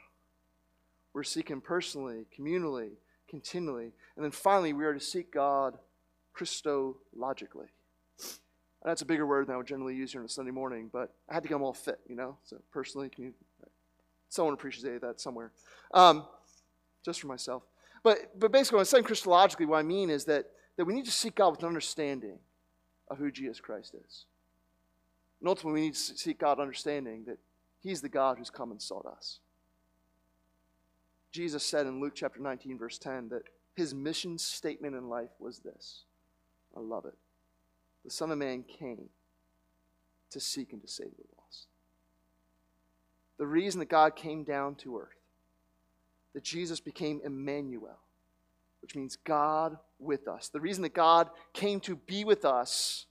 We're 1.20 1.24
seeking 1.24 1.59
personally, 1.59 2.28
communally, 2.39 2.91
continually. 3.28 3.91
And 4.15 4.24
then 4.24 4.32
finally, 4.32 4.72
we 4.72 4.86
are 4.86 4.93
to 4.93 5.01
seek 5.01 5.34
God 5.34 5.78
Christologically. 6.34 7.67
And 8.22 8.86
That's 8.86 9.01
a 9.01 9.05
bigger 9.05 9.28
word 9.28 9.47
than 9.47 9.55
I 9.55 9.57
would 9.57 9.67
generally 9.67 9.95
use 9.95 10.13
here 10.13 10.22
on 10.22 10.26
a 10.26 10.30
Sunday 10.30 10.51
morning, 10.51 10.89
but 10.93 11.13
I 11.30 11.34
had 11.34 11.43
to 11.43 11.49
get 11.49 11.55
them 11.55 11.61
all 11.61 11.74
fit, 11.74 11.99
you 12.07 12.15
know? 12.15 12.38
So 12.45 12.61
personally, 12.72 13.09
community. 13.09 13.38
Someone 14.30 14.53
appreciated 14.53 15.01
that 15.01 15.20
somewhere. 15.20 15.51
Um, 15.93 16.26
just 17.03 17.20
for 17.20 17.28
myself. 17.28 17.63
But, 18.01 18.39
but 18.39 18.53
basically, 18.53 18.78
when 18.78 18.84
I'm 18.84 18.86
saying 18.86 19.03
Christologically, 19.03 19.67
what 19.67 19.80
I 19.80 19.84
mean 19.84 20.09
is 20.09 20.24
that, 20.24 20.45
that 20.78 20.86
we 20.86 20.93
need 20.93 21.03
to 21.03 21.11
seek 21.11 21.36
God 21.36 21.49
with 21.49 21.59
an 21.63 21.67
understanding 21.67 22.39
of 23.09 23.17
who 23.17 23.30
Jesus 23.30 23.59
Christ 23.59 23.93
is. 23.93 24.24
And 25.41 25.49
ultimately, 25.49 25.82
we 25.82 25.88
need 25.88 25.95
to 25.95 25.99
seek 25.99 26.39
God 26.39 26.61
understanding 26.61 27.26
that 27.28 27.39
He's 27.82 27.99
the 27.99 28.07
God 28.07 28.38
who's 28.38 28.49
come 28.49 28.72
and 28.72 28.82
sought 28.82 29.05
us. 29.05 29.39
Jesus 31.32 31.64
said 31.64 31.86
in 31.86 32.00
Luke 32.00 32.14
chapter 32.16 32.40
19, 32.40 32.78
verse 32.78 32.98
10, 32.98 33.30
that 33.30 33.44
his 33.76 33.94
mission 33.94 34.38
statement 34.38 34.96
in 34.96 35.10
life 35.10 35.30
was 35.40 35.60
this. 35.60 36.04
I 36.76 36.80
love 36.80 37.06
it. 37.06 37.16
The 38.04 38.12
Son 38.12 38.32
of 38.32 38.38
Man 38.38 38.64
came 38.64 39.10
to 40.32 40.40
seek 40.40 40.74
and 40.74 40.82
to 40.82 40.88
save 40.88 41.12
the 41.12 41.24
lost. 41.38 41.68
The 43.38 43.48
reason 43.48 43.80
that 43.80 43.90
God 43.90 44.16
came 44.16 44.44
down 44.44 44.76
to 44.76 44.98
earth, 44.98 45.16
that 46.34 46.44
Jesus 46.44 46.80
became 46.80 47.22
Emmanuel, 47.24 48.00
which 48.82 48.96
means 48.96 49.18
God 49.24 49.78
with 49.98 50.28
us. 50.28 50.50
The 50.50 50.60
reason 50.60 50.84
that 50.84 50.94
God 50.94 51.30
came 51.54 51.80
to 51.82 51.96
be 51.96 52.24
with 52.24 52.46
us 52.46 53.06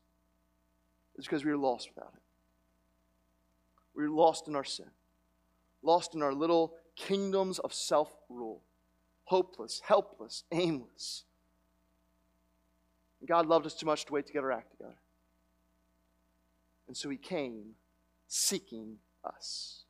is 1.17 1.25
because 1.25 1.45
we 1.45 1.51
were 1.51 1.57
lost 1.57 1.89
without 1.95 2.13
Him. 2.13 2.21
We 3.95 4.03
were 4.05 4.15
lost 4.15 4.49
in 4.49 4.55
our 4.55 4.65
sin, 4.65 4.91
lost 5.83 6.15
in 6.15 6.23
our 6.23 6.33
little 6.33 6.75
kingdoms 6.99 7.59
of 7.61 7.73
self 7.73 8.11
rule, 8.29 8.63
hopeless, 9.25 9.81
helpless, 9.85 10.45
aimless. 10.53 11.25
God 13.27 13.47
loved 13.47 13.67
us 13.67 13.75
too 13.75 13.87
much 13.87 14.05
to 14.07 14.13
wait 14.13 14.27
to 14.27 14.33
get 14.33 14.45
our 14.45 14.53
act 14.53 14.73
together. 14.73 14.97
And 16.87 16.97
so 16.97 17.09
He 17.09 17.17
came 17.17 17.75
seeking 18.27 18.97
us. 19.25 19.85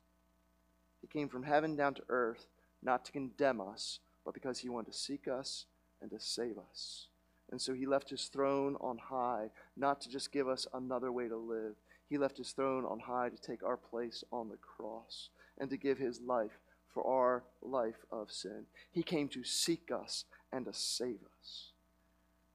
He 1.01 1.07
came 1.07 1.29
from 1.29 1.43
heaven 1.43 1.75
down 1.75 1.93
to 1.95 2.03
earth, 2.09 2.47
not 2.81 3.05
to 3.05 3.11
condemn 3.11 3.61
us, 3.61 3.99
but 4.25 4.33
because 4.33 4.59
He 4.59 4.69
wanted 4.69 4.91
to 4.91 4.97
seek 4.97 5.27
us 5.27 5.65
and 6.01 6.09
to 6.11 6.19
save 6.19 6.57
us. 6.57 7.07
And 7.51 7.61
so 7.61 7.73
He 7.73 7.85
left 7.85 8.09
His 8.09 8.25
throne 8.25 8.75
on 8.81 8.97
high, 8.97 9.49
not 9.75 10.01
to 10.01 10.09
just 10.09 10.31
give 10.31 10.47
us 10.47 10.67
another 10.73 11.11
way 11.11 11.27
to 11.27 11.37
live. 11.37 11.75
He 12.09 12.17
left 12.17 12.37
His 12.37 12.51
throne 12.51 12.85
on 12.85 12.99
high 12.99 13.29
to 13.29 13.41
take 13.41 13.63
our 13.63 13.77
place 13.77 14.23
on 14.31 14.49
the 14.49 14.57
cross 14.57 15.29
and 15.59 15.69
to 15.69 15.77
give 15.77 15.97
His 15.97 16.19
life 16.21 16.59
for 16.93 17.05
our 17.05 17.43
life 17.61 18.05
of 18.11 18.31
sin. 18.31 18.65
He 18.91 19.03
came 19.03 19.27
to 19.29 19.43
seek 19.43 19.89
us 19.91 20.25
and 20.51 20.65
to 20.65 20.73
save 20.73 21.19
us. 21.39 21.71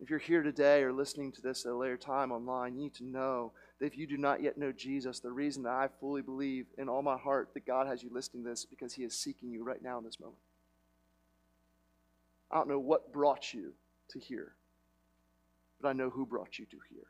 If 0.01 0.11
you're 0.11 0.18
here 0.18 0.43
today 0.43 0.82
or 0.82 0.93
listening 0.93 1.32
to 1.32 1.43
this 1.43 1.64
at 1.64 1.72
a 1.72 1.76
later 1.76 1.97
time 1.97 2.32
online, 2.32 2.74
you 2.74 2.82
need 2.82 2.95
to 2.95 3.05
know 3.05 3.53
that 3.78 3.87
if 3.87 3.97
you 3.97 4.07
do 4.07 4.16
not 4.16 4.43
yet 4.43 4.59
know 4.59 4.72
Jesus, 4.72 5.20
the 5.20 5.30
reason 5.30 5.62
that 5.62 5.72
I 5.72 5.89
fully 6.01 6.20
believe 6.20 6.66
in 6.76 6.89
all 6.89 7.03
my 7.03 7.16
heart 7.16 7.51
that 7.55 7.66
God 7.66 7.87
has 7.87 8.03
you 8.03 8.11
listening 8.12 8.43
to 8.45 8.51
this 8.51 8.61
is 8.61 8.66
because 8.66 8.93
He 8.93 9.05
is 9.05 9.16
seeking 9.16 9.51
you 9.51 9.62
right 9.62 9.82
now 9.82 9.99
in 9.99 10.05
this 10.05 10.20
moment. 10.20 10.39
I 12.51 12.57
don't 12.57 12.68
know 12.68 12.78
what 12.78 13.12
brought 13.12 13.55
you 13.55 13.72
to 14.11 14.18
here, 14.18 14.53
but 15.80 15.89
I 15.89 15.93
know 15.93 16.11
who 16.11 16.26
brought 16.26 16.59
you 16.59 16.66
to 16.66 16.78
here. 16.91 17.07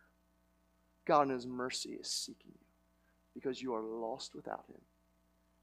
God 1.07 1.23
in 1.23 1.31
His 1.31 1.47
mercy 1.47 1.95
is 2.01 2.09
seeking 2.09 2.53
you 2.53 2.67
because 3.35 3.61
you 3.61 3.75
are 3.75 3.83
lost 3.83 4.35
without 4.35 4.65
Him 4.69 4.81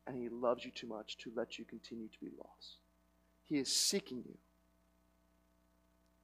and 0.08 0.16
He 0.16 0.30
loves 0.30 0.66
you 0.66 0.72
too 0.72 0.88
much 0.88 1.18
to 1.18 1.32
let 1.36 1.58
you 1.60 1.66
continue 1.66 2.08
to 2.08 2.20
be 2.20 2.32
lost. 2.38 2.78
He 3.44 3.58
is 3.58 3.74
seeking 3.74 4.24
you. 4.26 4.38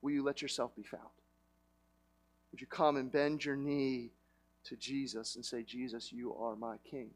Will 0.01 0.11
you 0.11 0.23
let 0.23 0.41
yourself 0.41 0.75
be 0.75 0.83
found? 0.83 1.03
Would 2.51 2.61
you 2.61 2.67
come 2.67 2.95
and 2.95 3.11
bend 3.11 3.43
your 3.43 3.55
knee 3.55 4.11
to 4.65 4.75
Jesus 4.75 5.35
and 5.35 5.45
say, 5.45 5.63
Jesus, 5.63 6.11
you 6.11 6.33
are 6.35 6.55
my 6.55 6.77
King? 6.89 7.09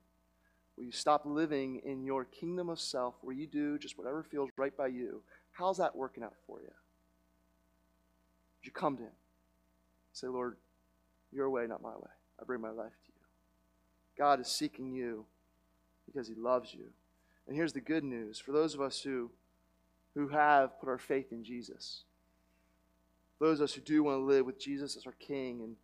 Will 0.78 0.86
you 0.86 0.92
stop 0.92 1.26
living 1.26 1.82
in 1.86 2.04
your 2.04 2.26
kingdom 2.26 2.70
of 2.70 2.80
self 2.80 3.16
where 3.22 3.36
you 3.36 3.48
do 3.48 3.78
just 3.78 3.98
whatever 3.98 4.24
feels 4.24 4.50
right 4.58 4.76
by 4.76 4.88
you? 4.88 5.22
How's 5.52 5.78
that 5.78 5.96
working 5.96 6.24
out 6.24 6.36
for 6.48 6.60
you? 6.60 6.68
Would 6.68 8.66
you 8.66 8.72
come 8.72 8.98
to 8.98 9.04
Him? 9.04 9.12
Say, 10.14 10.28
Lord, 10.28 10.58
your 11.32 11.50
way, 11.50 11.68
not 11.68 11.82
my 11.82 11.96
way. 11.96 12.12
I 12.40 12.44
bring 12.44 12.62
my 12.62 12.70
life 12.70 12.92
to 13.06 13.12
you. 13.14 13.26
God 14.18 14.40
is 14.40 14.48
seeking 14.48 14.92
you 14.92 15.26
because 16.12 16.28
he 16.28 16.36
loves 16.36 16.74
you. 16.74 16.86
And 17.48 17.56
here's 17.56 17.74
the 17.74 17.82
good 17.82 18.04
news 18.04 18.40
for 18.40 18.52
those 18.52 18.74
of 18.74 18.82
us 18.82 19.02
who, 19.02 19.32
who 20.16 20.28
have 20.30 20.80
put 20.80 20.90
our 20.90 20.98
faith 20.98 21.32
in 21.32 21.44
Jesus, 21.44 22.04
those 23.40 23.60
of 23.60 23.66
us 23.66 23.74
who 23.74 23.82
do 23.82 24.04
want 24.04 24.20
to 24.20 24.24
live 24.24 24.46
with 24.46 24.60
Jesus 24.60 24.96
as 24.96 25.06
our 25.06 25.14
King 25.14 25.62
and 25.62 25.76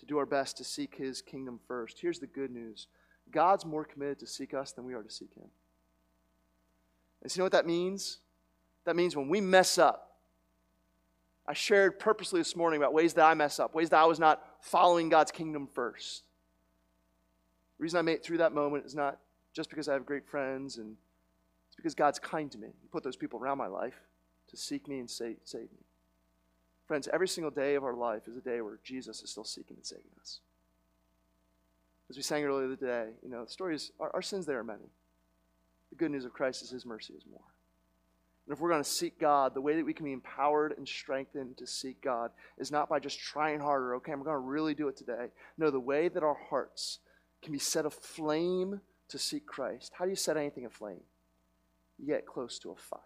to 0.00 0.06
do 0.06 0.18
our 0.18 0.26
best 0.26 0.56
to 0.56 0.64
seek 0.64 0.96
his 0.96 1.22
kingdom 1.22 1.60
first. 1.66 2.00
Here's 2.00 2.18
the 2.18 2.26
good 2.26 2.50
news 2.50 2.88
God's 3.30 3.64
more 3.64 3.84
committed 3.84 4.18
to 4.20 4.26
seek 4.26 4.52
us 4.52 4.72
than 4.72 4.84
we 4.84 4.94
are 4.94 5.02
to 5.02 5.10
seek 5.10 5.34
him. 5.34 5.48
And 7.22 7.30
so 7.30 7.36
you 7.36 7.40
know 7.40 7.44
what 7.44 7.52
that 7.52 7.66
means? 7.66 8.18
That 8.84 8.96
means 8.96 9.16
when 9.16 9.28
we 9.28 9.40
mess 9.40 9.78
up, 9.78 10.16
I 11.46 11.54
shared 11.54 11.98
purposely 11.98 12.40
this 12.40 12.56
morning 12.56 12.78
about 12.78 12.92
ways 12.92 13.14
that 13.14 13.24
I 13.24 13.34
mess 13.34 13.58
up, 13.60 13.74
ways 13.74 13.90
that 13.90 14.00
I 14.00 14.06
was 14.06 14.18
not 14.18 14.44
following 14.60 15.08
God's 15.08 15.30
kingdom 15.30 15.68
first. 15.72 16.24
The 17.78 17.82
reason 17.82 17.98
I 17.98 18.02
made 18.02 18.14
it 18.14 18.24
through 18.24 18.38
that 18.38 18.52
moment 18.52 18.86
is 18.86 18.94
not 18.94 19.18
just 19.52 19.70
because 19.70 19.88
I 19.88 19.94
have 19.94 20.06
great 20.06 20.26
friends, 20.26 20.78
and 20.78 20.96
it's 21.68 21.76
because 21.76 21.94
God's 21.94 22.18
kind 22.18 22.50
to 22.52 22.58
me. 22.58 22.68
He 22.80 22.88
put 22.88 23.04
those 23.04 23.16
people 23.16 23.38
around 23.38 23.58
my 23.58 23.66
life 23.66 24.00
to 24.48 24.56
seek 24.56 24.88
me 24.88 24.98
and 24.98 25.10
save, 25.10 25.36
me. 25.54 25.84
Friends, 26.86 27.08
every 27.12 27.28
single 27.28 27.50
day 27.50 27.74
of 27.74 27.84
our 27.84 27.94
life 27.94 28.28
is 28.28 28.36
a 28.36 28.40
day 28.40 28.60
where 28.60 28.78
Jesus 28.82 29.22
is 29.22 29.30
still 29.30 29.44
seeking 29.44 29.76
and 29.76 29.86
saving 29.86 30.10
us. 30.20 30.40
As 32.10 32.16
we 32.16 32.22
sang 32.22 32.44
earlier 32.44 32.68
today, 32.76 33.06
you 33.22 33.30
know, 33.30 33.44
the 33.44 33.50
story 33.50 33.74
is 33.74 33.92
our, 33.98 34.10
our 34.14 34.22
sins 34.22 34.44
there 34.44 34.58
are 34.58 34.64
many. 34.64 34.90
The 35.90 35.96
good 35.96 36.10
news 36.10 36.24
of 36.24 36.32
Christ 36.32 36.62
is 36.62 36.70
his 36.70 36.84
mercy 36.84 37.14
is 37.14 37.24
more. 37.30 37.40
And 38.46 38.54
if 38.54 38.60
we're 38.60 38.70
going 38.70 38.82
to 38.82 38.88
seek 38.88 39.18
God, 39.18 39.54
the 39.54 39.60
way 39.60 39.76
that 39.76 39.86
we 39.86 39.94
can 39.94 40.04
be 40.04 40.12
empowered 40.12 40.74
and 40.76 40.86
strengthened 40.86 41.56
to 41.58 41.66
seek 41.66 42.02
God 42.02 42.32
is 42.58 42.72
not 42.72 42.88
by 42.88 42.98
just 42.98 43.20
trying 43.20 43.60
harder, 43.60 43.94
okay, 43.96 44.12
I'm 44.12 44.22
going 44.22 44.34
to 44.34 44.38
really 44.38 44.74
do 44.74 44.88
it 44.88 44.96
today. 44.96 45.28
No, 45.56 45.70
the 45.70 45.78
way 45.80 46.08
that 46.08 46.22
our 46.22 46.36
hearts 46.50 46.98
can 47.40 47.52
be 47.52 47.58
set 47.58 47.86
aflame 47.86 48.80
to 49.12 49.18
seek 49.18 49.46
Christ. 49.46 49.92
How 49.94 50.04
do 50.04 50.10
you 50.10 50.16
set 50.16 50.36
anything 50.36 50.66
aflame? 50.66 51.02
You 51.98 52.06
get 52.06 52.26
close 52.26 52.58
to 52.60 52.70
a 52.70 52.76
fire. 52.76 53.00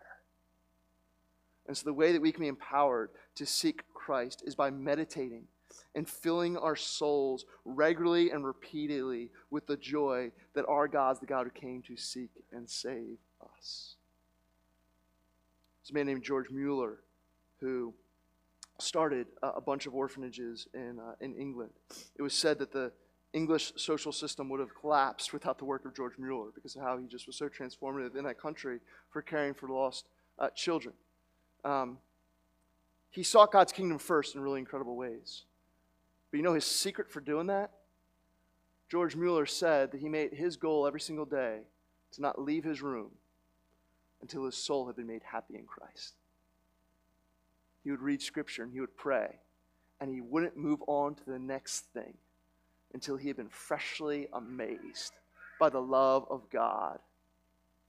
And 1.66 1.76
so 1.76 1.84
the 1.84 1.92
way 1.92 2.12
that 2.12 2.22
we 2.22 2.32
can 2.32 2.42
be 2.42 2.48
empowered 2.48 3.10
to 3.34 3.44
seek 3.44 3.82
Christ 3.92 4.42
is 4.46 4.54
by 4.54 4.70
meditating 4.70 5.44
and 5.94 6.08
filling 6.08 6.56
our 6.56 6.76
souls 6.76 7.44
regularly 7.64 8.30
and 8.30 8.46
repeatedly 8.46 9.30
with 9.50 9.66
the 9.66 9.76
joy 9.76 10.30
that 10.54 10.64
our 10.66 10.86
God 10.86 11.16
is 11.16 11.20
the 11.20 11.26
God 11.26 11.44
who 11.44 11.60
came 11.60 11.82
to 11.82 11.96
seek 11.96 12.30
and 12.52 12.70
save 12.70 13.18
us. 13.42 13.96
A 15.90 15.92
man 15.92 16.06
named 16.06 16.24
George 16.24 16.50
Mueller 16.50 16.98
who 17.60 17.94
started 18.78 19.26
a 19.42 19.60
bunch 19.60 19.86
of 19.86 19.94
orphanages 19.94 20.66
in, 20.74 20.98
uh, 20.98 21.14
in 21.20 21.34
England. 21.36 21.70
It 22.16 22.22
was 22.22 22.34
said 22.34 22.58
that 22.58 22.72
the 22.72 22.92
English 23.36 23.74
social 23.76 24.12
system 24.12 24.48
would 24.48 24.60
have 24.60 24.74
collapsed 24.74 25.34
without 25.34 25.58
the 25.58 25.64
work 25.66 25.84
of 25.84 25.94
George 25.94 26.14
Mueller 26.16 26.48
because 26.54 26.74
of 26.74 26.80
how 26.80 26.96
he 26.96 27.06
just 27.06 27.26
was 27.26 27.36
so 27.36 27.50
transformative 27.50 28.16
in 28.16 28.24
that 28.24 28.40
country 28.40 28.80
for 29.10 29.20
caring 29.20 29.52
for 29.52 29.68
lost 29.68 30.08
uh, 30.38 30.48
children. 30.56 30.94
Um, 31.62 31.98
he 33.10 33.22
sought 33.22 33.52
God's 33.52 33.72
kingdom 33.72 33.98
first 33.98 34.34
in 34.34 34.40
really 34.40 34.58
incredible 34.58 34.96
ways. 34.96 35.42
But 36.30 36.38
you 36.38 36.42
know 36.42 36.54
his 36.54 36.64
secret 36.64 37.10
for 37.10 37.20
doing 37.20 37.48
that? 37.48 37.72
George 38.88 39.14
Mueller 39.14 39.44
said 39.44 39.92
that 39.92 40.00
he 40.00 40.08
made 40.08 40.32
his 40.32 40.56
goal 40.56 40.86
every 40.86 41.00
single 41.00 41.26
day 41.26 41.58
to 42.12 42.22
not 42.22 42.40
leave 42.40 42.64
his 42.64 42.80
room 42.80 43.10
until 44.22 44.46
his 44.46 44.56
soul 44.56 44.86
had 44.86 44.96
been 44.96 45.06
made 45.06 45.22
happy 45.22 45.56
in 45.56 45.66
Christ. 45.66 46.14
He 47.84 47.90
would 47.90 48.00
read 48.00 48.22
scripture 48.22 48.62
and 48.62 48.72
he 48.72 48.80
would 48.80 48.96
pray, 48.96 49.40
and 50.00 50.10
he 50.10 50.22
wouldn't 50.22 50.56
move 50.56 50.80
on 50.86 51.16
to 51.16 51.24
the 51.26 51.38
next 51.38 51.92
thing 51.92 52.14
until 52.96 53.18
he 53.18 53.28
had 53.28 53.36
been 53.36 53.50
freshly 53.50 54.26
amazed 54.32 55.12
by 55.60 55.68
the 55.68 55.78
love 55.78 56.24
of 56.30 56.48
God 56.48 56.98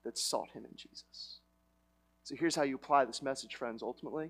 that 0.04 0.18
sought 0.18 0.50
him 0.50 0.66
in 0.70 0.76
Jesus. 0.76 1.38
So 2.24 2.34
here's 2.38 2.54
how 2.54 2.62
you 2.62 2.74
apply 2.74 3.06
this 3.06 3.22
message, 3.22 3.54
friends, 3.54 3.82
ultimately. 3.82 4.28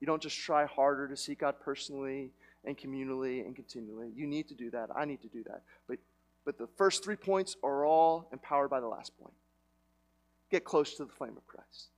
You 0.00 0.06
don't 0.06 0.20
just 0.20 0.38
try 0.38 0.66
harder 0.66 1.08
to 1.08 1.16
seek 1.16 1.38
God 1.40 1.54
personally 1.64 2.30
and 2.66 2.76
communally 2.76 3.46
and 3.46 3.56
continually. 3.56 4.10
You 4.14 4.26
need 4.26 4.48
to 4.48 4.54
do 4.54 4.70
that. 4.72 4.90
I 4.94 5.06
need 5.06 5.22
to 5.22 5.28
do 5.28 5.42
that. 5.44 5.62
But, 5.88 5.98
but 6.44 6.58
the 6.58 6.68
first 6.76 7.02
three 7.02 7.16
points 7.16 7.56
are 7.62 7.86
all 7.86 8.28
empowered 8.30 8.68
by 8.68 8.80
the 8.80 8.86
last 8.86 9.18
point. 9.18 9.32
Get 10.50 10.62
close 10.62 10.94
to 10.96 11.06
the 11.06 11.12
flame 11.12 11.38
of 11.38 11.46
Christ. 11.46 11.88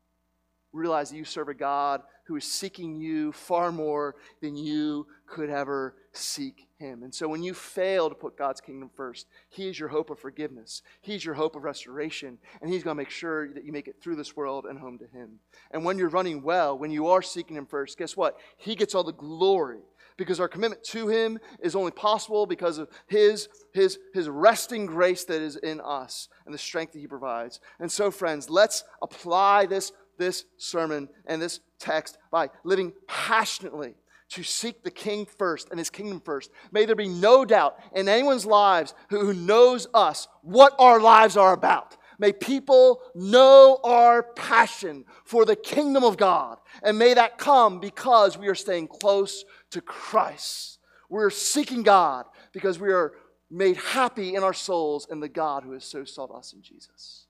Realize 0.73 1.11
that 1.11 1.17
you 1.17 1.25
serve 1.25 1.49
a 1.49 1.55
God 1.55 2.03
who 2.25 2.37
is 2.37 2.45
seeking 2.45 2.97
you 2.97 3.33
far 3.33 3.73
more 3.73 4.15
than 4.41 4.57
you 4.57 5.07
could 5.27 5.51
ever 5.51 5.97
seek 6.13 6.69
him. 6.79 7.03
And 7.03 7.13
so 7.15 7.29
when 7.29 7.43
you 7.43 7.55
fail 7.55 8.09
to 8.09 8.15
put 8.15 8.39
God's 8.39 8.61
kingdom 8.61 8.89
first, 8.95 9.27
he 9.49 9.69
is 9.69 9.79
your 9.79 9.89
hope 9.89 10.11
of 10.11 10.19
forgiveness. 10.19 10.83
He's 11.01 11.25
your 11.25 11.35
hope 11.35 11.57
of 11.57 11.65
restoration, 11.65 12.39
and 12.63 12.73
he's 12.73 12.85
going 12.85 12.97
to 12.97 13.01
make 13.01 13.11
sure 13.11 13.53
that 13.53 13.65
you 13.65 13.73
make 13.73 13.89
it 13.89 13.97
through 14.01 14.17
this 14.17 14.37
world 14.37 14.67
and 14.67 14.79
home 14.79 14.99
to 14.99 15.07
him. 15.07 15.41
And 15.73 15.85
when 15.85 15.99
you're 15.99 16.09
running 16.09 16.43
well, 16.43 16.79
when 16.79 16.91
you 16.93 17.09
are 17.09 17.23
seeking 17.23 17.57
him 17.57 17.67
first, 17.67 17.99
guess 17.99 18.17
what? 18.17 18.39
He 18.57 18.77
gets 18.77 18.95
all 18.95 19.05
the 19.05 19.13
glory 19.13 19.81
because 20.21 20.39
our 20.39 20.49
commitment 20.49 20.85
to 20.85 21.09
him 21.09 21.39
is 21.61 21.75
only 21.75 21.91
possible 21.91 22.45
because 22.45 22.77
of 22.77 22.91
his, 23.07 23.49
his, 23.73 23.99
his 24.13 24.29
resting 24.29 24.85
grace 24.85 25.25
that 25.25 25.41
is 25.41 25.57
in 25.57 25.81
us 25.81 26.29
and 26.45 26.53
the 26.53 26.59
strength 26.59 26.93
that 26.93 26.99
he 26.99 27.07
provides. 27.07 27.59
And 27.79 27.91
so, 27.91 28.11
friends, 28.11 28.51
let's 28.51 28.85
apply 29.01 29.65
this, 29.65 29.93
this 30.21 30.45
sermon 30.57 31.09
and 31.27 31.43
this 31.43 31.59
text 31.81 32.19
by 32.31 32.51
living 32.63 32.93
passionately 33.09 33.95
to 34.29 34.45
seek 34.45 34.85
the 34.85 34.91
king 34.91 35.27
first 35.27 35.71
and 35.71 35.79
his 35.79 35.91
kingdom 35.91 36.21
first. 36.21 36.51
May 36.71 36.85
there 36.85 36.95
be 36.95 37.09
no 37.09 37.45
doubt 37.45 37.81
in 37.97 38.09
anyone's 38.09 38.47
lives 38.47 38.95
who 39.09 39.35
knows 39.35 39.89
us 39.93 40.29
what 40.43 40.75
our 40.79 41.01
lives 41.01 41.37
are 41.37 41.53
about. 41.53 41.97
May 42.21 42.33
people 42.33 43.01
know 43.15 43.81
our 43.83 44.23
passion 44.23 45.07
for 45.25 45.45
the 45.45 45.57
kingdom 45.57 46.05
of 46.05 46.17
God. 46.17 46.59
And 46.83 46.99
may 46.99 47.15
that 47.15 47.39
come 47.39 47.81
because 47.81 48.37
we 48.37 48.47
are 48.49 48.55
staying 48.55 48.89
close 48.89 49.45
to 49.71 49.81
Christ. 49.81 50.79
We're 51.09 51.31
seeking 51.31 51.83
God 51.83 52.27
because 52.53 52.79
we 52.79 52.93
are 52.93 53.15
made 53.51 53.79
happy 53.79 54.35
in 54.37 54.43
our 54.45 54.53
souls 54.53 55.09
in 55.11 55.19
the 55.19 55.29
God 55.29 55.65
who 55.65 55.73
has 55.73 55.85
so 55.85 56.05
sought 56.05 56.31
us 56.31 56.53
in 56.53 56.63
Jesus. 56.63 57.27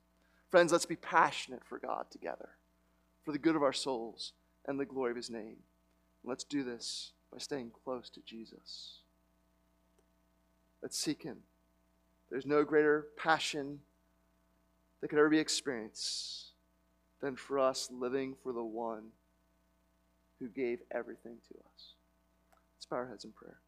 Friends, 0.51 0.73
let's 0.73 0.87
be 0.87 0.97
passionate 0.97 1.65
for 1.65 1.79
God 1.79 2.07
together, 2.11 2.51
for 3.25 3.33
the 3.33 3.39
good 3.39 3.57
of 3.57 3.63
our 3.63 3.73
souls 3.73 4.33
and 4.67 4.79
the 4.79 4.85
glory 4.85 5.11
of 5.11 5.17
his 5.17 5.31
name. 5.31 5.57
Let's 6.25 6.45
do 6.45 6.63
this 6.65 7.13
by 7.33 7.39
staying 7.39 7.73
close 7.85 8.11
to 8.11 8.21
Jesus. 8.21 8.99
Let's 10.83 10.99
seek 10.99 11.23
him. 11.23 11.39
There's 12.31 12.47
no 12.47 12.65
greater 12.65 13.07
passion 13.17 13.81
that 15.01 15.09
could 15.09 15.19
ever 15.19 15.29
be 15.29 15.39
experienced 15.39 16.53
than 17.21 17.37
for 17.37 17.59
us 17.59 17.89
living 17.91 18.37
for 18.43 18.53
the 18.53 18.65
one 18.65 19.09
who 20.39 20.49
gave 20.49 20.81
everything 20.91 21.37
to 21.49 21.55
us. 21.59 21.95
Let's 22.77 22.87
bow 22.89 22.97
our 22.97 23.09
heads 23.09 23.25
in 23.25 23.33
prayer. 23.33 23.59